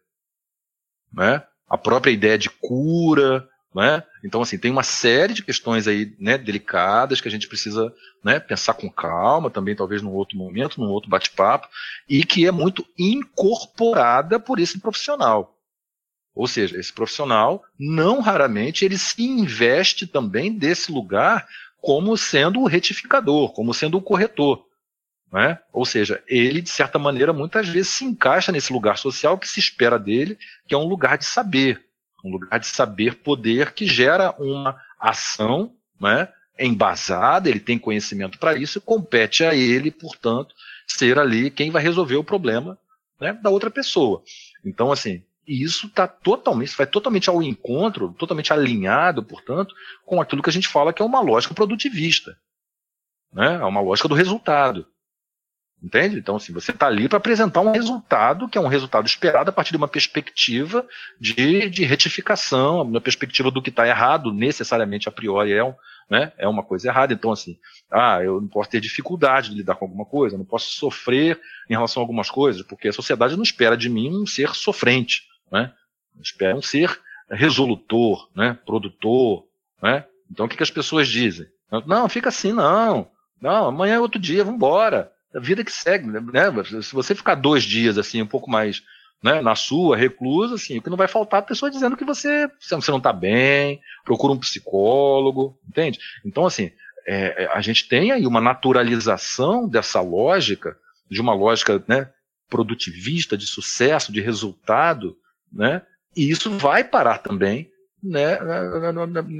Né? 1.13 1.43
A 1.69 1.77
própria 1.77 2.09
ideia 2.09 2.35
de 2.35 2.49
cura. 2.49 3.47
Né? 3.75 4.01
Então, 4.23 4.41
assim, 4.41 4.57
tem 4.57 4.71
uma 4.71 4.81
série 4.81 5.35
de 5.35 5.43
questões 5.43 5.87
aí 5.87 6.15
né, 6.19 6.35
delicadas 6.35 7.21
que 7.21 7.27
a 7.27 7.31
gente 7.31 7.47
precisa 7.47 7.93
né, 8.23 8.39
pensar 8.39 8.73
com 8.73 8.89
calma, 8.89 9.51
também 9.51 9.75
talvez 9.75 10.01
num 10.01 10.13
outro 10.13 10.35
momento, 10.35 10.81
num 10.81 10.89
outro 10.89 11.11
bate-papo, 11.11 11.67
e 12.09 12.25
que 12.25 12.47
é 12.47 12.51
muito 12.51 12.83
incorporada 12.97 14.39
por 14.39 14.57
esse 14.57 14.79
profissional. 14.79 15.54
Ou 16.35 16.47
seja, 16.47 16.77
esse 16.77 16.91
profissional, 16.91 17.63
não 17.79 18.19
raramente, 18.19 18.83
ele 18.83 18.97
se 18.97 19.23
investe 19.23 20.05
também 20.05 20.51
desse 20.51 20.91
lugar 20.91 21.47
como 21.81 22.17
sendo 22.17 22.59
o 22.59 22.67
retificador, 22.67 23.53
como 23.53 23.73
sendo 23.73 23.97
o 23.97 24.01
corretor. 24.01 24.65
Né? 25.31 25.57
Ou 25.71 25.85
seja, 25.85 26.21
ele, 26.27 26.61
de 26.61 26.69
certa 26.69 26.99
maneira, 26.99 27.31
muitas 27.31 27.69
vezes 27.69 27.93
se 27.93 28.03
encaixa 28.03 28.51
nesse 28.51 28.73
lugar 28.73 28.97
social 28.97 29.37
que 29.37 29.47
se 29.47 29.59
espera 29.59 29.97
dele, 29.97 30.37
que 30.67 30.75
é 30.75 30.77
um 30.77 30.87
lugar 30.87 31.17
de 31.17 31.25
saber, 31.25 31.83
um 32.23 32.31
lugar 32.31 32.59
de 32.59 32.67
saber 32.67 33.15
poder 33.15 33.71
que 33.73 33.85
gera 33.85 34.35
uma 34.37 34.79
ação 34.99 35.73
né, 35.99 36.27
embasada, 36.59 37.49
ele 37.49 37.59
tem 37.59 37.77
conhecimento 37.77 38.37
para 38.39 38.57
isso 38.57 38.77
e 38.77 38.81
compete 38.81 39.43
a 39.43 39.53
ele, 39.53 39.91
portanto, 39.91 40.53
ser 40.87 41.17
ali 41.17 41.49
quem 41.49 41.71
vai 41.71 41.81
resolver 41.81 42.15
o 42.15 42.23
problema 42.23 42.77
né, 43.19 43.33
da 43.33 43.49
outra 43.49 43.69
pessoa. 43.69 44.21
Então, 44.63 44.91
assim, 44.91 45.23
E 45.47 45.63
isso 45.63 45.87
está 45.87 46.07
totalmente, 46.07 46.75
vai 46.75 46.87
totalmente 46.87 47.29
ao 47.29 47.41
encontro, 47.41 48.13
totalmente 48.13 48.51
alinhado, 48.51 49.23
portanto, 49.23 49.75
com 50.05 50.19
aquilo 50.19 50.41
que 50.41 50.49
a 50.49 50.53
gente 50.53 50.67
fala 50.67 50.91
que 50.91 51.01
é 51.01 51.05
uma 51.05 51.21
lógica 51.21 51.53
produtivista. 51.53 52.37
Né? 53.31 53.55
É 53.55 53.65
uma 53.65 53.81
lógica 53.81 54.07
do 54.07 54.15
resultado. 54.15 54.87
Entende? 55.83 56.17
Então, 56.17 56.37
assim, 56.37 56.51
você 56.51 56.71
está 56.71 56.87
ali 56.87 57.07
para 57.07 57.17
apresentar 57.17 57.61
um 57.61 57.71
resultado 57.71 58.47
que 58.47 58.57
é 58.57 58.61
um 58.61 58.67
resultado 58.67 59.05
esperado 59.05 59.49
a 59.49 59.53
partir 59.53 59.71
de 59.71 59.77
uma 59.77 59.87
perspectiva 59.87 60.83
de, 61.19 61.69
de 61.69 61.83
retificação, 61.83 62.81
uma 62.81 63.01
perspectiva 63.01 63.51
do 63.51 63.61
que 63.61 63.69
está 63.69 63.87
errado, 63.87 64.33
necessariamente 64.33 65.07
a 65.07 65.11
priori 65.11 65.51
é, 65.51 65.63
um, 65.63 65.75
né, 66.09 66.31
é 66.39 66.47
uma 66.47 66.63
coisa 66.63 66.87
errada. 66.87 67.13
Então, 67.13 67.31
assim, 67.31 67.59
ah, 67.91 68.19
eu 68.23 68.41
não 68.41 68.47
posso 68.47 68.69
ter 68.69 68.79
dificuldade 68.79 69.49
de 69.49 69.57
lidar 69.57 69.75
com 69.75 69.85
alguma 69.85 70.05
coisa, 70.05 70.37
não 70.37 70.45
posso 70.45 70.71
sofrer 70.71 71.39
em 71.69 71.73
relação 71.73 72.01
a 72.01 72.03
algumas 72.03 72.31
coisas, 72.31 72.63
porque 72.63 72.87
a 72.87 72.93
sociedade 72.93 73.35
não 73.35 73.43
espera 73.43 73.77
de 73.77 73.89
mim 73.89 74.09
um 74.09 74.25
ser 74.25 74.55
sofrente, 74.55 75.23
né? 75.51 75.71
Espera 76.21 76.55
um 76.55 76.61
ser 76.61 76.99
resolutor, 77.29 78.29
né, 78.35 78.57
produtor, 78.65 79.45
né? 79.81 80.05
Então, 80.29 80.45
o 80.45 80.49
que, 80.49 80.57
que 80.57 80.63
as 80.63 80.71
pessoas 80.71 81.07
dizem? 81.07 81.47
Não, 81.85 82.07
fica 82.07 82.29
assim, 82.29 82.51
não. 82.51 83.09
Não, 83.41 83.67
amanhã 83.67 83.95
é 83.95 83.99
outro 83.99 84.19
dia, 84.19 84.43
vamos 84.43 84.57
embora 84.57 85.11
a 85.35 85.39
vida 85.39 85.63
que 85.63 85.71
segue, 85.71 86.07
né? 86.07 86.19
Se 86.81 86.93
você 86.93 87.13
ficar 87.13 87.35
dois 87.35 87.63
dias 87.63 87.97
assim, 87.97 88.21
um 88.21 88.27
pouco 88.27 88.49
mais 88.49 88.81
né, 89.21 89.41
na 89.41 89.55
sua, 89.55 89.97
reclusa, 89.97 90.55
assim, 90.55 90.77
o 90.77 90.81
que 90.81 90.89
não 90.89 90.97
vai 90.97 91.07
faltar 91.07 91.39
é 91.39 91.43
a 91.43 91.47
pessoa 91.47 91.71
dizendo 91.71 91.97
que 91.97 92.05
você, 92.05 92.47
você 92.59 92.91
não 92.91 92.99
está 92.99 93.11
bem, 93.11 93.81
procura 94.03 94.33
um 94.33 94.39
psicólogo, 94.39 95.57
entende? 95.67 95.99
Então, 96.23 96.45
assim, 96.45 96.71
é, 97.07 97.43
é, 97.43 97.49
a 97.51 97.59
gente 97.59 97.87
tem 97.87 98.11
aí 98.11 98.25
uma 98.25 98.39
naturalização 98.39 99.67
dessa 99.67 99.99
lógica, 99.99 100.77
de 101.09 101.19
uma 101.19 101.33
lógica 101.33 101.83
né, 101.87 102.09
produtivista, 102.49 103.37
de 103.37 103.45
sucesso, 103.45 104.11
de 104.11 104.21
resultado, 104.21 105.17
né? 105.55 105.81
E 106.15 106.29
isso 106.29 106.51
vai 106.51 106.83
parar 106.83 107.19
também 107.19 107.71
né, 108.03 108.37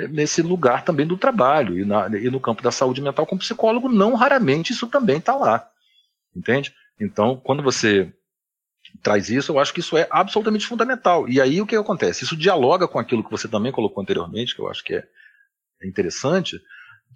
nesse 0.09 0.41
lugar 0.41 0.83
também 0.83 1.05
do 1.05 1.17
trabalho 1.17 1.77
e, 1.77 1.85
na, 1.85 2.07
e 2.07 2.29
no 2.31 2.39
campo 2.39 2.63
da 2.63 2.71
saúde 2.71 3.01
mental 3.01 3.25
como 3.25 3.39
psicólogo, 3.39 3.87
não 3.87 4.15
raramente 4.15 4.73
isso 4.73 4.87
também 4.87 5.17
está 5.17 5.35
lá. 5.35 5.69
Entende? 6.35 6.73
Então, 6.99 7.39
quando 7.43 7.61
você 7.61 8.11
traz 9.03 9.29
isso, 9.29 9.51
eu 9.51 9.59
acho 9.59 9.73
que 9.73 9.81
isso 9.81 9.97
é 9.97 10.07
absolutamente 10.09 10.65
fundamental. 10.65 11.29
E 11.29 11.39
aí 11.39 11.61
o 11.61 11.65
que 11.65 11.75
acontece? 11.75 12.23
Isso 12.23 12.35
dialoga 12.35 12.87
com 12.87 12.97
aquilo 12.97 13.23
que 13.23 13.31
você 13.31 13.47
também 13.47 13.71
colocou 13.71 14.01
anteriormente, 14.01 14.55
que 14.55 14.61
eu 14.61 14.69
acho 14.69 14.83
que 14.83 14.95
é 14.95 15.07
interessante, 15.83 16.59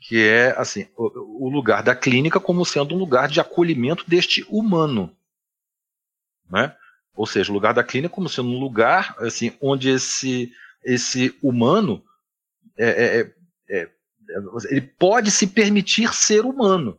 que 0.02 0.22
é 0.22 0.54
assim 0.58 0.88
o, 0.96 1.48
o 1.48 1.50
lugar 1.50 1.82
da 1.84 1.96
clínica 1.96 2.40
como 2.40 2.66
sendo 2.66 2.96
um 2.96 3.00
lugar 3.00 3.28
de 3.28 3.40
acolhimento 3.40 4.04
deste 4.08 4.46
humano, 4.50 5.16
né? 6.50 6.76
Ou 7.20 7.26
seja, 7.26 7.52
o 7.52 7.54
lugar 7.54 7.74
da 7.74 7.84
clínica 7.84 8.14
como 8.16 8.30
sendo 8.30 8.48
um 8.48 8.60
lugar 8.62 9.14
assim 9.20 9.52
onde 9.60 9.90
esse 9.90 10.54
esse 10.82 11.38
humano 11.44 12.02
é, 12.78 12.88
é, 12.88 13.20
é, 13.70 13.82
é 13.82 13.90
ele 14.70 14.80
pode 14.80 15.30
se 15.30 15.46
permitir 15.46 16.14
ser 16.14 16.46
humano, 16.46 16.98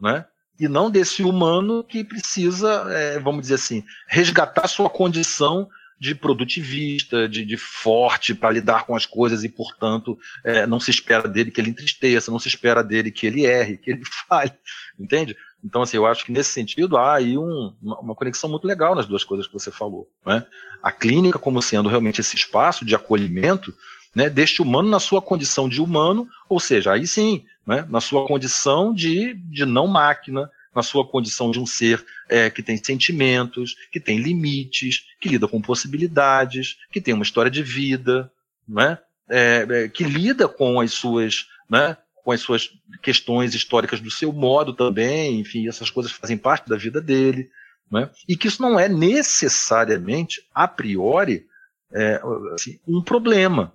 né? 0.00 0.24
e 0.58 0.66
não 0.66 0.90
desse 0.90 1.22
humano 1.22 1.84
que 1.84 2.02
precisa, 2.02 2.86
é, 2.88 3.18
vamos 3.18 3.42
dizer 3.42 3.56
assim, 3.56 3.84
resgatar 4.08 4.66
sua 4.66 4.88
condição 4.88 5.68
de 6.00 6.14
produtivista, 6.14 7.28
de, 7.28 7.44
de 7.44 7.56
forte 7.58 8.34
para 8.34 8.50
lidar 8.50 8.86
com 8.86 8.96
as 8.96 9.04
coisas 9.04 9.44
e, 9.44 9.48
portanto, 9.48 10.18
é, 10.42 10.66
não 10.66 10.80
se 10.80 10.90
espera 10.90 11.28
dele 11.28 11.50
que 11.50 11.60
ele 11.60 11.70
entristeça, 11.70 12.30
não 12.30 12.38
se 12.38 12.48
espera 12.48 12.82
dele 12.82 13.10
que 13.10 13.26
ele 13.26 13.44
erre, 13.44 13.76
que 13.76 13.90
ele 13.90 14.02
falhe, 14.26 14.52
entende? 14.98 15.36
Então, 15.64 15.80
assim, 15.80 15.96
eu 15.96 16.04
acho 16.04 16.26
que 16.26 16.32
nesse 16.32 16.52
sentido 16.52 16.98
há 16.98 17.14
aí 17.14 17.38
um, 17.38 17.72
uma, 17.80 18.14
conexão 18.14 18.50
muito 18.50 18.66
legal 18.66 18.94
nas 18.94 19.06
duas 19.06 19.24
coisas 19.24 19.46
que 19.46 19.52
você 19.52 19.70
falou. 19.70 20.06
Né? 20.24 20.44
A 20.82 20.92
clínica 20.92 21.38
como 21.38 21.62
sendo 21.62 21.88
realmente 21.88 22.20
esse 22.20 22.36
espaço 22.36 22.84
de 22.84 22.94
acolhimento 22.94 23.74
né, 24.14 24.28
deste 24.28 24.60
humano 24.60 24.90
na 24.90 25.00
sua 25.00 25.22
condição 25.22 25.68
de 25.68 25.80
humano, 25.80 26.28
ou 26.48 26.60
seja, 26.60 26.92
aí 26.92 27.06
sim, 27.06 27.44
né, 27.66 27.84
na 27.88 28.00
sua 28.00 28.26
condição 28.26 28.94
de, 28.94 29.34
de 29.34 29.64
não 29.64 29.86
máquina, 29.86 30.50
na 30.74 30.82
sua 30.82 31.06
condição 31.06 31.50
de 31.50 31.58
um 31.58 31.66
ser 31.66 32.04
é, 32.28 32.50
que 32.50 32.62
tem 32.62 32.76
sentimentos, 32.76 33.74
que 33.90 33.98
tem 33.98 34.18
limites, 34.18 35.04
que 35.20 35.28
lida 35.28 35.48
com 35.48 35.60
possibilidades, 35.60 36.76
que 36.92 37.00
tem 37.00 37.14
uma 37.14 37.24
história 37.24 37.50
de 37.50 37.62
vida, 37.62 38.30
né, 38.68 38.98
é, 39.28 39.66
é, 39.68 39.88
que 39.88 40.04
lida 40.04 40.46
com 40.46 40.80
as 40.80 40.92
suas, 40.92 41.46
né, 41.68 41.96
com 42.24 42.32
as 42.32 42.40
suas 42.40 42.70
questões 43.02 43.54
históricas 43.54 44.00
do 44.00 44.10
seu 44.10 44.32
modo 44.32 44.72
também, 44.72 45.38
enfim, 45.38 45.68
essas 45.68 45.90
coisas 45.90 46.10
fazem 46.10 46.38
parte 46.38 46.68
da 46.68 46.76
vida 46.76 47.00
dele, 47.00 47.50
né, 47.92 48.10
e 48.26 48.34
que 48.34 48.48
isso 48.48 48.62
não 48.62 48.80
é 48.80 48.88
necessariamente, 48.88 50.48
a 50.52 50.66
priori, 50.66 51.46
é, 51.92 52.20
assim, 52.54 52.80
um 52.88 53.02
problema, 53.02 53.74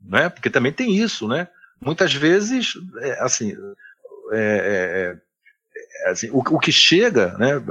né, 0.00 0.28
porque 0.28 0.50
também 0.50 0.72
tem 0.72 0.96
isso, 0.96 1.28
né, 1.28 1.46
muitas 1.80 2.12
vezes, 2.12 2.74
é, 3.00 3.22
assim, 3.22 3.56
é, 4.32 5.16
é, 6.02 6.06
é, 6.06 6.10
assim 6.10 6.28
o, 6.30 6.38
o, 6.38 6.58
que 6.58 6.72
chega, 6.72 7.38
né, 7.38 7.62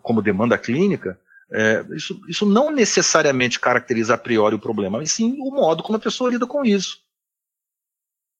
como 0.00 0.22
demanda 0.22 0.56
clínica, 0.56 1.18
é, 1.50 1.84
isso, 1.90 2.20
isso 2.28 2.46
não 2.46 2.70
necessariamente 2.70 3.58
caracteriza 3.58 4.14
a 4.14 4.18
priori 4.18 4.54
o 4.54 4.60
problema, 4.60 4.98
mas 4.98 5.10
sim 5.10 5.36
o 5.40 5.50
modo 5.50 5.82
como 5.82 5.96
a 5.96 6.00
pessoa 6.00 6.30
lida 6.30 6.46
com 6.46 6.64
isso. 6.64 7.04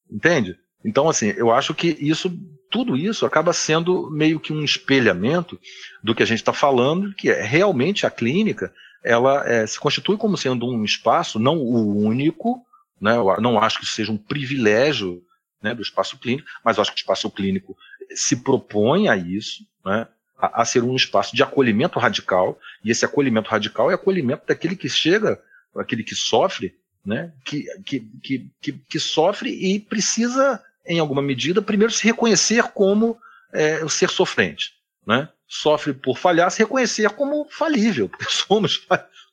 Entende? 0.08 0.56
Então, 0.86 1.08
assim, 1.08 1.34
eu 1.36 1.50
acho 1.50 1.74
que 1.74 1.96
isso, 2.00 2.30
tudo 2.70 2.96
isso 2.96 3.26
acaba 3.26 3.52
sendo 3.52 4.10
meio 4.10 4.38
que 4.38 4.52
um 4.52 4.62
espelhamento 4.62 5.58
do 6.02 6.14
que 6.14 6.22
a 6.22 6.26
gente 6.26 6.38
está 6.38 6.52
falando, 6.52 7.12
que 7.14 7.28
é 7.28 7.42
realmente 7.42 8.06
a 8.06 8.10
clínica, 8.10 8.72
ela 9.02 9.46
é, 9.46 9.66
se 9.66 9.78
constitui 9.78 10.16
como 10.16 10.36
sendo 10.36 10.66
um 10.66 10.84
espaço, 10.84 11.38
não 11.38 11.56
o 11.58 11.96
único, 12.04 12.64
né? 13.00 13.16
Eu 13.16 13.40
não 13.40 13.58
acho 13.58 13.78
que 13.78 13.84
isso 13.84 13.94
seja 13.94 14.12
um 14.12 14.16
privilégio 14.16 15.22
né, 15.62 15.74
do 15.74 15.82
espaço 15.82 16.18
clínico, 16.18 16.48
mas 16.64 16.78
acho 16.78 16.92
que 16.92 16.98
o 16.98 17.02
espaço 17.02 17.30
clínico 17.30 17.76
se 18.14 18.36
propõe 18.36 19.08
a 19.08 19.16
isso, 19.16 19.64
né, 19.84 20.06
a, 20.38 20.62
a, 20.62 20.64
ser 20.64 20.82
um 20.82 20.94
espaço 20.94 21.34
de 21.34 21.42
acolhimento 21.42 21.98
radical, 21.98 22.58
e 22.84 22.90
esse 22.90 23.04
acolhimento 23.04 23.50
radical 23.50 23.90
é 23.90 23.94
acolhimento 23.94 24.46
daquele 24.46 24.76
que 24.76 24.88
chega, 24.88 25.40
aquele 25.76 26.04
que 26.04 26.14
sofre, 26.14 26.74
né, 27.04 27.32
que, 27.44 27.64
que, 27.84 28.50
que, 28.60 28.72
que 28.72 29.00
sofre 29.00 29.50
e 29.50 29.80
precisa, 29.80 30.62
em 30.86 30.98
alguma 30.98 31.22
medida, 31.22 31.62
primeiro 31.62 31.92
se 31.92 32.04
reconhecer 32.04 32.64
como 32.72 33.18
é, 33.52 33.84
o 33.84 33.88
ser 33.88 34.10
sofrente. 34.10 34.72
Né? 35.06 35.28
Sofre 35.46 35.92
por 35.92 36.18
falhar, 36.18 36.50
se 36.50 36.58
reconhecer 36.58 37.10
como 37.10 37.46
falível, 37.50 38.08
porque 38.10 38.26
somos 38.28 38.86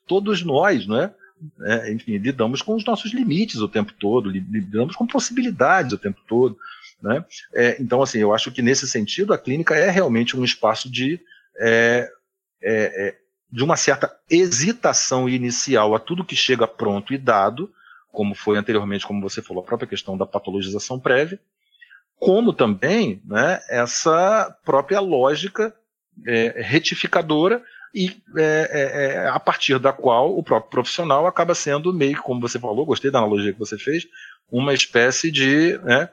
todos 0.06 0.42
nós, 0.42 0.86
não 0.86 1.00
é? 1.00 1.14
é, 1.62 1.92
enfim, 1.92 2.16
lidamos 2.16 2.62
com 2.62 2.74
os 2.74 2.84
nossos 2.84 3.12
limites 3.12 3.60
o 3.60 3.68
tempo 3.68 3.92
todo, 3.98 4.30
lidamos 4.30 4.96
com 4.96 5.06
possibilidades 5.06 5.92
o 5.92 5.98
tempo 5.98 6.20
todo. 6.26 6.56
Né? 7.02 7.24
É, 7.52 7.76
então, 7.80 8.02
assim, 8.02 8.18
eu 8.18 8.32
acho 8.32 8.50
que 8.50 8.62
nesse 8.62 8.88
sentido 8.88 9.32
a 9.32 9.38
clínica 9.38 9.74
é 9.74 9.90
realmente 9.90 10.36
um 10.36 10.44
espaço 10.44 10.90
de, 10.90 11.20
é, 11.58 12.10
é, 12.62 13.08
é, 13.08 13.18
de 13.50 13.62
uma 13.62 13.76
certa 13.76 14.14
hesitação 14.30 15.28
inicial 15.28 15.94
a 15.94 15.98
tudo 15.98 16.24
que 16.24 16.36
chega 16.36 16.66
pronto 16.66 17.12
e 17.12 17.18
dado, 17.18 17.70
como 18.14 18.34
foi 18.34 18.56
anteriormente, 18.56 19.06
como 19.06 19.20
você 19.20 19.42
falou, 19.42 19.62
a 19.62 19.66
própria 19.66 19.88
questão 19.88 20.16
da 20.16 20.24
patologização 20.24 20.98
prévia, 20.98 21.38
como 22.18 22.52
também 22.52 23.20
né, 23.26 23.60
essa 23.68 24.56
própria 24.64 25.00
lógica 25.00 25.74
é, 26.26 26.62
retificadora 26.62 27.62
e 27.94 28.16
é, 28.36 28.70
é, 28.72 29.14
é, 29.24 29.28
a 29.28 29.38
partir 29.38 29.78
da 29.78 29.92
qual 29.92 30.36
o 30.36 30.42
próprio 30.42 30.70
profissional 30.70 31.26
acaba 31.26 31.54
sendo 31.54 31.92
meio, 31.92 32.20
como 32.22 32.40
você 32.40 32.58
falou, 32.58 32.86
gostei 32.86 33.10
da 33.10 33.18
analogia 33.18 33.52
que 33.52 33.58
você 33.58 33.76
fez, 33.78 34.06
uma 34.50 34.72
espécie 34.72 35.30
de 35.30 35.78
né, 35.78 36.08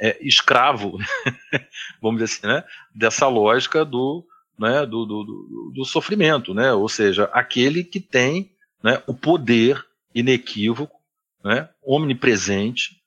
é, 0.00 0.16
escravo, 0.20 0.98
vamos 2.00 2.20
dizer 2.20 2.36
assim, 2.36 2.46
né, 2.46 2.64
dessa 2.94 3.26
lógica 3.26 3.84
do, 3.84 4.24
né, 4.58 4.86
do, 4.86 5.04
do, 5.04 5.24
do, 5.24 5.72
do, 5.74 5.84
sofrimento, 5.84 6.54
né, 6.54 6.72
ou 6.72 6.88
seja, 6.88 7.24
aquele 7.32 7.82
que 7.82 8.00
tem 8.00 8.52
né, 8.82 9.02
o 9.06 9.14
poder 9.14 9.84
inequívoco, 10.14 11.01
né, 11.44 11.68
omnipresente, 11.84 13.02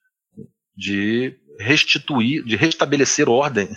de 0.76 1.38
restituir, 1.60 2.44
de 2.44 2.56
restabelecer 2.56 3.30
ordem 3.30 3.70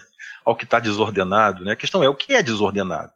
ao 0.45 0.57
que 0.57 0.65
está 0.65 0.81
desordenado. 0.81 1.65
Né? 1.65 1.73
A 1.73 1.77
questão 1.77 2.03
é 2.03 2.09
o 2.09 2.15
que 2.15 2.35
é 2.35 2.43
desordenado. 2.43 3.13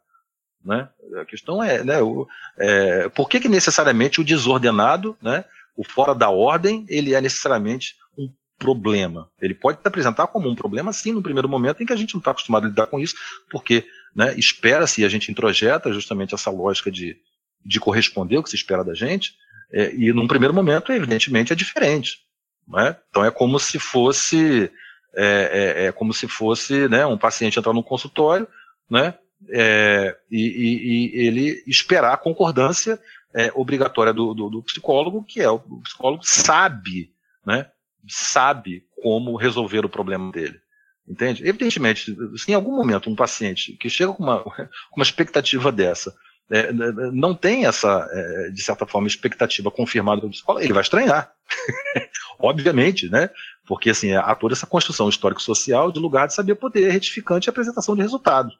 Né? 0.63 0.87
A 1.19 1.25
questão 1.25 1.61
é, 1.61 1.83
né, 1.83 2.01
o, 2.01 2.27
é, 2.57 3.09
por 3.09 3.27
que, 3.27 3.39
que 3.39 3.49
necessariamente 3.49 4.21
o 4.21 4.23
desordenado, 4.23 5.17
né, 5.21 5.43
o 5.75 5.83
fora 5.83 6.15
da 6.15 6.29
ordem, 6.29 6.85
ele 6.87 7.13
é 7.13 7.19
necessariamente 7.19 7.95
um 8.17 8.31
problema? 8.57 9.29
Ele 9.41 9.53
pode 9.53 9.81
se 9.81 9.87
apresentar 9.87 10.27
como 10.27 10.49
um 10.49 10.55
problema, 10.55 10.93
sim, 10.93 11.11
no 11.11 11.21
primeiro 11.21 11.49
momento 11.49 11.83
em 11.83 11.85
que 11.85 11.93
a 11.93 11.97
gente 11.97 12.13
não 12.13 12.19
está 12.19 12.31
acostumado 12.31 12.65
a 12.65 12.69
lidar 12.69 12.87
com 12.87 12.99
isso, 12.99 13.15
porque 13.51 13.85
né, 14.15 14.33
espera-se 14.37 15.01
e 15.01 15.05
a 15.05 15.09
gente 15.09 15.31
introjeta 15.31 15.91
justamente 15.91 16.33
essa 16.33 16.49
lógica 16.49 16.89
de, 16.89 17.17
de 17.65 17.79
corresponder 17.79 18.37
o 18.37 18.43
que 18.43 18.49
se 18.49 18.55
espera 18.55 18.83
da 18.83 18.93
gente, 18.93 19.35
é, 19.73 19.93
e 19.95 20.13
num 20.13 20.27
primeiro 20.27 20.53
momento, 20.53 20.93
evidentemente, 20.93 21.51
é 21.51 21.55
diferente. 21.55 22.19
Né? 22.67 22.95
Então 23.09 23.25
é 23.25 23.31
como 23.31 23.59
se 23.59 23.79
fosse 23.79 24.71
é, 25.15 25.83
é, 25.85 25.85
é 25.85 25.91
como 25.91 26.13
se 26.13 26.27
fosse 26.27 26.87
né, 26.87 27.05
um 27.05 27.17
paciente 27.17 27.59
entrar 27.59 27.73
no 27.73 27.83
consultório, 27.83 28.47
né, 28.89 29.13
é, 29.49 30.15
e, 30.31 30.41
e, 30.41 31.21
e, 31.21 31.27
ele 31.27 31.63
esperar 31.67 32.13
a 32.13 32.17
concordância 32.17 32.99
é, 33.33 33.51
obrigatória 33.53 34.13
do, 34.13 34.33
do, 34.33 34.49
do, 34.49 34.63
psicólogo, 34.63 35.23
que 35.23 35.41
é 35.41 35.49
o, 35.49 35.55
o 35.55 35.81
psicólogo 35.81 36.23
sabe, 36.23 37.11
né, 37.45 37.69
sabe 38.07 38.85
como 39.01 39.35
resolver 39.35 39.85
o 39.85 39.89
problema 39.89 40.31
dele. 40.31 40.59
Entende? 41.05 41.45
Evidentemente, 41.45 42.15
se 42.37 42.51
em 42.51 42.55
algum 42.55 42.75
momento 42.75 43.09
um 43.09 43.15
paciente 43.15 43.73
que 43.73 43.89
chega 43.89 44.13
com 44.13 44.23
uma, 44.23 44.43
uma 44.95 45.03
expectativa 45.03 45.71
dessa 45.71 46.15
é, 46.49 46.71
não 47.11 47.33
tem 47.33 47.65
essa, 47.65 48.07
é, 48.11 48.49
de 48.49 48.61
certa 48.61 48.85
forma, 48.85 49.07
expectativa 49.07 49.71
confirmada 49.71 50.21
pelo 50.21 50.31
psicólogo, 50.31 50.63
ele 50.63 50.73
vai 50.73 50.83
estranhar. 50.83 51.31
Obviamente, 52.39 53.09
né? 53.09 53.29
Porque 53.65 53.89
assim, 53.89 54.13
há 54.13 54.35
toda 54.35 54.53
essa 54.53 54.67
construção 54.67 55.07
histórico-social 55.07 55.91
de 55.91 55.99
lugar 55.99 56.27
de 56.27 56.33
saber 56.33 56.55
poder 56.55 56.91
retificante 56.91 57.47
e 57.47 57.49
apresentação 57.49 57.95
de 57.95 58.01
resultados. 58.01 58.57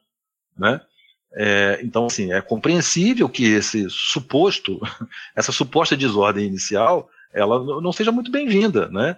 Né? 0.57 0.79
É, 1.35 1.79
então, 1.83 2.05
assim, 2.05 2.31
é 2.31 2.41
compreensível 2.41 3.27
que 3.27 3.43
esse 3.43 3.89
suposto, 3.89 4.79
essa 5.35 5.51
suposta 5.51 5.97
desordem 5.97 6.47
inicial, 6.47 7.09
ela 7.33 7.81
não 7.81 7.91
seja 7.91 8.11
muito 8.11 8.31
bem-vinda, 8.31 8.87
né? 8.89 9.17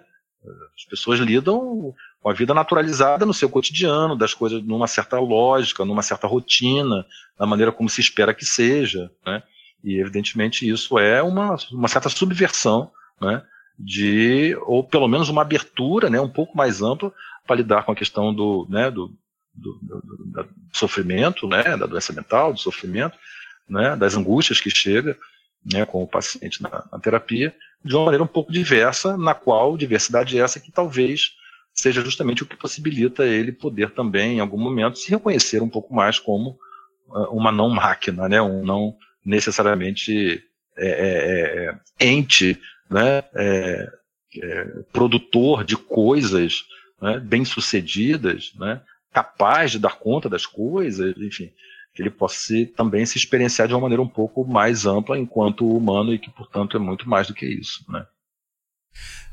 As 0.76 0.84
pessoas 0.88 1.18
lidam 1.20 1.94
com 2.26 2.30
a 2.30 2.34
vida 2.34 2.52
naturalizada 2.52 3.24
no 3.24 3.32
seu 3.32 3.48
cotidiano, 3.48 4.16
das 4.16 4.34
coisas 4.34 4.60
numa 4.60 4.88
certa 4.88 5.16
lógica, 5.16 5.84
numa 5.84 6.02
certa 6.02 6.26
rotina, 6.26 7.06
da 7.38 7.46
maneira 7.46 7.70
como 7.70 7.88
se 7.88 8.00
espera 8.00 8.34
que 8.34 8.44
seja, 8.44 9.08
né? 9.24 9.44
E 9.84 10.00
evidentemente 10.00 10.68
isso 10.68 10.98
é 10.98 11.22
uma, 11.22 11.54
uma 11.70 11.86
certa 11.86 12.08
subversão, 12.08 12.90
né? 13.20 13.44
De 13.78 14.58
ou 14.62 14.82
pelo 14.82 15.06
menos 15.06 15.28
uma 15.28 15.42
abertura, 15.42 16.10
né? 16.10 16.20
Um 16.20 16.28
pouco 16.28 16.56
mais 16.58 16.82
ampla 16.82 17.12
para 17.46 17.54
lidar 17.54 17.84
com 17.84 17.92
a 17.92 17.96
questão 17.96 18.34
do, 18.34 18.66
né? 18.68 18.90
Do, 18.90 19.14
do, 19.54 19.78
do, 19.80 20.00
do, 20.00 20.48
sofrimento, 20.72 21.46
né? 21.46 21.76
Da 21.76 21.86
doença 21.86 22.12
mental, 22.12 22.52
do 22.52 22.58
sofrimento, 22.58 23.16
né? 23.68 23.94
Das 23.94 24.16
angústias 24.16 24.60
que 24.60 24.68
chega, 24.68 25.16
né? 25.72 25.86
Com 25.86 26.02
o 26.02 26.08
paciente 26.08 26.60
na, 26.60 26.86
na 26.90 26.98
terapia 26.98 27.54
de 27.84 27.94
uma 27.94 28.06
maneira 28.06 28.24
um 28.24 28.26
pouco 28.26 28.50
diversa, 28.50 29.16
na 29.16 29.32
qual 29.32 29.76
diversidade 29.76 30.36
é 30.36 30.42
essa 30.42 30.58
que 30.58 30.72
talvez 30.72 31.36
seja 31.76 32.02
justamente 32.02 32.42
o 32.42 32.46
que 32.46 32.56
possibilita 32.56 33.26
ele 33.26 33.52
poder 33.52 33.90
também, 33.90 34.38
em 34.38 34.40
algum 34.40 34.58
momento, 34.58 34.98
se 34.98 35.10
reconhecer 35.10 35.62
um 35.62 35.68
pouco 35.68 35.94
mais 35.94 36.18
como 36.18 36.58
uh, 37.08 37.24
uma 37.30 37.52
não 37.52 37.68
máquina, 37.68 38.28
né? 38.28 38.40
um 38.40 38.64
não 38.64 38.96
necessariamente 39.24 40.42
é, 40.76 40.88
é, 40.88 42.00
é 42.00 42.06
ente, 42.06 42.58
né? 42.90 43.22
É, 43.34 43.92
é, 44.42 44.64
produtor 44.92 45.64
de 45.64 45.76
coisas 45.76 46.64
né? 47.00 47.18
bem-sucedidas, 47.18 48.52
né? 48.56 48.80
capaz 49.12 49.72
de 49.72 49.78
dar 49.78 49.98
conta 49.98 50.28
das 50.28 50.44
coisas, 50.44 51.16
enfim, 51.18 51.50
que 51.94 52.02
ele 52.02 52.10
possa 52.10 52.36
se, 52.36 52.66
também 52.66 53.06
se 53.06 53.16
experienciar 53.16 53.66
de 53.66 53.74
uma 53.74 53.80
maneira 53.80 54.02
um 54.02 54.08
pouco 54.08 54.44
mais 54.44 54.84
ampla 54.84 55.18
enquanto 55.18 55.66
humano 55.66 56.12
e 56.12 56.18
que, 56.18 56.30
portanto, 56.30 56.76
é 56.76 56.80
muito 56.80 57.08
mais 57.08 57.26
do 57.26 57.34
que 57.34 57.46
isso, 57.46 57.84
né? 57.90 58.06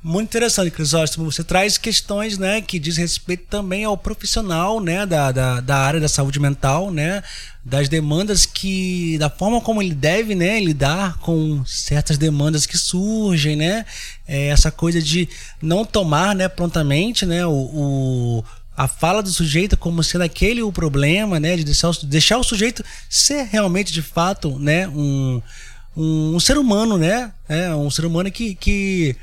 Muito 0.03 0.27
interessante, 0.27 0.69
Crisóstomo. 0.69 1.31
Você 1.31 1.45
traz 1.45 1.77
questões 1.77 2.37
né, 2.37 2.61
que 2.61 2.77
diz 2.77 2.97
respeito 2.97 3.45
também 3.49 3.85
ao 3.85 3.97
profissional 3.97 4.81
né, 4.81 5.05
da, 5.05 5.31
da, 5.31 5.61
da, 5.61 5.77
área 5.77 5.99
da 5.99 6.09
saúde 6.09 6.41
mental, 6.41 6.91
né, 6.91 7.23
das 7.63 7.87
demandas 7.87 8.45
que. 8.45 9.17
da 9.17 9.29
forma 9.29 9.61
como 9.61 9.81
ele 9.81 9.95
deve 9.95 10.35
né, 10.35 10.59
lidar 10.59 11.17
com 11.19 11.65
certas 11.65 12.17
demandas 12.17 12.65
que 12.65 12.77
surgem, 12.77 13.55
né? 13.55 13.85
É, 14.27 14.47
essa 14.47 14.69
coisa 14.69 15.01
de 15.01 15.29
não 15.61 15.85
tomar 15.85 16.35
né, 16.35 16.49
prontamente 16.49 17.25
né, 17.25 17.45
o, 17.45 17.51
o 17.51 18.43
a 18.75 18.87
fala 18.87 19.21
do 19.21 19.31
sujeito 19.31 19.77
como 19.77 20.03
sendo 20.03 20.23
aquele 20.23 20.61
o 20.61 20.71
problema, 20.71 21.39
né? 21.39 21.55
De 21.55 21.63
deixar 21.63 21.89
o, 21.89 22.05
deixar 22.05 22.37
o 22.37 22.43
sujeito 22.43 22.83
ser 23.09 23.43
realmente, 23.43 23.93
de 23.93 24.01
fato, 24.01 24.57
né? 24.59 24.87
Um, 24.89 25.41
um, 25.95 26.35
um 26.35 26.39
ser 26.39 26.57
humano, 26.57 26.97
né? 26.97 27.31
É, 27.47 27.73
um 27.73 27.89
ser 27.89 28.05
humano 28.05 28.31
que, 28.31 28.55
que, 28.55 29.15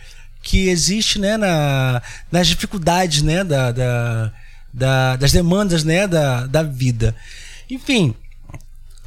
que 0.43 0.68
existe, 0.68 1.18
né? 1.18 1.36
Na, 1.36 2.03
nas 2.30 2.47
dificuldades, 2.47 3.22
né? 3.22 3.45
Da, 3.45 3.72
da, 3.72 4.32
da, 4.72 5.16
das 5.16 5.32
demandas, 5.32 5.84
né? 5.84 6.07
Da, 6.07 6.47
da 6.47 6.62
vida. 6.62 7.14
Enfim, 7.68 8.14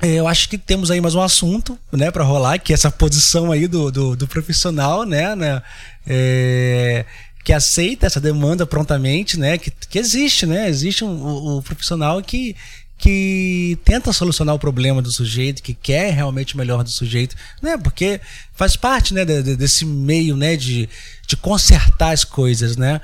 é, 0.01 0.15
eu 0.15 0.27
acho 0.27 0.49
que 0.49 0.57
temos 0.57 0.91
aí 0.91 0.99
mais 0.99 1.15
um 1.15 1.21
assunto, 1.21 1.77
né, 1.91 2.11
para 2.11 2.23
rolar, 2.23 2.59
que 2.59 2.73
é 2.73 2.75
essa 2.75 2.91
posição 2.91 3.51
aí 3.51 3.67
do, 3.67 3.89
do, 3.89 4.15
do 4.17 4.27
profissional, 4.27 5.05
né, 5.05 5.33
né 5.33 5.61
é, 6.05 7.05
que 7.43 7.51
aceita 7.51 8.05
essa 8.05 8.21
demanda 8.21 8.65
prontamente, 8.65 9.37
né? 9.37 9.57
Que, 9.57 9.69
que 9.71 9.99
existe, 9.99 10.45
né? 10.45 10.69
Existe 10.69 11.03
um, 11.03 11.09
um, 11.09 11.57
um 11.57 11.61
profissional 11.61 12.21
que, 12.21 12.55
que 12.97 13.77
tenta 13.83 14.13
solucionar 14.13 14.55
o 14.55 14.59
problema 14.59 15.01
do 15.01 15.11
sujeito, 15.11 15.61
que 15.61 15.73
quer 15.73 16.13
realmente 16.13 16.55
o 16.55 16.57
melhor 16.57 16.83
do 16.83 16.89
sujeito, 16.89 17.35
né? 17.61 17.77
Porque 17.77 18.21
faz 18.53 18.75
parte, 18.75 19.13
né, 19.13 19.25
de, 19.25 19.43
de, 19.43 19.55
desse 19.55 19.85
meio, 19.85 20.37
né, 20.37 20.55
de, 20.55 20.87
de 21.27 21.35
consertar 21.35 22.11
as 22.11 22.23
coisas, 22.23 22.77
né? 22.77 23.01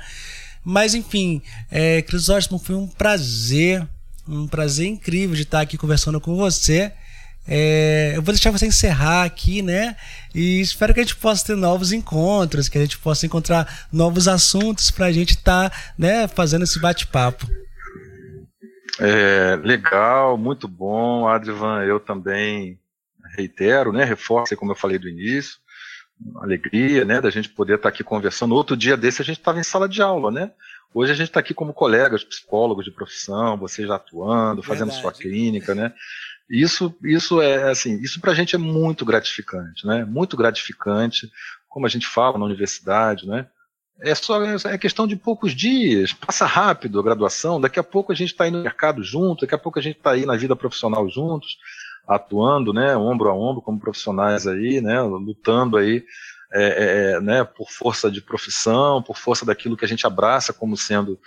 Mas 0.64 0.94
enfim, 0.94 1.42
é, 1.70 2.02
Crisóstomo, 2.02 2.58
foi 2.58 2.76
um 2.76 2.86
prazer, 2.86 3.86
um 4.28 4.46
prazer 4.46 4.86
incrível 4.86 5.34
de 5.34 5.42
estar 5.42 5.60
aqui 5.60 5.76
conversando 5.76 6.20
com 6.20 6.36
você. 6.36 6.92
É, 7.48 8.12
eu 8.14 8.22
vou 8.22 8.32
deixar 8.32 8.50
você 8.50 8.66
encerrar 8.66 9.24
aqui, 9.24 9.60
né? 9.60 9.96
E 10.34 10.60
espero 10.60 10.94
que 10.94 11.00
a 11.00 11.02
gente 11.02 11.16
possa 11.16 11.44
ter 11.44 11.56
novos 11.56 11.90
encontros, 11.92 12.68
que 12.68 12.78
a 12.78 12.80
gente 12.80 12.98
possa 12.98 13.26
encontrar 13.26 13.88
novos 13.92 14.28
assuntos 14.28 14.90
para 14.90 15.06
a 15.06 15.12
gente 15.12 15.30
estar, 15.30 15.70
tá, 15.70 15.76
né, 15.98 16.28
fazendo 16.28 16.64
esse 16.64 16.78
bate-papo. 16.78 17.59
É, 19.00 19.56
legal, 19.56 20.36
muito 20.36 20.68
bom, 20.68 21.26
Adrivan. 21.26 21.82
Eu 21.82 21.98
também 21.98 22.78
reitero, 23.34 23.92
né? 23.92 24.04
Reforço, 24.04 24.56
como 24.56 24.72
eu 24.72 24.76
falei 24.76 24.98
do 24.98 25.08
início, 25.08 25.58
alegria, 26.36 27.04
né, 27.04 27.20
da 27.20 27.30
gente 27.30 27.48
poder 27.48 27.76
estar 27.76 27.88
aqui 27.88 28.04
conversando. 28.04 28.54
Outro 28.54 28.76
dia 28.76 28.96
desse 28.96 29.22
a 29.22 29.24
gente 29.24 29.38
estava 29.38 29.58
em 29.58 29.62
sala 29.62 29.88
de 29.88 30.02
aula, 30.02 30.30
né? 30.30 30.52
Hoje 30.92 31.12
a 31.12 31.14
gente 31.14 31.28
está 31.28 31.40
aqui 31.40 31.54
como 31.54 31.72
colegas, 31.72 32.24
psicólogos 32.24 32.84
de 32.84 32.90
profissão, 32.90 33.56
você 33.56 33.86
já 33.86 33.94
atuando, 33.94 34.62
fazendo 34.62 34.90
Verdade. 34.90 35.02
sua 35.02 35.12
clínica, 35.12 35.74
né? 35.74 35.92
Isso, 36.48 36.94
isso 37.04 37.40
é 37.40 37.70
assim, 37.70 38.00
isso 38.02 38.20
para 38.20 38.32
a 38.32 38.34
gente 38.34 38.56
é 38.56 38.58
muito 38.58 39.04
gratificante, 39.04 39.86
né? 39.86 40.04
Muito 40.04 40.36
gratificante, 40.36 41.30
como 41.68 41.86
a 41.86 41.88
gente 41.88 42.06
fala 42.06 42.36
na 42.36 42.44
universidade, 42.44 43.26
né? 43.26 43.46
É 44.02 44.14
só 44.14 44.42
é 44.42 44.78
questão 44.78 45.06
de 45.06 45.14
poucos 45.14 45.52
dias, 45.54 46.12
passa 46.12 46.46
rápido 46.46 46.98
a 46.98 47.02
graduação. 47.02 47.60
Daqui 47.60 47.78
a 47.78 47.82
pouco 47.82 48.12
a 48.12 48.14
gente 48.14 48.30
está 48.30 48.44
aí 48.44 48.50
no 48.50 48.62
mercado 48.62 49.02
junto, 49.02 49.42
daqui 49.42 49.54
a 49.54 49.58
pouco 49.58 49.78
a 49.78 49.82
gente 49.82 49.98
está 49.98 50.12
aí 50.12 50.24
na 50.24 50.36
vida 50.36 50.56
profissional 50.56 51.08
juntos, 51.08 51.58
atuando, 52.08 52.72
né, 52.72 52.96
ombro 52.96 53.28
a 53.28 53.34
ombro 53.34 53.60
como 53.60 53.78
profissionais 53.78 54.46
aí, 54.46 54.80
né, 54.80 55.00
lutando 55.02 55.76
aí, 55.76 56.02
é, 56.52 56.62
é, 56.62 57.12
é 57.12 57.20
né, 57.20 57.44
por 57.44 57.70
força 57.70 58.10
de 58.10 58.20
profissão, 58.22 59.02
por 59.02 59.16
força 59.16 59.44
daquilo 59.44 59.76
que 59.76 59.84
a 59.84 59.88
gente 59.88 60.06
abraça 60.06 60.52
como 60.52 60.76
sendo 60.76 61.18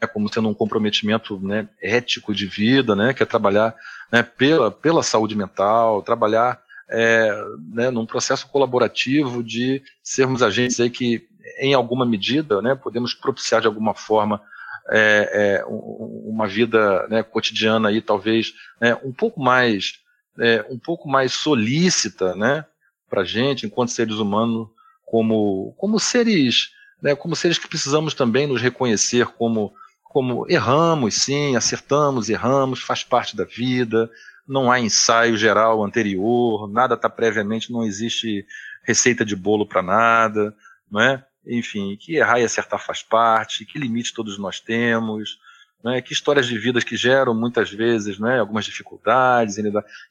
né, 0.00 0.06
como 0.06 0.28
tendo 0.28 0.48
um 0.48 0.54
comprometimento 0.54 1.38
né, 1.40 1.68
ético 1.80 2.34
de 2.34 2.46
vida, 2.46 2.94
né, 2.94 3.14
que 3.14 3.22
é 3.22 3.26
trabalhar 3.26 3.74
né, 4.10 4.22
pela, 4.22 4.70
pela 4.70 5.02
saúde 5.02 5.36
mental, 5.36 6.02
trabalhar 6.02 6.60
é, 6.88 7.44
né, 7.72 7.90
num 7.90 8.06
processo 8.06 8.48
colaborativo 8.48 9.42
de 9.42 9.82
sermos 10.02 10.42
agentes 10.42 10.78
aí 10.80 10.90
que, 10.90 11.26
em 11.58 11.74
alguma 11.74 12.04
medida, 12.04 12.60
né, 12.60 12.74
podemos 12.74 13.14
propiciar 13.14 13.60
de 13.60 13.66
alguma 13.66 13.94
forma 13.94 14.40
é, 14.88 15.58
é, 15.60 15.64
uma 15.66 16.46
vida 16.46 17.06
né, 17.08 17.22
cotidiana 17.22 17.88
aí 17.88 18.00
talvez 18.00 18.52
né, 18.80 18.96
um 19.02 19.12
pouco 19.12 19.40
mais 19.40 19.94
é, 20.38 20.64
um 20.68 20.78
pouco 20.78 21.08
mais 21.08 21.32
solícita, 21.32 22.34
né, 22.34 22.64
para 23.08 23.24
gente 23.24 23.66
enquanto 23.66 23.90
seres 23.90 24.16
humanos, 24.16 24.68
como 25.04 25.74
como 25.76 25.98
seres 25.98 26.70
né, 27.02 27.14
como 27.14 27.36
seres 27.36 27.58
que 27.58 27.68
precisamos 27.68 28.14
também 28.14 28.46
nos 28.46 28.60
reconhecer 28.60 29.26
como 29.26 29.72
como 30.02 30.46
erramos, 30.48 31.14
sim, 31.14 31.56
acertamos, 31.56 32.30
erramos, 32.30 32.80
faz 32.80 33.04
parte 33.04 33.36
da 33.36 33.44
vida, 33.44 34.10
não 34.48 34.70
há 34.70 34.80
ensaio 34.80 35.36
geral 35.36 35.84
anterior, 35.84 36.66
nada 36.70 36.94
está 36.94 37.10
previamente, 37.10 37.70
não 37.70 37.84
existe 37.84 38.46
receita 38.82 39.24
de 39.24 39.36
bolo 39.36 39.66
para 39.66 39.82
nada, 39.82 40.54
não 40.90 41.00
é? 41.00 41.24
Enfim, 41.46 41.96
que 41.96 42.16
errar 42.16 42.40
e 42.40 42.44
acertar 42.44 42.84
faz 42.84 43.02
parte, 43.02 43.64
que 43.64 43.78
limite 43.78 44.12
todos 44.12 44.38
nós 44.38 44.58
temos, 44.60 45.38
é? 45.84 46.00
que 46.00 46.12
histórias 46.12 46.46
de 46.46 46.58
vidas 46.58 46.84
que 46.84 46.96
geram 46.96 47.34
muitas 47.34 47.70
vezes 47.70 48.20
é? 48.20 48.38
algumas 48.38 48.64
dificuldades, 48.64 49.56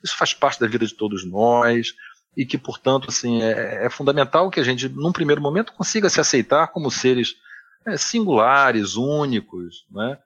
isso 0.03 0.17
faz 0.17 0.33
parte 0.33 0.59
da 0.59 0.67
vida 0.67 0.85
de 0.85 0.93
todos 0.93 1.25
nós, 1.25 1.93
e 2.35 2.45
que, 2.45 2.57
portanto, 2.57 3.09
assim, 3.09 3.41
é, 3.41 3.85
é 3.85 3.89
fundamental 3.89 4.49
que 4.49 4.59
a 4.59 4.63
gente, 4.63 4.89
num 4.89 5.11
primeiro 5.11 5.41
momento, 5.41 5.73
consiga 5.73 6.09
se 6.09 6.19
aceitar 6.19 6.67
como 6.67 6.91
seres 6.91 7.35
é, 7.85 7.97
singulares, 7.97 8.95
únicos, 8.95 9.85
né? 9.91 10.17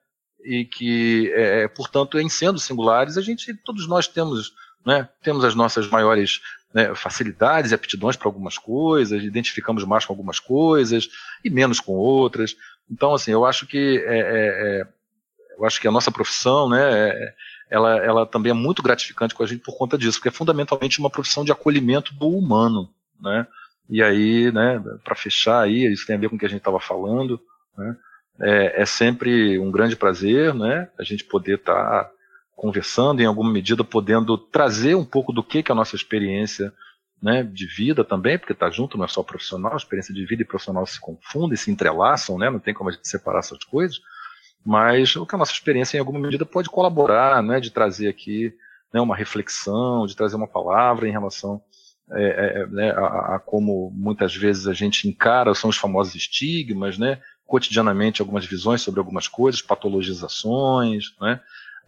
e 0.44 0.64
que, 0.64 1.32
é, 1.34 1.68
portanto, 1.68 2.18
em 2.18 2.28
sendo 2.28 2.58
singulares, 2.58 3.16
a 3.16 3.22
gente, 3.22 3.54
todos 3.64 3.86
nós 3.86 4.08
temos, 4.08 4.52
né, 4.84 5.08
temos 5.22 5.44
as 5.44 5.54
nossas 5.54 5.88
maiores 5.88 6.40
né, 6.72 6.94
facilidades 6.94 7.70
e 7.70 7.74
aptidões 7.74 8.16
para 8.16 8.28
algumas 8.28 8.56
coisas, 8.56 9.22
identificamos 9.22 9.84
mais 9.84 10.04
com 10.04 10.12
algumas 10.12 10.38
coisas 10.38 11.08
e 11.44 11.50
menos 11.50 11.80
com 11.80 11.92
outras. 11.92 12.56
Então, 12.90 13.14
assim, 13.14 13.32
eu 13.32 13.44
acho 13.44 13.66
que 13.66 14.02
é, 14.06 14.18
é, 14.18 14.80
é 14.80 14.86
eu 15.58 15.66
acho 15.66 15.78
que 15.78 15.86
a 15.86 15.92
nossa 15.92 16.10
profissão, 16.10 16.70
né, 16.70 17.10
é, 17.10 17.34
ela, 17.70 17.96
ela 17.98 18.26
também 18.26 18.50
é 18.50 18.54
muito 18.54 18.82
gratificante 18.82 19.34
com 19.34 19.42
a 19.42 19.46
gente 19.46 19.60
por 19.60 19.76
conta 19.76 19.98
disso, 19.98 20.18
porque 20.18 20.28
é 20.28 20.32
fundamentalmente 20.32 20.98
uma 20.98 21.10
profissão 21.10 21.44
de 21.44 21.52
acolhimento 21.52 22.14
do 22.14 22.28
humano, 22.28 22.88
né? 23.20 23.46
E 23.88 24.02
aí, 24.02 24.50
né, 24.50 24.82
para 25.04 25.14
fechar 25.14 25.60
aí, 25.60 25.84
isso 25.92 26.06
tem 26.06 26.16
a 26.16 26.18
ver 26.18 26.30
com 26.30 26.36
o 26.36 26.38
que 26.38 26.46
a 26.46 26.48
gente 26.48 26.58
estava 26.58 26.80
falando, 26.80 27.40
né? 27.76 27.96
É, 28.40 28.82
é, 28.82 28.86
sempre 28.86 29.58
um 29.58 29.70
grande 29.70 29.94
prazer, 29.94 30.54
né? 30.54 30.88
A 30.98 31.04
gente 31.04 31.24
poder 31.24 31.56
estar 31.56 32.04
tá 32.04 32.10
conversando, 32.60 33.20
em 33.20 33.26
alguma 33.26 33.50
medida, 33.50 33.82
podendo 33.82 34.36
trazer 34.36 34.94
um 34.94 35.04
pouco 35.04 35.32
do 35.32 35.42
que, 35.42 35.62
que 35.62 35.70
é 35.70 35.74
a 35.74 35.76
nossa 35.76 35.96
experiência 35.96 36.72
né, 37.22 37.42
de 37.42 37.66
vida 37.66 38.04
também, 38.04 38.38
porque 38.38 38.52
está 38.52 38.70
junto, 38.70 38.98
não 38.98 39.04
é 39.04 39.08
só 39.08 39.22
profissional, 39.22 39.76
experiência 39.76 40.14
de 40.14 40.24
vida 40.26 40.42
e 40.42 40.46
profissional 40.46 40.86
se 40.86 41.00
confundem, 41.00 41.56
se 41.56 41.70
entrelaçam, 41.70 42.38
né? 42.38 42.48
Não 42.50 42.58
tem 42.58 42.72
como 42.74 42.90
a 42.90 42.92
gente 42.92 43.08
separar 43.08 43.40
essas 43.40 43.64
coisas 43.64 44.00
mas 44.64 45.16
o 45.16 45.26
que 45.26 45.34
a 45.34 45.38
nossa 45.38 45.52
experiência 45.52 45.96
em 45.96 46.00
alguma 46.00 46.18
medida 46.18 46.44
pode 46.44 46.68
colaborar, 46.68 47.42
né, 47.42 47.60
de 47.60 47.70
trazer 47.70 48.08
aqui 48.08 48.52
né, 48.92 49.00
uma 49.00 49.16
reflexão, 49.16 50.06
de 50.06 50.16
trazer 50.16 50.36
uma 50.36 50.48
palavra 50.48 51.08
em 51.08 51.12
relação 51.12 51.62
é, 52.12 52.22
é, 52.22 52.62
é, 52.62 52.66
né, 52.66 52.90
a, 52.90 53.36
a, 53.36 53.38
como 53.38 53.90
muitas 53.94 54.34
vezes 54.34 54.66
a 54.66 54.74
gente 54.74 55.08
encara, 55.08 55.54
são 55.54 55.70
os 55.70 55.76
famosos 55.76 56.14
estigmas, 56.14 56.98
né, 56.98 57.20
cotidianamente 57.46 58.20
algumas 58.20 58.44
visões 58.44 58.82
sobre 58.82 59.00
algumas 59.00 59.28
coisas, 59.28 59.62
patologizações, 59.62 61.14
né, 61.20 61.40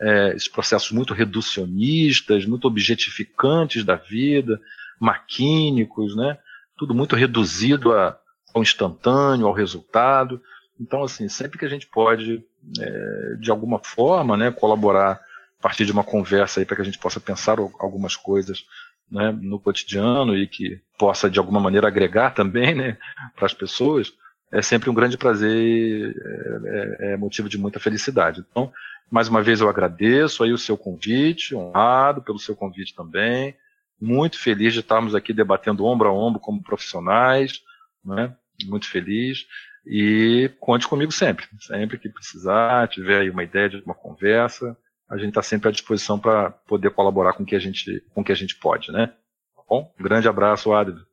é, 0.02 0.34
esses 0.34 0.48
processos 0.48 0.90
muito 0.90 1.14
reducionistas, 1.14 2.44
muito 2.44 2.66
objetificantes 2.66 3.84
da 3.84 3.94
vida, 3.94 4.60
maquínicos, 5.00 6.16
né, 6.16 6.36
tudo 6.76 6.92
muito 6.92 7.14
reduzido 7.14 7.92
a, 7.92 8.18
ao 8.52 8.62
instantâneo, 8.62 9.46
ao 9.46 9.52
resultado. 9.52 10.42
Então, 10.80 11.04
assim, 11.04 11.28
sempre 11.28 11.58
que 11.58 11.64
a 11.64 11.68
gente 11.68 11.86
pode, 11.86 12.44
é, 12.80 13.36
de 13.40 13.50
alguma 13.50 13.78
forma, 13.78 14.36
né, 14.36 14.50
colaborar 14.50 15.20
a 15.58 15.62
partir 15.62 15.86
de 15.86 15.92
uma 15.92 16.02
conversa 16.02 16.58
aí 16.58 16.66
para 16.66 16.74
que 16.74 16.82
a 16.82 16.84
gente 16.84 16.98
possa 16.98 17.20
pensar 17.20 17.58
algumas 17.78 18.16
coisas 18.16 18.64
né, 19.08 19.30
no 19.40 19.60
cotidiano 19.60 20.36
e 20.36 20.48
que 20.48 20.80
possa, 20.98 21.30
de 21.30 21.38
alguma 21.38 21.60
maneira, 21.60 21.86
agregar 21.86 22.30
também 22.30 22.74
né, 22.74 22.98
para 23.36 23.46
as 23.46 23.54
pessoas, 23.54 24.12
é 24.52 24.60
sempre 24.60 24.90
um 24.90 24.94
grande 24.94 25.16
prazer, 25.16 26.14
é, 26.14 27.08
é, 27.08 27.12
é, 27.12 27.16
motivo 27.16 27.48
de 27.48 27.56
muita 27.56 27.80
felicidade. 27.80 28.44
Então, 28.50 28.70
mais 29.10 29.26
uma 29.26 29.42
vez 29.42 29.60
eu 29.60 29.68
agradeço 29.68 30.44
aí 30.44 30.52
o 30.52 30.58
seu 30.58 30.76
convite, 30.76 31.54
honrado 31.54 32.22
pelo 32.22 32.38
seu 32.38 32.54
convite 32.54 32.94
também, 32.94 33.56
muito 33.98 34.38
feliz 34.38 34.74
de 34.74 34.80
estarmos 34.80 35.14
aqui 35.14 35.32
debatendo 35.32 35.86
ombro 35.86 36.08
a 36.08 36.12
ombro 36.12 36.38
como 36.38 36.62
profissionais, 36.62 37.62
né, 38.04 38.34
muito 38.66 38.88
feliz. 38.88 39.46
E 39.86 40.50
conte 40.60 40.86
comigo 40.86 41.10
sempre. 41.10 41.46
Sempre 41.58 41.98
que 41.98 42.08
precisar, 42.08 42.88
tiver 42.88 43.20
aí 43.20 43.30
uma 43.30 43.42
ideia 43.42 43.68
de 43.68 43.76
uma 43.78 43.94
conversa, 43.94 44.76
a 45.10 45.16
gente 45.16 45.30
está 45.30 45.42
sempre 45.42 45.68
à 45.68 45.72
disposição 45.72 46.18
para 46.18 46.50
poder 46.50 46.90
colaborar 46.90 47.32
com 47.32 47.42
o 47.42 47.46
que 47.46 47.56
a 47.56 47.58
gente, 47.58 48.02
com 48.14 48.22
que 48.22 48.32
a 48.32 48.36
gente 48.36 48.56
pode, 48.56 48.92
né? 48.92 49.08
Tá 49.56 49.62
bom? 49.68 49.92
Um 49.98 50.02
grande 50.02 50.28
abraço, 50.28 50.72
Adriano. 50.72 51.11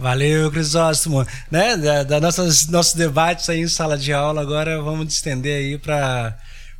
Valeu, 0.00 0.50
Crisóstomo. 0.50 1.26
Né? 1.50 1.76
Da, 1.76 2.02
da 2.02 2.20
nossas, 2.20 2.66
nossos 2.68 2.94
debates 2.94 3.50
aí 3.50 3.60
em 3.60 3.68
sala 3.68 3.98
de 3.98 4.14
aula, 4.14 4.40
agora 4.40 4.80
vamos 4.80 5.12
estender 5.12 5.58
aí 5.58 5.76
para 5.76 6.38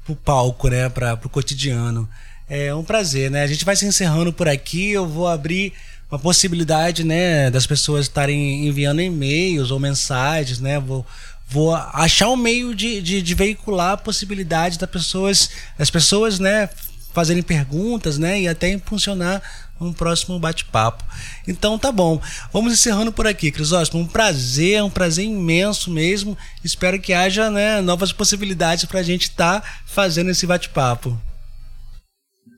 o 0.08 0.16
palco, 0.16 0.68
né? 0.68 0.88
Para 0.88 1.20
o 1.22 1.28
cotidiano. 1.28 2.08
É 2.48 2.74
um 2.74 2.82
prazer, 2.82 3.30
né? 3.30 3.42
A 3.42 3.46
gente 3.46 3.62
vai 3.62 3.76
se 3.76 3.84
encerrando 3.84 4.32
por 4.32 4.48
aqui. 4.48 4.92
Eu 4.92 5.06
vou 5.06 5.28
abrir 5.28 5.74
uma 6.10 6.18
possibilidade, 6.18 7.04
né, 7.04 7.50
das 7.50 7.66
pessoas 7.66 8.06
estarem 8.06 8.66
enviando 8.66 9.02
e-mails 9.02 9.70
ou 9.70 9.78
mensagens, 9.78 10.58
né? 10.58 10.80
Vou, 10.80 11.06
vou 11.46 11.74
achar 11.74 12.30
um 12.30 12.36
meio 12.36 12.74
de, 12.74 13.02
de, 13.02 13.20
de 13.20 13.34
veicular 13.34 13.92
a 13.92 13.96
possibilidade 13.98 14.78
das 14.78 14.90
pessoas, 14.90 15.50
das 15.78 15.90
pessoas, 15.90 16.40
né, 16.40 16.68
fazerem 17.12 17.42
perguntas, 17.42 18.18
né, 18.18 18.40
e 18.40 18.48
até 18.48 18.70
impulsionar 18.70 19.40
um 19.80 19.92
próximo 19.92 20.38
bate-papo. 20.38 21.02
Então 21.48 21.78
tá 21.78 21.90
bom. 21.90 22.20
Vamos 22.52 22.72
encerrando 22.72 23.10
por 23.10 23.26
aqui, 23.26 23.50
Crisóstomo. 23.50 24.02
Um 24.02 24.06
prazer, 24.06 24.82
um 24.82 24.90
prazer 24.90 25.24
imenso 25.24 25.90
mesmo. 25.90 26.36
Espero 26.62 27.00
que 27.00 27.12
haja 27.12 27.50
né, 27.50 27.80
novas 27.80 28.12
possibilidades 28.12 28.84
para 28.84 29.00
a 29.00 29.02
gente 29.02 29.22
estar 29.22 29.60
tá 29.60 29.68
fazendo 29.86 30.30
esse 30.30 30.46
bate-papo. 30.46 31.18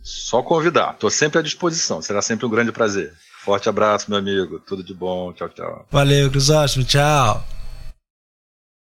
Só 0.03 0.43
convidar. 0.43 0.95
Estou 0.95 1.11
sempre 1.11 1.39
à 1.39 1.43
disposição. 1.43 2.03
Será 2.03 2.21
sempre 2.21 2.45
um 2.45 2.51
grande 2.51 2.73
prazer. 2.73 3.13
Forte 3.45 3.69
abraço, 3.69 4.11
meu 4.11 4.19
amigo. 4.19 4.59
Tudo 4.59 4.83
de 4.83 4.93
bom. 4.93 5.33
Tchau, 5.33 5.49
tchau. 5.49 5.87
Valeu, 5.91 6.31
Crisóstomo. 6.31 6.85
Tchau. 6.85 7.62